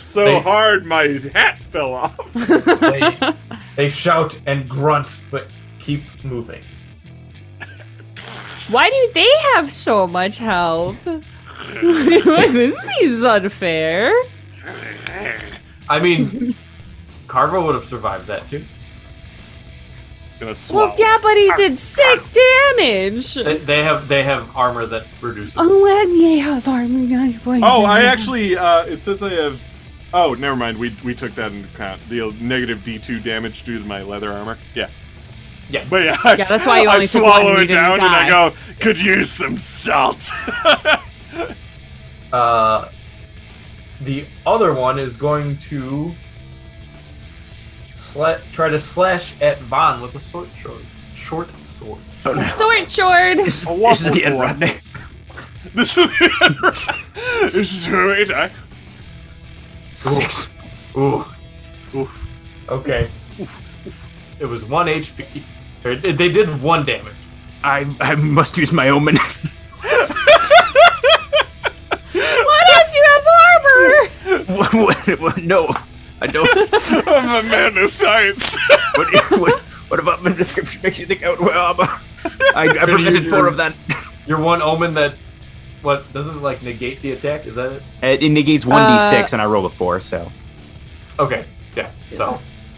So 0.00 0.24
They- 0.24 0.40
hard, 0.40 0.86
my 0.86 1.04
hat 1.32 1.58
fell 1.70 1.92
off. 1.94 2.16
They, 2.34 3.18
they 3.76 3.88
shout 3.88 4.38
and 4.46 4.68
grunt, 4.68 5.20
but 5.30 5.46
keep 5.78 6.02
moving. 6.24 6.62
Why 8.68 8.90
do 8.90 9.10
they 9.14 9.30
have 9.54 9.70
so 9.70 10.06
much 10.06 10.38
health? 10.38 10.96
this 11.82 12.76
seems 12.98 13.22
unfair. 13.22 14.12
I 15.88 16.00
mean, 16.00 16.54
Carva 17.28 17.64
would 17.64 17.74
have 17.74 17.84
survived 17.84 18.26
that 18.26 18.48
too. 18.48 18.64
Gonna 20.40 20.54
swallow. 20.54 20.86
Well, 20.88 20.94
yeah, 20.98 21.18
but 21.20 21.36
he 21.36 21.50
did 21.56 21.78
six 21.78 22.32
damage. 22.32 23.34
They, 23.34 23.58
they 23.58 23.82
have 23.82 24.06
they 24.06 24.22
have 24.22 24.56
armor 24.56 24.86
that 24.86 25.06
reduces. 25.20 25.54
Oh, 25.56 26.02
and 26.02 26.14
they 26.14 26.38
have 26.38 26.68
armor. 26.68 27.06
Oh, 27.64 27.84
I 27.84 28.02
actually. 28.02 28.56
Uh, 28.56 28.84
it 28.84 29.00
says 29.00 29.22
I 29.22 29.30
have. 29.30 29.60
Oh, 30.14 30.34
never 30.34 30.54
mind. 30.54 30.78
We 30.78 30.94
we 31.04 31.14
took 31.14 31.34
that 31.34 31.50
into 31.52 31.68
account. 31.68 32.00
The 32.08 32.30
negative 32.40 32.78
D2 32.78 33.22
damage 33.22 33.64
due 33.64 33.78
to 33.78 33.84
my 33.84 34.02
leather 34.02 34.32
armor. 34.32 34.58
Yeah. 34.74 34.90
Yeah. 35.70 35.84
But 35.90 36.04
yeah, 36.04 36.16
I, 36.24 36.36
Yeah, 36.36 36.44
that's 36.44 36.66
why 36.66 36.82
you 36.82 36.88
I 36.88 36.94
only 36.94 37.06
took 37.06 37.22
swallow 37.22 37.44
one, 37.52 37.62
it 37.62 37.66
didn't 37.66 37.76
down 37.76 38.00
and 38.00 38.04
I 38.04 38.28
go, 38.28 38.54
could 38.80 38.98
use 38.98 39.30
some 39.30 39.58
salt. 39.58 40.30
Uh, 42.32 42.90
the 44.02 44.26
other 44.44 44.74
one 44.74 44.98
is 44.98 45.16
going 45.16 45.56
to 45.56 46.12
sla- 48.18 48.40
try 48.52 48.68
to 48.68 48.78
slash 48.78 49.40
at 49.40 49.60
Vaughn 49.62 50.00
with 50.02 50.14
a 50.14 50.20
short 50.20 50.48
sword. 50.60 50.84
Short 51.14 51.48
sword. 51.68 52.00
Oh 52.24 52.32
no. 52.32 52.48
Sword 52.56 52.90
sword. 52.90 53.38
This, 53.38 53.66
A 53.68 53.76
this 53.76 54.06
is 54.06 54.12
the 54.12 54.24
end, 54.24 54.34
sword. 54.34 54.46
Rodney. 54.46 54.74
this 55.74 55.98
is 55.98 56.08
the 56.18 56.30
end 56.44 56.62
run. 56.62 56.74
this 57.52 57.72
is 57.72 57.86
who 57.86 58.10
it 58.10 58.30
I. 58.30 58.50
Six. 59.94 60.48
Ooh. 60.96 61.24
Oof. 61.94 62.26
Okay. 62.68 63.08
It 64.40 64.46
was 64.46 64.64
one 64.64 64.86
HP. 64.86 65.42
They 65.82 65.96
they 65.96 66.28
did 66.30 66.62
one 66.62 66.84
damage. 66.84 67.14
I 67.64 67.86
I 68.00 68.14
must 68.14 68.56
use 68.56 68.72
my 68.72 68.88
omen. 68.90 69.16
Why 72.12 72.62
don't 72.70 72.92
you 72.94 73.04
have 73.08 73.26
armor? 74.76 75.40
no, 75.40 75.74
I 76.20 76.26
don't. 76.26 76.48
I'm 77.08 77.44
a 77.44 77.48
man 77.48 77.78
of 77.78 77.90
science. 77.90 78.56
what, 78.96 79.30
what, 79.40 79.60
what 79.88 80.00
about 80.00 80.22
my 80.22 80.32
description 80.32 80.82
makes 80.82 80.98
you 80.98 81.06
think 81.06 81.22
I 81.22 81.30
would 81.30 81.40
wear 81.40 81.54
armor? 81.56 81.88
I, 82.54 82.68
I 82.80 82.84
prevented 82.84 83.28
four 83.28 83.46
of 83.46 83.56
that. 83.58 83.74
Your 84.26 84.40
one 84.40 84.60
omen 84.62 84.94
that 84.94 85.14
what 85.82 86.12
doesn't 86.12 86.42
like 86.42 86.62
negate 86.62 87.00
the 87.02 87.12
attack. 87.12 87.46
Is 87.46 87.54
that 87.54 87.72
it? 87.72 87.82
It, 88.02 88.22
it 88.24 88.28
negates 88.30 88.66
one 88.66 88.86
d 88.88 88.94
Uh, 88.94 89.10
six, 89.10 89.32
and 89.32 89.40
I 89.40 89.46
rolled 89.46 89.66
a 89.66 89.74
four. 89.74 90.00
So 90.00 90.30
Okay. 91.18 91.44
Yeah. 91.76 91.90
So, 92.14 92.24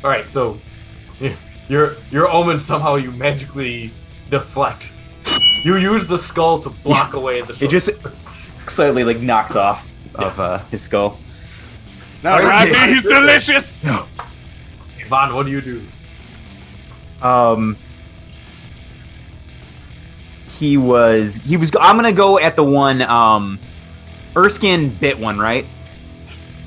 all 0.05 0.11
right. 0.11 0.30
So, 0.30 0.59
y- 1.20 1.36
your 1.68 1.97
your 2.11 2.28
omen 2.28 2.61
somehow 2.61 2.97
you 2.97 3.11
magically 3.12 3.91
deflect. 4.28 4.95
You 5.64 5.76
use 5.76 6.07
the 6.07 6.16
skull 6.18 6.61
to 6.62 6.70
block 6.70 7.12
away 7.14 7.41
the. 7.43 7.57
it 7.64 7.68
just 7.70 7.91
slightly 8.68 9.05
like 9.05 9.20
knocks 9.20 9.57
off 9.57 9.91
of 10.14 10.38
uh, 10.41 10.59
his 10.70 10.82
skull. 10.82 11.18
Now, 12.22 12.36
Okay. 12.36 12.46
Rodney, 12.46 12.94
he's 12.94 13.02
delicious. 13.02 13.78
Vaughn, 15.08 15.34
what 15.34 15.46
do 15.46 15.52
you 15.52 15.60
do? 15.60 15.82
Um, 17.26 17.76
he 20.58 20.76
was 20.76 21.34
he 21.36 21.56
was. 21.56 21.72
I'm 21.80 21.96
gonna 21.96 22.12
go 22.12 22.38
at 22.38 22.56
the 22.56 22.64
one. 22.64 23.02
Um, 23.02 23.58
Erskine 24.36 24.90
bit 24.90 25.18
one, 25.18 25.38
right? 25.38 25.66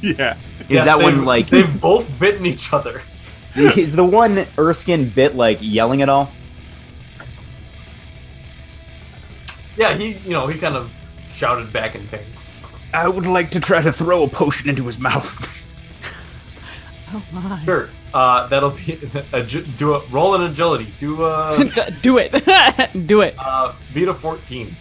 Yeah. 0.01 0.35
Is 0.59 0.65
Yes, 0.69 0.85
that 0.85 0.99
one 0.99 1.23
like 1.23 1.47
they've 1.49 1.79
both 1.79 2.09
bitten 2.19 2.45
each 2.45 2.73
other? 2.73 3.01
is 3.55 3.95
the 3.95 4.03
one 4.03 4.45
Erskine 4.57 5.07
bit 5.07 5.33
like 5.35 5.59
yelling 5.61 6.01
at 6.01 6.09
all? 6.09 6.29
Yeah, 9.77 9.95
he 9.95 10.13
you 10.25 10.31
know 10.31 10.47
he 10.47 10.59
kind 10.59 10.75
of 10.75 10.91
shouted 11.29 11.71
back 11.71 11.95
in 11.95 12.05
pain. 12.09 12.25
I 12.93 13.07
would 13.07 13.25
like 13.25 13.51
to 13.51 13.59
try 13.59 13.81
to 13.81 13.91
throw 13.91 14.23
a 14.23 14.27
potion 14.27 14.69
into 14.69 14.85
his 14.85 14.99
mouth. 14.99 15.49
Oh 17.15 17.23
my. 17.31 17.63
Sure. 17.63 17.89
Uh, 18.13 18.47
that'll 18.47 18.71
be 18.71 18.81
agi- 19.33 19.77
do 19.77 19.95
a 19.95 20.05
roll 20.07 20.35
an 20.35 20.43
agility. 20.43 20.93
Do 20.99 21.25
a 21.25 21.57
D- 21.75 21.95
do 22.01 22.17
it. 22.19 22.31
do 23.07 23.21
it. 23.21 23.35
uh, 23.37 23.73
beat 23.93 24.07
a 24.07 24.13
fourteen. 24.13 24.75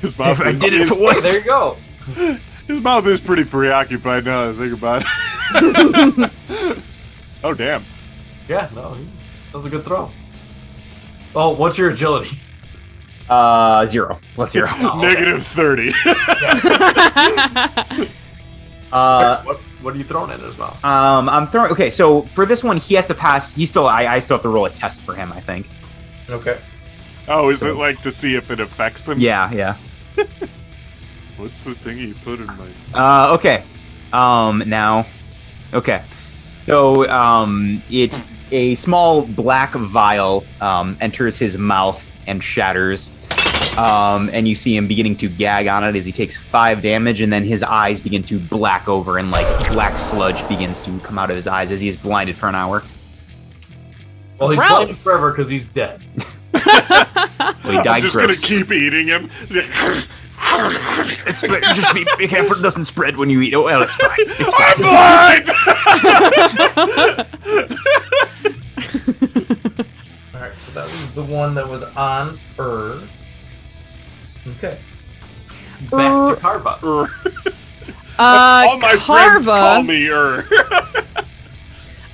His 0.00 0.16
mouth, 0.18 0.40
If 0.40 0.46
I 0.46 0.52
did 0.52 0.72
it 0.74 0.88
for 0.88 0.98
once. 0.98 1.22
there 1.22 1.38
you 1.40 1.44
go. 1.44 1.76
his 2.66 2.80
mouth 2.80 3.06
is 3.06 3.20
pretty 3.20 3.44
preoccupied 3.44 4.24
now 4.24 4.50
that 4.50 4.54
I 4.54 4.58
think 4.58 4.72
about 4.72 5.04
it. 6.24 6.82
oh, 7.44 7.52
damn. 7.54 7.84
Yeah, 8.48 8.70
no, 8.74 8.96
that 9.50 9.54
was 9.58 9.66
a 9.66 9.68
good 9.68 9.84
throw. 9.84 10.10
Oh, 11.34 11.50
what's 11.50 11.76
your 11.76 11.90
agility? 11.90 12.38
Uh, 13.28 13.86
zero 13.86 14.18
plus 14.34 14.50
zero. 14.52 14.68
Oh, 14.80 14.98
okay. 14.98 15.14
Negative 15.14 15.46
30. 15.46 15.92
Uh, 18.92 19.42
what 19.44 19.56
what 19.80 19.94
are 19.94 19.96
you 19.96 20.04
throwing 20.04 20.30
in 20.30 20.40
as 20.44 20.56
well? 20.58 20.76
um, 20.84 21.26
I'm 21.26 21.46
throwing. 21.46 21.72
Okay, 21.72 21.90
so 21.90 22.22
for 22.34 22.44
this 22.44 22.62
one, 22.62 22.76
he 22.76 22.94
has 22.94 23.06
to 23.06 23.14
pass. 23.14 23.50
He 23.54 23.64
still. 23.64 23.86
I, 23.86 24.06
I 24.06 24.18
still 24.18 24.36
have 24.36 24.42
to 24.42 24.50
roll 24.50 24.66
a 24.66 24.70
test 24.70 25.00
for 25.00 25.14
him. 25.14 25.32
I 25.32 25.40
think. 25.40 25.66
Okay. 26.30 26.60
oh, 27.26 27.48
is 27.48 27.62
it 27.62 27.74
like 27.76 28.02
to 28.02 28.12
see 28.12 28.34
if 28.34 28.50
it 28.50 28.60
affects 28.60 29.08
him? 29.08 29.18
Yeah, 29.18 29.50
yeah. 29.50 29.76
What's 31.38 31.64
the 31.64 31.74
thing 31.74 31.96
you 31.98 32.14
put 32.22 32.40
in 32.40 32.46
my. 32.46 32.68
Uh, 32.92 33.34
okay. 33.34 33.64
Um, 34.12 34.62
now, 34.66 35.06
okay. 35.72 36.04
So, 36.66 37.08
um, 37.10 37.82
it's 37.90 38.20
a 38.50 38.74
small 38.74 39.22
black 39.22 39.72
vial 39.72 40.44
um, 40.60 40.98
enters 41.00 41.38
his 41.38 41.56
mouth 41.56 42.11
and 42.26 42.42
shatters. 42.42 43.10
Um, 43.78 44.28
and 44.32 44.46
you 44.46 44.54
see 44.54 44.76
him 44.76 44.86
beginning 44.86 45.16
to 45.18 45.28
gag 45.28 45.66
on 45.66 45.82
it 45.82 45.96
as 45.96 46.04
he 46.04 46.12
takes 46.12 46.36
five 46.36 46.82
damage, 46.82 47.22
and 47.22 47.32
then 47.32 47.44
his 47.44 47.62
eyes 47.62 48.00
begin 48.00 48.22
to 48.24 48.38
black 48.38 48.86
over, 48.88 49.18
and 49.18 49.30
like 49.30 49.46
black 49.72 49.96
sludge 49.96 50.46
begins 50.48 50.78
to 50.80 50.98
come 51.00 51.18
out 51.18 51.30
of 51.30 51.36
his 51.36 51.46
eyes 51.46 51.70
as 51.70 51.80
he 51.80 51.88
is 51.88 51.96
blinded 51.96 52.36
for 52.36 52.48
an 52.48 52.54
hour. 52.54 52.82
Well, 54.38 54.50
he's 54.50 54.58
blinded 54.58 54.96
forever 54.96 55.32
because 55.32 55.48
he's 55.48 55.64
dead. 55.66 56.02
Well, 57.64 57.72
he 57.72 57.82
died 57.82 57.88
I'm 57.88 58.02
just 58.02 58.16
gross. 58.16 58.40
gonna 58.42 58.64
keep 58.64 58.72
eating 58.72 59.06
him. 59.06 59.30
It's, 59.50 61.40
but 61.42 61.62
just 61.74 61.94
be, 61.94 62.04
be 62.18 62.26
careful 62.26 62.56
it 62.56 62.62
doesn't 62.62 62.84
spread 62.84 63.16
when 63.16 63.30
you 63.30 63.40
eat. 63.40 63.54
Oh, 63.54 63.62
well, 63.62 63.82
it's 63.82 63.94
fine. 63.94 64.16
It's 64.18 64.52
fine. 64.52 64.74
I'm 64.84 65.44
fine. 65.44 67.28
blind! 69.38 69.58
All 70.76 70.82
right, 70.82 70.88
so 70.88 70.98
that 70.98 71.00
was 71.02 71.12
the 71.12 71.22
one 71.22 71.54
that 71.54 71.68
was 71.68 71.82
on 71.82 72.38
Ur. 72.58 73.00
Okay. 74.56 74.78
Back 75.90 75.92
Ur- 75.92 76.34
to 76.34 76.40
Carva. 76.40 77.08
Uh, 78.18 78.66
All 78.68 78.78
my 78.78 78.94
friends 78.96 79.46
call 79.46 79.82
me 79.82 80.08
Ur. 80.08 80.46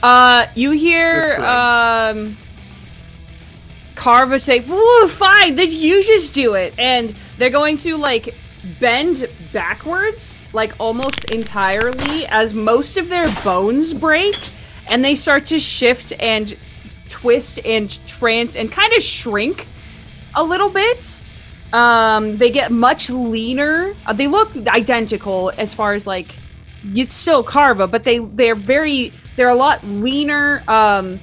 Uh, 0.00 0.46
you 0.54 0.70
hear 0.70 1.34
um, 1.44 2.36
Carva 3.96 4.40
say, 4.40 4.60
"Ooh, 4.60 5.08
fine, 5.08 5.56
then 5.56 5.72
you 5.72 6.04
just 6.04 6.32
do 6.32 6.54
it," 6.54 6.72
and 6.78 7.16
they're 7.36 7.50
going 7.50 7.76
to 7.78 7.96
like 7.96 8.32
bend 8.78 9.28
backwards, 9.52 10.44
like 10.52 10.72
almost 10.78 11.24
entirely, 11.32 12.26
as 12.28 12.54
most 12.54 12.96
of 12.96 13.08
their 13.08 13.28
bones 13.42 13.92
break, 13.92 14.36
and 14.86 15.04
they 15.04 15.16
start 15.16 15.46
to 15.46 15.58
shift 15.58 16.12
and 16.20 16.56
twist 17.08 17.60
and 17.64 17.90
trance 18.06 18.56
and 18.56 18.70
kind 18.70 18.92
of 18.92 19.02
shrink 19.02 19.66
a 20.34 20.42
little 20.42 20.70
bit. 20.70 21.20
Um, 21.72 22.38
they 22.38 22.50
get 22.50 22.72
much 22.72 23.10
leaner. 23.10 23.94
Uh, 24.06 24.12
they 24.12 24.26
look 24.26 24.56
identical 24.68 25.52
as 25.58 25.74
far 25.74 25.94
as 25.94 26.06
like 26.06 26.34
it's 26.84 27.14
still 27.14 27.44
Carva, 27.44 27.90
but 27.90 28.04
they 28.04 28.18
they're 28.18 28.54
very 28.54 29.12
they're 29.36 29.48
a 29.48 29.54
lot 29.54 29.84
leaner 29.84 30.62
um, 30.68 31.20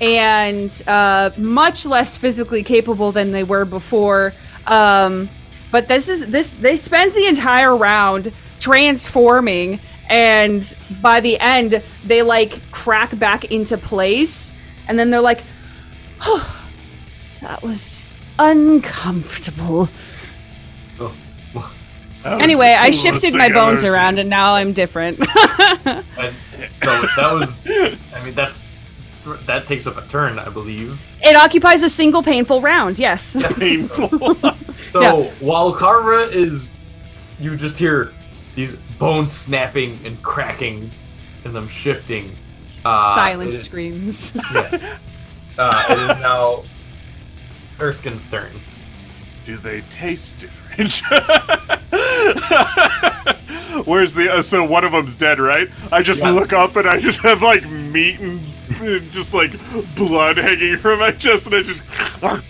and 0.00 0.82
uh, 0.86 1.30
much 1.36 1.84
less 1.84 2.16
physically 2.16 2.62
capable 2.62 3.12
than 3.12 3.32
they 3.32 3.44
were 3.44 3.64
before. 3.64 4.32
Um, 4.66 5.28
but 5.72 5.88
this 5.88 6.08
is 6.08 6.26
this 6.28 6.52
they 6.52 6.76
spends 6.76 7.14
the 7.14 7.26
entire 7.26 7.76
round 7.76 8.32
transforming, 8.60 9.80
and 10.08 10.74
by 11.02 11.20
the 11.20 11.38
end 11.40 11.82
they 12.04 12.22
like 12.22 12.60
crack 12.70 13.18
back 13.18 13.46
into 13.46 13.76
place, 13.76 14.52
and 14.88 14.98
then 14.98 15.10
they're 15.10 15.20
like, 15.20 15.42
"Oh, 16.20 16.68
that 17.42 17.62
was 17.62 18.04
uncomfortable." 18.38 19.88
Oh, 21.00 21.14
That 22.24 22.40
Anyway, 22.40 22.74
I 22.78 22.90
shifted 22.90 23.34
my 23.34 23.48
bones 23.48 23.84
ever 23.84 23.94
around, 23.94 24.18
and 24.18 24.28
now 24.28 24.54
I'm 24.54 24.72
different. 24.72 25.18
and 25.84 26.04
so 26.82 27.06
that 27.16 27.32
was. 27.32 27.66
I 28.14 28.24
mean, 28.24 28.34
that's 28.34 28.60
that 29.46 29.66
takes 29.66 29.86
up 29.86 29.96
a 29.98 30.06
turn, 30.08 30.38
I 30.38 30.48
believe. 30.48 30.98
it 31.22 31.36
occupies 31.36 31.82
a 31.82 31.88
single 31.90 32.22
painful 32.22 32.60
round. 32.62 32.98
Yes. 32.98 33.36
Painful. 33.58 34.08
So 34.92 35.00
Yeah. 35.00 35.12
while 35.40 35.74
Carva 35.74 36.30
is, 36.32 36.70
you 37.38 37.54
just 37.56 37.76
hear 37.76 38.12
these 38.54 38.74
bones 38.98 39.30
snapping 39.32 39.98
and 40.04 40.20
cracking, 40.22 40.90
and 41.44 41.54
them 41.54 41.68
shifting. 41.68 42.34
Uh, 42.84 43.14
Silent 43.14 43.50
it 43.50 43.54
is- 43.54 43.64
screams. 43.64 44.32
yeah. 44.54 44.98
Uh, 45.58 45.84
it 45.90 45.98
is 45.98 46.08
now 46.22 46.62
Erskine's 47.78 48.26
turn. 48.30 48.52
Do 49.44 49.56
they 49.56 49.80
taste 49.90 50.38
different? 50.38 50.92
Where's 53.86 54.14
the? 54.14 54.30
Uh, 54.32 54.42
so 54.42 54.62
one 54.64 54.84
of 54.84 54.92
them's 54.92 55.16
dead, 55.16 55.40
right? 55.40 55.68
I 55.90 56.02
just 56.02 56.22
Yeah. 56.22 56.30
look 56.30 56.52
up 56.52 56.76
and 56.76 56.86
I 56.88 57.00
just 57.00 57.20
have 57.22 57.42
like 57.42 57.68
meat 57.68 58.20
and 58.20 58.40
just 59.10 59.32
like 59.34 59.52
blood 59.96 60.36
hanging 60.36 60.76
from 60.76 60.98
my 61.00 61.10
chest, 61.12 61.46
and 61.46 61.54
I 61.54 61.62
just 61.62 61.82
I 62.22 62.42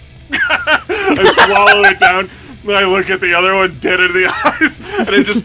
swallow 1.47 1.83
it 1.85 1.99
down. 2.01 2.29
And 2.65 2.73
I 2.77 2.85
look 2.85 3.09
at 3.09 3.21
the 3.21 3.33
other 3.33 3.55
one 3.55 3.79
dead 3.79 4.01
in 4.01 4.13
the 4.13 4.27
eyes, 4.27 4.81
and 4.81 5.09
it 5.11 5.25
just. 5.25 5.45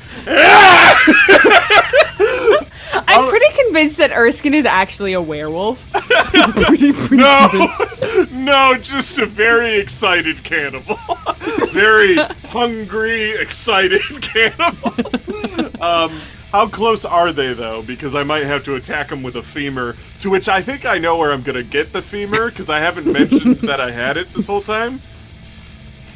I'm 3.08 3.30
pretty 3.30 3.46
convinced 3.64 3.98
that 3.98 4.12
Erskine 4.12 4.54
is 4.54 4.66
actually 4.66 5.14
a 5.14 5.22
werewolf. 5.22 5.88
pretty, 5.92 6.94
pretty 6.94 7.18
No, 7.18 7.48
convinced. 7.50 8.32
no, 8.34 8.78
just 8.78 9.18
a 9.18 9.26
very 9.26 9.78
excited 9.80 10.44
cannibal. 10.44 10.98
very 11.72 12.16
hungry, 12.50 13.32
excited 13.32 14.02
cannibal. 14.22 14.94
um, 15.84 16.20
how 16.52 16.68
close 16.68 17.04
are 17.06 17.32
they, 17.34 17.54
though? 17.54 17.82
Because 17.82 18.14
I 18.16 18.24
might 18.24 18.44
have 18.46 18.64
to 18.66 18.76
attack 18.76 19.10
them 19.10 19.24
with 19.24 19.36
a 19.36 19.42
femur, 19.42 19.96
to 20.20 20.30
which 20.30 20.48
I 20.48 20.62
think 20.62 20.86
I 20.86 20.98
know 21.00 21.18
where 21.18 21.32
I'm 21.32 21.42
going 21.42 21.56
to 21.56 21.64
get 21.64 21.94
the 21.94 22.02
femur, 22.02 22.50
because 22.50 22.70
I 22.70 22.80
haven't 22.80 23.08
mentioned 23.12 23.58
that 23.62 23.82
I 23.82 23.92
had 23.92 24.18
it 24.18 24.32
this 24.34 24.48
whole 24.48 24.62
time. 24.62 25.02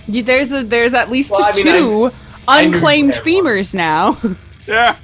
You- 0.07 0.23
There's 0.23 0.51
a 0.51 0.63
there's 0.63 0.93
at 0.93 1.09
least 1.09 1.31
Well, 1.31 1.45
I 1.45 1.51
mean, 1.53 1.63
two 1.65 2.11
I 2.47 2.61
unclaimed 2.63 3.15
had 3.15 3.25
one. 3.25 3.33
femurs 3.45 3.73
now. 3.73 4.17
Yeah. 4.67 4.97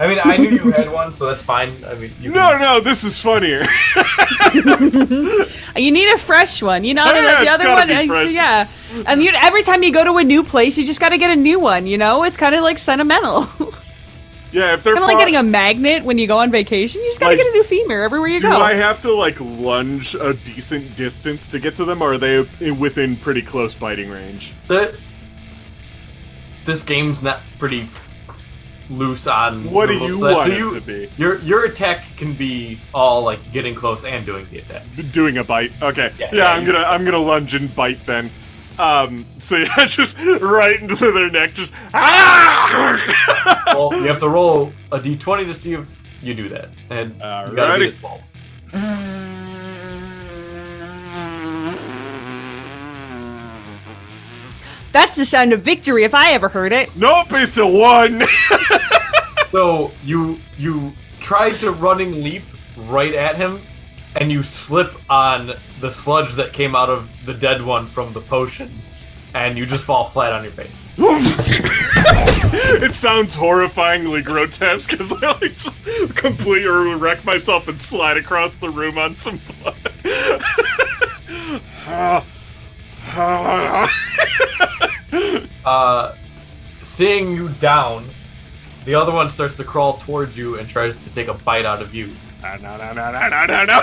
I 0.00 0.08
mean, 0.08 0.18
I 0.24 0.36
knew 0.36 0.50
you 0.50 0.72
had 0.72 0.90
one, 0.90 1.12
so 1.12 1.26
that's 1.26 1.40
fine. 1.42 1.72
I 1.86 1.94
mean, 1.94 2.12
you 2.20 2.32
No, 2.32 2.58
no, 2.58 2.80
this 2.80 3.04
is 3.04 3.18
funnier. 3.18 3.64
You 5.76 5.90
need 5.90 6.08
a 6.14 6.18
fresh 6.18 6.62
one. 6.62 6.84
You 6.84 6.94
know, 6.94 7.04
Oh, 7.04 7.12
yeah, 7.14 7.36
the 7.38 7.42
it's 7.42 7.50
other 7.50 7.68
one, 7.70 7.88
be 7.88 8.06
fresh. 8.06 8.30
yeah. 8.30 8.68
And 9.06 9.20
you, 9.22 9.30
every 9.34 9.62
time 9.62 9.82
you 9.82 9.92
go 9.92 10.04
to 10.04 10.18
a 10.18 10.24
new 10.24 10.44
place, 10.44 10.78
you 10.78 10.84
just 10.86 11.00
got 11.00 11.08
to 11.08 11.18
get 11.18 11.30
a 11.32 11.36
new 11.36 11.58
one. 11.58 11.86
You 11.88 11.98
know, 11.98 12.22
it's 12.22 12.36
kind 12.36 12.54
of 12.54 12.62
like 12.62 12.78
sentimental. 12.78 13.40
yeah, 14.52 14.74
if 14.74 14.84
they're 14.84 14.94
kind 14.94 15.02
of 15.02 15.08
like 15.08 15.18
getting 15.18 15.34
a 15.34 15.42
magnet 15.42 16.04
when 16.04 16.16
you 16.16 16.28
go 16.28 16.38
on 16.38 16.52
vacation. 16.52 17.02
You 17.02 17.08
just 17.08 17.18
got 17.18 17.26
to 17.30 17.32
Like, 17.32 17.38
get 17.38 17.48
a 17.48 17.50
new 17.50 17.64
femur 17.64 18.02
everywhere 18.04 18.28
you 18.28 18.38
Do 18.40 18.50
go. 18.50 18.56
Do 18.56 18.62
I 18.62 18.74
have 18.74 19.00
to 19.00 19.12
like 19.12 19.40
lunge 19.40 20.14
a 20.14 20.34
decent 20.34 20.96
distance 20.96 21.48
to 21.48 21.58
get 21.58 21.74
to 21.76 21.84
them, 21.84 22.00
or 22.02 22.12
are 22.12 22.18
they 22.18 22.70
within 22.70 23.16
pretty 23.16 23.42
close 23.42 23.74
biting 23.74 24.10
range? 24.10 24.52
the, 24.68 24.96
this 26.64 26.84
game's 26.84 27.20
not 27.20 27.40
pretty 27.58 27.88
loose 28.90 29.26
on 29.26 29.70
What 29.70 29.86
do 29.86 29.94
you 29.94 30.18
for 30.18 30.32
want 30.32 30.46
so 30.46 30.52
it 30.52 30.80
to 30.80 30.80
be? 30.80 31.10
Your 31.16 31.38
your 31.40 31.64
attack 31.64 32.04
can 32.16 32.34
be 32.34 32.78
all 32.92 33.22
like 33.22 33.52
getting 33.52 33.74
close 33.74 34.04
and 34.04 34.24
doing 34.24 34.46
the 34.50 34.58
attack. 34.58 34.82
Doing 35.12 35.38
a 35.38 35.44
bite. 35.44 35.72
Okay. 35.82 36.12
Yeah, 36.18 36.28
Yeah, 36.32 36.36
yeah, 36.36 36.52
I'm 36.52 36.64
gonna 36.64 36.78
I'm 36.78 37.04
gonna 37.04 37.18
lunge 37.18 37.54
and 37.54 37.74
bite 37.74 38.04
then. 38.06 38.30
Um. 38.78 39.26
So 39.38 39.56
yeah, 39.56 39.84
just 39.86 40.18
right 40.18 40.80
into 40.80 41.12
their 41.12 41.30
neck. 41.30 41.54
Just 41.54 41.72
ah! 41.94 43.64
well, 43.68 43.90
you 44.00 44.08
have 44.08 44.20
to 44.20 44.28
roll 44.28 44.72
a 44.90 44.98
d20 44.98 45.46
to 45.46 45.54
see 45.54 45.74
if 45.74 46.02
you 46.22 46.34
do 46.34 46.48
that, 46.48 46.68
and 46.90 47.14
you 47.14 47.20
gotta 47.20 47.78
be 47.78 47.90
Alrighty. 47.90 47.94
at 47.94 48.00
12. 48.72 49.20
That's 54.94 55.16
the 55.16 55.26
sound 55.26 55.52
of 55.52 55.60
victory 55.62 56.04
if 56.04 56.14
I 56.14 56.32
ever 56.32 56.48
heard 56.48 56.72
it. 56.72 56.96
nope, 56.96 57.26
it's 57.32 57.58
a 57.58 57.66
one. 57.66 58.22
So 59.50 59.92
you 60.02 60.38
you 60.58 60.90
tried 61.20 61.60
to 61.60 61.70
running 61.70 62.24
leap 62.24 62.42
right 62.76 63.14
at 63.14 63.36
him, 63.36 63.60
and 64.16 64.32
you 64.32 64.42
slip 64.42 64.92
on 65.08 65.52
the 65.80 65.92
sludge 65.92 66.34
that 66.34 66.52
came 66.52 66.74
out 66.74 66.90
of 66.90 67.08
the 67.24 67.34
dead 67.34 67.62
one 67.62 67.86
from 67.86 68.12
the 68.14 68.20
potion, 68.20 68.68
and 69.32 69.56
you 69.56 69.64
just 69.64 69.84
fall 69.84 70.06
flat 70.06 70.32
on 70.32 70.42
your 70.42 70.52
face. 70.52 70.88
it 70.98 72.94
sounds 72.94 73.36
horrifyingly 73.36 74.24
grotesque 74.24 74.94
as 74.94 75.12
I 75.12 75.38
like 75.40 75.56
just 75.56 75.84
completely 76.16 76.66
wreck 76.66 77.24
myself 77.24 77.68
and 77.68 77.80
slide 77.80 78.16
across 78.16 78.54
the 78.54 78.70
room 78.70 78.98
on 78.98 79.14
some 79.14 79.40
blood. 79.62 79.76
Ah. 81.86 82.24
Uh, 85.64 86.14
seeing 86.82 87.32
you 87.34 87.48
down, 87.60 88.06
the 88.84 88.94
other 88.94 89.10
one 89.12 89.30
starts 89.30 89.54
to 89.54 89.64
crawl 89.64 89.96
towards 89.98 90.36
you 90.36 90.58
and 90.58 90.68
tries 90.68 90.98
to 90.98 91.08
take 91.14 91.28
a 91.28 91.32
bite 91.34 91.64
out 91.64 91.80
of 91.80 91.94
you. 91.94 92.10
no, 92.42 92.56
no, 92.58 92.76
no, 92.76 92.92
no, 92.92 93.28
no, 93.30 93.46
no, 93.46 93.64
no. 93.64 93.82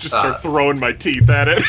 Just 0.00 0.14
start 0.16 0.34
Uh. 0.36 0.40
throwing 0.40 0.80
my 0.80 0.92
teeth 0.92 1.28
at 1.30 1.46
it. 1.48 1.62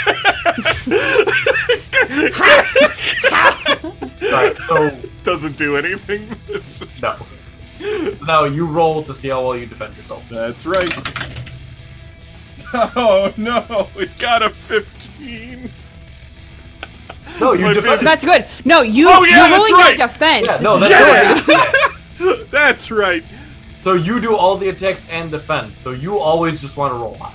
Alright, 4.23 4.57
so 4.67 4.97
Doesn't 5.23 5.57
do 5.57 5.75
anything. 5.77 6.29
It's 6.47 6.79
just, 6.79 7.01
no. 7.01 7.17
Now 8.25 8.45
you 8.45 8.65
roll 8.65 9.03
to 9.03 9.13
see 9.13 9.29
how 9.29 9.43
well 9.45 9.57
you 9.57 9.65
defend 9.67 9.95
yourself. 9.97 10.27
that's 10.29 10.65
right. 10.65 10.91
Oh 12.73 13.31
no, 13.37 13.89
it 13.95 14.17
got 14.17 14.41
a 14.43 14.49
15. 14.49 15.71
No, 17.39 17.53
you 17.53 17.65
My 17.65 17.73
defend. 17.73 18.07
That's 18.07 18.23
good. 18.25 18.45
No, 18.63 18.81
you. 18.81 19.07
Oh, 19.09 19.23
yeah, 19.23 19.47
you're 19.47 19.49
that's 19.49 19.71
rolling 19.71 19.73
right. 19.73 19.97
your 19.97 20.07
defense. 20.07 20.47
Yeah, 20.47 20.59
no, 20.61 20.79
that's 20.79 21.41
is 21.41 21.47
right. 21.47 21.91
That's 22.51 22.91
right. 22.91 23.23
So 23.81 23.93
you 23.93 24.21
do 24.21 24.35
all 24.35 24.57
the 24.57 24.69
attacks 24.69 25.07
and 25.09 25.29
defense. 25.29 25.77
So 25.77 25.91
you 25.91 26.17
always 26.17 26.61
just 26.61 26.77
want 26.77 26.93
to 26.93 26.97
roll 26.97 27.15
high. 27.15 27.33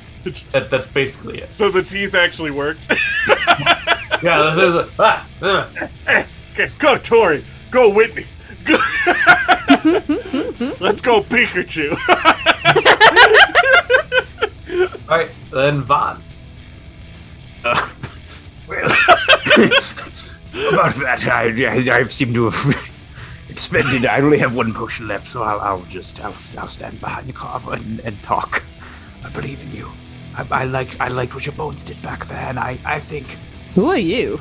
That, 0.53 0.71
that's 0.71 0.87
basically 0.87 1.43
it. 1.43 1.53
So 1.53 1.71
the 1.71 1.83
teeth 1.83 2.15
actually 2.15 2.51
worked. 2.51 2.91
Yeah, 4.23 4.43
there's, 4.43 4.57
there's 4.57 4.75
a 4.75 4.91
ah, 4.99 5.27
uh. 5.41 5.67
Okay, 6.53 6.69
go 6.79 6.99
Tori. 6.99 7.43
Go 7.71 7.89
Whitney. 7.89 8.27
Go- 8.65 8.75
Let's 10.79 11.01
go 11.01 11.23
Pikachu. 11.23 11.97
All 15.09 15.19
right, 15.19 15.31
then 15.51 15.83
Vaughn. 15.83 16.23
About 20.73 20.95
that, 20.97 21.27
I, 21.27 21.45
I, 21.67 21.99
I 21.99 22.07
seem 22.09 22.35
to 22.35 22.51
have 22.51 22.91
expended. 23.49 24.07
I 24.07 24.21
only 24.21 24.39
have 24.39 24.55
one 24.55 24.75
potion 24.75 25.07
left, 25.09 25.29
so 25.29 25.43
I'll, 25.43 25.61
I'll 25.61 25.83
just 25.83 26.21
I'll, 26.21 26.35
I'll 26.59 26.69
stand 26.69 27.01
behind 27.01 27.29
the 27.29 27.33
carver 27.33 27.75
and, 27.75 28.01
and 28.01 28.21
talk. 28.23 28.65
I 29.25 29.29
believe 29.31 29.63
in 29.63 29.73
you. 29.73 29.91
I, 30.37 30.47
I 30.51 30.65
like 30.65 30.99
I 31.01 31.09
liked 31.09 31.35
what 31.35 31.47
your 31.47 31.55
bones 31.55 31.85
did 31.85 32.01
back 32.03 32.27
there, 32.27 32.49
and 32.49 32.59
I, 32.59 32.79
I 32.85 32.99
think. 33.01 33.27
Who 33.75 33.91
are 33.91 33.99
you? 33.99 34.41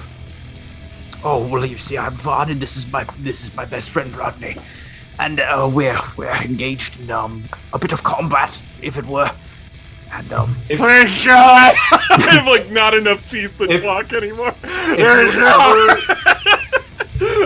Oh 1.23 1.45
well, 1.47 1.65
you 1.65 1.77
see, 1.77 1.97
I'm 1.97 2.13
Vaughn, 2.15 2.49
and 2.49 2.61
this 2.61 2.77
is 2.77 2.91
my 2.91 3.05
this 3.19 3.43
is 3.43 3.53
my 3.55 3.65
best 3.65 3.89
friend 3.89 4.15
Rodney, 4.15 4.57
and 5.19 5.39
uh, 5.39 5.69
we're 5.71 5.99
we're 6.17 6.33
engaged 6.35 6.99
in 6.99 7.11
um 7.11 7.43
a 7.73 7.77
bit 7.79 7.91
of 7.91 8.03
combat, 8.03 8.61
if 8.81 8.97
it 8.97 9.05
were, 9.05 9.29
and 10.11 10.31
um 10.33 10.55
Please 10.67 11.25
God. 11.25 11.75
I 11.91 12.27
have 12.31 12.45
like 12.47 12.69
not 12.71 12.93
enough 12.93 13.27
teeth 13.29 13.57
to 13.57 13.65
If- 13.71 13.81
talk 13.83 14.11
anymore. 14.13 14.53
If 14.63 15.35
you, 15.35 15.45
ever, 15.45 15.97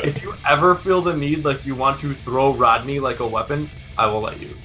if 0.07 0.21
you 0.23 0.33
ever 0.49 0.75
feel 0.75 1.01
the 1.01 1.15
need, 1.15 1.43
like 1.45 1.65
you 1.65 1.75
want 1.75 1.99
to 2.01 2.13
throw 2.13 2.53
Rodney 2.53 2.99
like 2.99 3.19
a 3.19 3.27
weapon, 3.27 3.69
I 3.97 4.07
will 4.07 4.21
let 4.21 4.39
you. 4.39 4.55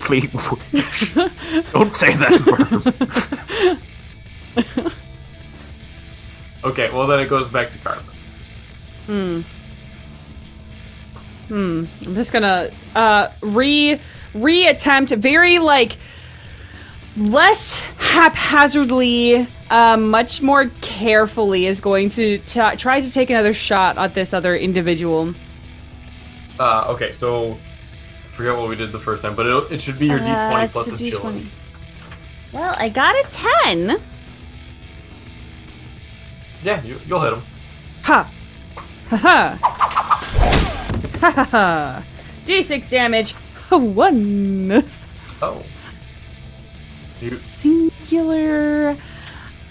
please 0.00 0.30
don't 1.72 1.94
say 1.94 2.14
that. 2.16 3.80
Okay, 6.64 6.90
well 6.90 7.06
then 7.06 7.20
it 7.20 7.28
goes 7.28 7.46
back 7.48 7.72
to 7.72 7.78
Carmen. 7.78 8.04
Hmm. 9.06 9.40
Hmm. 11.48 11.84
I'm 12.06 12.14
just 12.14 12.32
gonna 12.32 12.70
uh 12.94 13.28
re 13.42 14.00
re-attempt 14.32 15.10
very 15.12 15.58
like 15.58 15.98
less 17.16 17.84
haphazardly, 17.98 19.46
uh, 19.70 19.96
much 19.96 20.42
more 20.42 20.66
carefully 20.80 21.66
is 21.66 21.80
going 21.80 22.10
to 22.10 22.38
t- 22.38 22.76
try 22.76 23.00
to 23.00 23.10
take 23.10 23.30
another 23.30 23.52
shot 23.52 23.98
at 23.98 24.14
this 24.14 24.34
other 24.34 24.56
individual. 24.56 25.34
Uh, 26.58 26.86
okay, 26.88 27.12
so 27.12 27.52
I 27.52 28.36
forget 28.36 28.56
what 28.56 28.68
we 28.68 28.76
did 28.76 28.92
the 28.92 29.00
first 29.00 29.22
time, 29.22 29.34
but 29.34 29.46
it, 29.46 29.72
it 29.72 29.82
should 29.82 29.98
be 29.98 30.06
your 30.06 30.20
Uh, 30.20 30.24
d20 30.52 30.64
it's 30.64 30.72
plus 30.72 30.88
a 30.88 30.94
agility. 30.94 31.50
Well, 32.52 32.74
I 32.78 32.88
got 32.88 33.14
a 33.16 33.26
10. 33.30 34.00
Yeah, 36.62 36.82
you, 36.82 37.00
you'll 37.06 37.20
hit 37.20 37.32
him. 37.32 37.42
Ha! 38.04 38.30
Ha 39.08 39.16
ha! 39.16 39.58
Ha 41.20 41.30
ha 41.30 41.44
ha! 41.44 42.04
D6 42.46 42.90
damage. 42.90 43.32
One. 43.70 44.84
Oh. 45.42 45.62
You, 47.24 47.30
Singular 47.30 48.98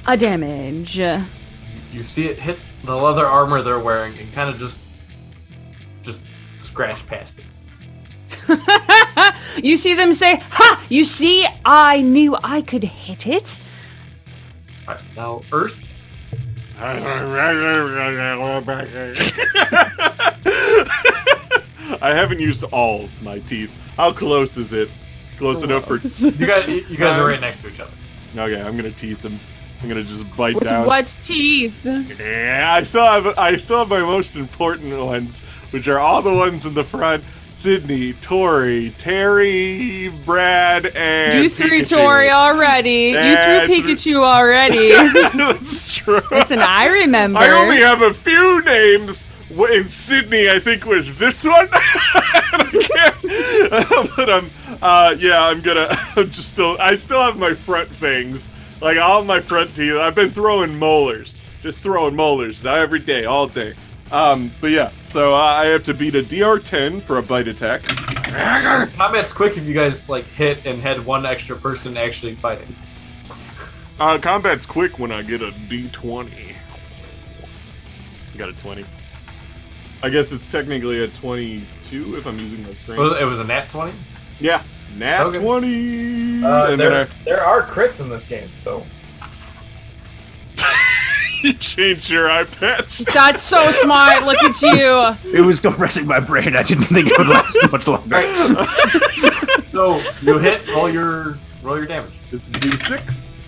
a 0.07 0.17
damage. 0.17 0.97
you 0.97 2.03
see 2.03 2.25
it 2.25 2.39
hit 2.39 2.57
the 2.83 2.95
leather 2.95 3.27
armor 3.27 3.61
they're 3.61 3.77
wearing 3.77 4.17
and 4.17 4.33
kind 4.33 4.49
of 4.49 4.57
just 4.57 4.79
just 6.01 6.23
scratch 6.55 7.05
past 7.05 7.37
it. 7.37 7.45
you 9.63 9.77
see 9.77 9.93
them 9.93 10.13
say, 10.13 10.41
Ha! 10.49 10.83
You 10.89 11.05
see, 11.05 11.47
I 11.63 12.01
knew 12.01 12.35
I 12.43 12.63
could 12.63 12.83
hit 12.83 13.27
it. 13.27 13.59
Alright, 14.87 15.03
now 15.15 15.43
Ersk. 15.51 15.85
I 22.01 22.13
haven't 22.15 22.39
used 22.39 22.63
all 22.63 23.07
my 23.21 23.37
teeth. 23.39 23.71
How 23.95 24.11
close 24.11 24.57
is 24.57 24.73
it? 24.73 24.89
Close 25.43 25.61
enough 25.61 25.85
for. 25.85 25.95
You 26.39 26.47
guys, 26.47 26.67
you 26.69 26.75
you 26.89 26.95
guys 26.97 27.19
are 27.19 27.27
right 27.27 27.41
next 27.41 27.61
to 27.63 27.67
each 27.67 27.79
other. 27.81 27.91
Okay, 28.37 28.61
I'm 28.61 28.77
gonna 28.77 28.91
teeth 28.91 29.21
them. 29.21 29.37
I'm 29.81 29.89
gonna 29.89 30.03
just 30.03 30.23
bite 30.37 30.55
With 30.55 30.69
down. 30.69 30.85
what 30.85 31.05
teeth? 31.21 31.75
Yeah, 31.83 32.71
I 32.79 32.83
still 32.83 33.03
have 33.03 33.37
I 33.37 33.57
still 33.57 33.79
have 33.79 33.89
my 33.89 33.99
most 33.99 34.37
important 34.37 34.97
ones, 34.97 35.41
which 35.71 35.89
are 35.89 35.99
all 35.99 36.21
the 36.21 36.33
ones 36.33 36.65
in 36.65 36.73
the 36.75 36.85
front. 36.85 37.25
Sydney, 37.49 38.13
Tori, 38.13 38.95
Terry, 38.99 40.07
Brad, 40.25 40.85
and 40.87 41.43
You 41.43 41.49
threw 41.49 41.69
Pikachu. 41.81 41.97
Tori 41.97 42.29
already. 42.31 43.09
You 43.09 43.17
And- 43.17 43.67
threw 43.67 43.81
Pikachu 43.93 44.23
already. 44.23 44.89
That's 45.37 45.93
true. 45.97 46.21
Listen, 46.31 46.59
I 46.59 46.87
remember. 46.87 47.39
I 47.39 47.49
only 47.51 47.77
have 47.81 48.01
a 48.01 48.13
few 48.13 48.61
names. 48.63 49.27
In 49.53 49.87
Sydney, 49.87 50.49
I 50.49 50.59
think 50.59 50.85
was 50.85 51.15
this 51.17 51.43
one. 51.43 51.69
But 54.15 54.29
I'm, 54.29 54.51
uh, 54.81 55.15
yeah, 55.17 55.43
I'm 55.43 55.61
gonna. 55.61 55.87
I'm 56.15 56.31
just 56.31 56.49
still. 56.49 56.77
I 56.79 56.95
still 56.95 57.21
have 57.21 57.37
my 57.37 57.53
front 57.53 57.89
fangs, 57.89 58.49
like 58.81 58.97
all 58.97 59.23
my 59.23 59.41
front 59.41 59.75
teeth. 59.75 59.95
I've 59.95 60.15
been 60.15 60.31
throwing 60.31 60.77
molars, 60.77 61.39
just 61.61 61.81
throwing 61.81 62.15
molars 62.15 62.65
every 62.65 62.99
day, 62.99 63.25
all 63.25 63.47
day. 63.47 63.73
Um, 64.11 64.51
but 64.61 64.67
yeah, 64.67 64.91
so 65.01 65.33
uh, 65.33 65.37
I 65.37 65.65
have 65.67 65.83
to 65.85 65.93
beat 65.93 66.13
a 66.15 66.21
DR10 66.21 67.01
for 67.01 67.17
a 67.17 67.23
bite 67.23 67.47
attack. 67.47 67.83
Combat's 67.83 69.33
quick 69.33 69.57
if 69.57 69.65
you 69.65 69.73
guys 69.73 70.09
like 70.09 70.25
hit 70.25 70.65
and 70.65 70.81
had 70.81 71.03
one 71.05 71.25
extra 71.25 71.55
person 71.55 71.97
actually 71.97 72.35
fighting. 72.35 72.75
Uh, 73.99 74.17
combat's 74.19 74.65
quick 74.65 74.99
when 74.99 75.11
I 75.11 75.21
get 75.23 75.41
a 75.41 75.51
D20. 75.51 76.55
Got 78.37 78.49
a 78.49 78.53
20. 78.53 78.85
I 80.03 80.09
guess 80.09 80.31
it's 80.33 80.49
technically 80.49 81.01
a 81.03 81.07
22 81.07 82.17
if 82.17 82.25
I'm 82.27 82.37
using 82.37 82.61
my 82.63 82.73
strength. 82.73 82.99
Well, 82.99 83.13
It 83.15 83.23
was 83.23 83.39
a 83.39 83.43
nat 83.45 83.69
twenty. 83.69 83.93
Yeah, 84.39 84.61
nat 84.97 85.23
Okay. 85.27 85.39
20. 85.39 86.43
Uh, 86.43 86.71
and 86.71 86.79
there, 86.79 86.89
then 86.89 87.07
there 87.23 87.41
are 87.45 87.61
crits 87.65 88.01
in 88.01 88.09
this 88.09 88.25
game, 88.25 88.49
so 88.61 88.83
you 91.43 91.53
changed 91.53 92.09
your 92.09 92.29
eye 92.29 92.43
patch. 92.43 92.97
That's 93.13 93.41
so 93.41 93.71
smart. 93.71 94.25
Look 94.25 94.43
at 94.43 94.61
you. 95.23 95.37
It 95.37 95.41
was 95.41 95.59
compressing 95.61 96.05
my 96.05 96.19
brain. 96.19 96.55
I 96.57 96.63
didn't 96.63 96.83
think 96.85 97.07
it 97.09 97.17
would 97.17 97.27
last 97.27 97.57
much 97.71 97.87
longer. 97.87 98.15
Alright. 98.15 98.35
so 99.71 100.01
you 100.21 100.37
hit, 100.39 100.67
roll 100.69 100.89
your 100.89 101.37
roll 101.61 101.77
your 101.77 101.85
damage. 101.85 102.11
This 102.29 102.47
is 102.47 102.51
D6. 102.53 103.47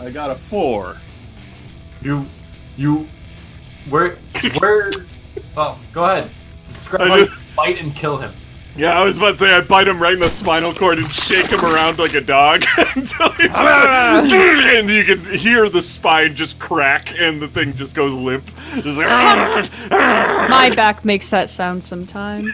I 0.00 0.10
got 0.10 0.30
a 0.30 0.34
4. 0.34 0.96
You 2.02 2.24
you 2.78 3.06
where 3.90 4.16
where 4.58 4.90
oh 5.56 5.78
go 5.92 6.04
ahead. 6.04 6.30
Describe 6.68 7.08
how 7.08 7.16
you 7.16 7.26
just- 7.26 7.38
fight 7.54 7.78
and 7.80 7.94
kill 7.94 8.16
him. 8.18 8.32
Yeah, 8.76 8.98
I 8.98 9.04
was 9.04 9.18
about 9.18 9.32
to 9.32 9.38
say 9.38 9.52
I 9.52 9.60
bite 9.62 9.88
him 9.88 10.00
right 10.00 10.12
in 10.14 10.20
the 10.20 10.28
spinal 10.28 10.72
cord 10.72 10.98
and 10.98 11.12
shake 11.12 11.46
him 11.48 11.58
around 11.64 11.98
like 11.98 12.14
a 12.14 12.20
dog 12.20 12.64
until 12.94 13.30
he 13.32 13.48
just 13.48 13.58
and 13.58 14.88
you 14.88 15.04
can 15.04 15.24
hear 15.36 15.68
the 15.68 15.82
spine 15.82 16.36
just 16.36 16.60
crack 16.60 17.12
and 17.18 17.42
the 17.42 17.48
thing 17.48 17.74
just 17.74 17.96
goes 17.96 18.14
limp. 18.14 18.48
Just 18.76 18.98
like, 18.98 19.08
My 19.90 20.72
back 20.74 21.04
makes 21.04 21.28
that 21.30 21.50
sound 21.50 21.82
sometimes. 21.82 22.52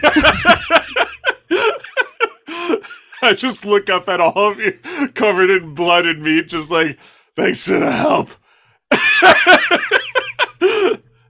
I 3.21 3.33
just 3.35 3.63
look 3.63 3.89
up 3.89 4.09
at 4.09 4.19
all 4.19 4.51
of 4.51 4.59
you 4.59 4.79
covered 5.13 5.49
in 5.51 5.75
blood 5.75 6.05
and 6.07 6.21
meat, 6.23 6.47
just 6.47 6.71
like, 6.71 6.97
thanks 7.35 7.63
for 7.63 7.79
the 7.79 7.91
help. 7.91 8.29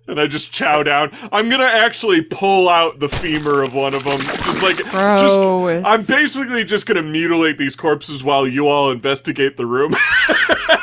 And 0.07 0.19
I 0.19 0.27
just 0.27 0.51
chow 0.51 0.83
down. 0.83 1.11
I'm 1.31 1.49
gonna 1.49 1.63
actually 1.65 2.21
pull 2.21 2.69
out 2.69 2.99
the 2.99 3.09
femur 3.09 3.63
of 3.63 3.73
one 3.73 3.93
of 3.93 4.03
them. 4.03 4.19
Just 4.19 4.63
like, 4.63 4.77
just, 4.77 4.93
I'm 5.85 6.03
basically 6.05 6.63
just 6.63 6.85
gonna 6.85 7.01
mutilate 7.03 7.57
these 7.57 7.75
corpses 7.75 8.23
while 8.23 8.47
you 8.47 8.67
all 8.67 8.91
investigate 8.91 9.57
the 9.57 9.65
room. 9.65 9.95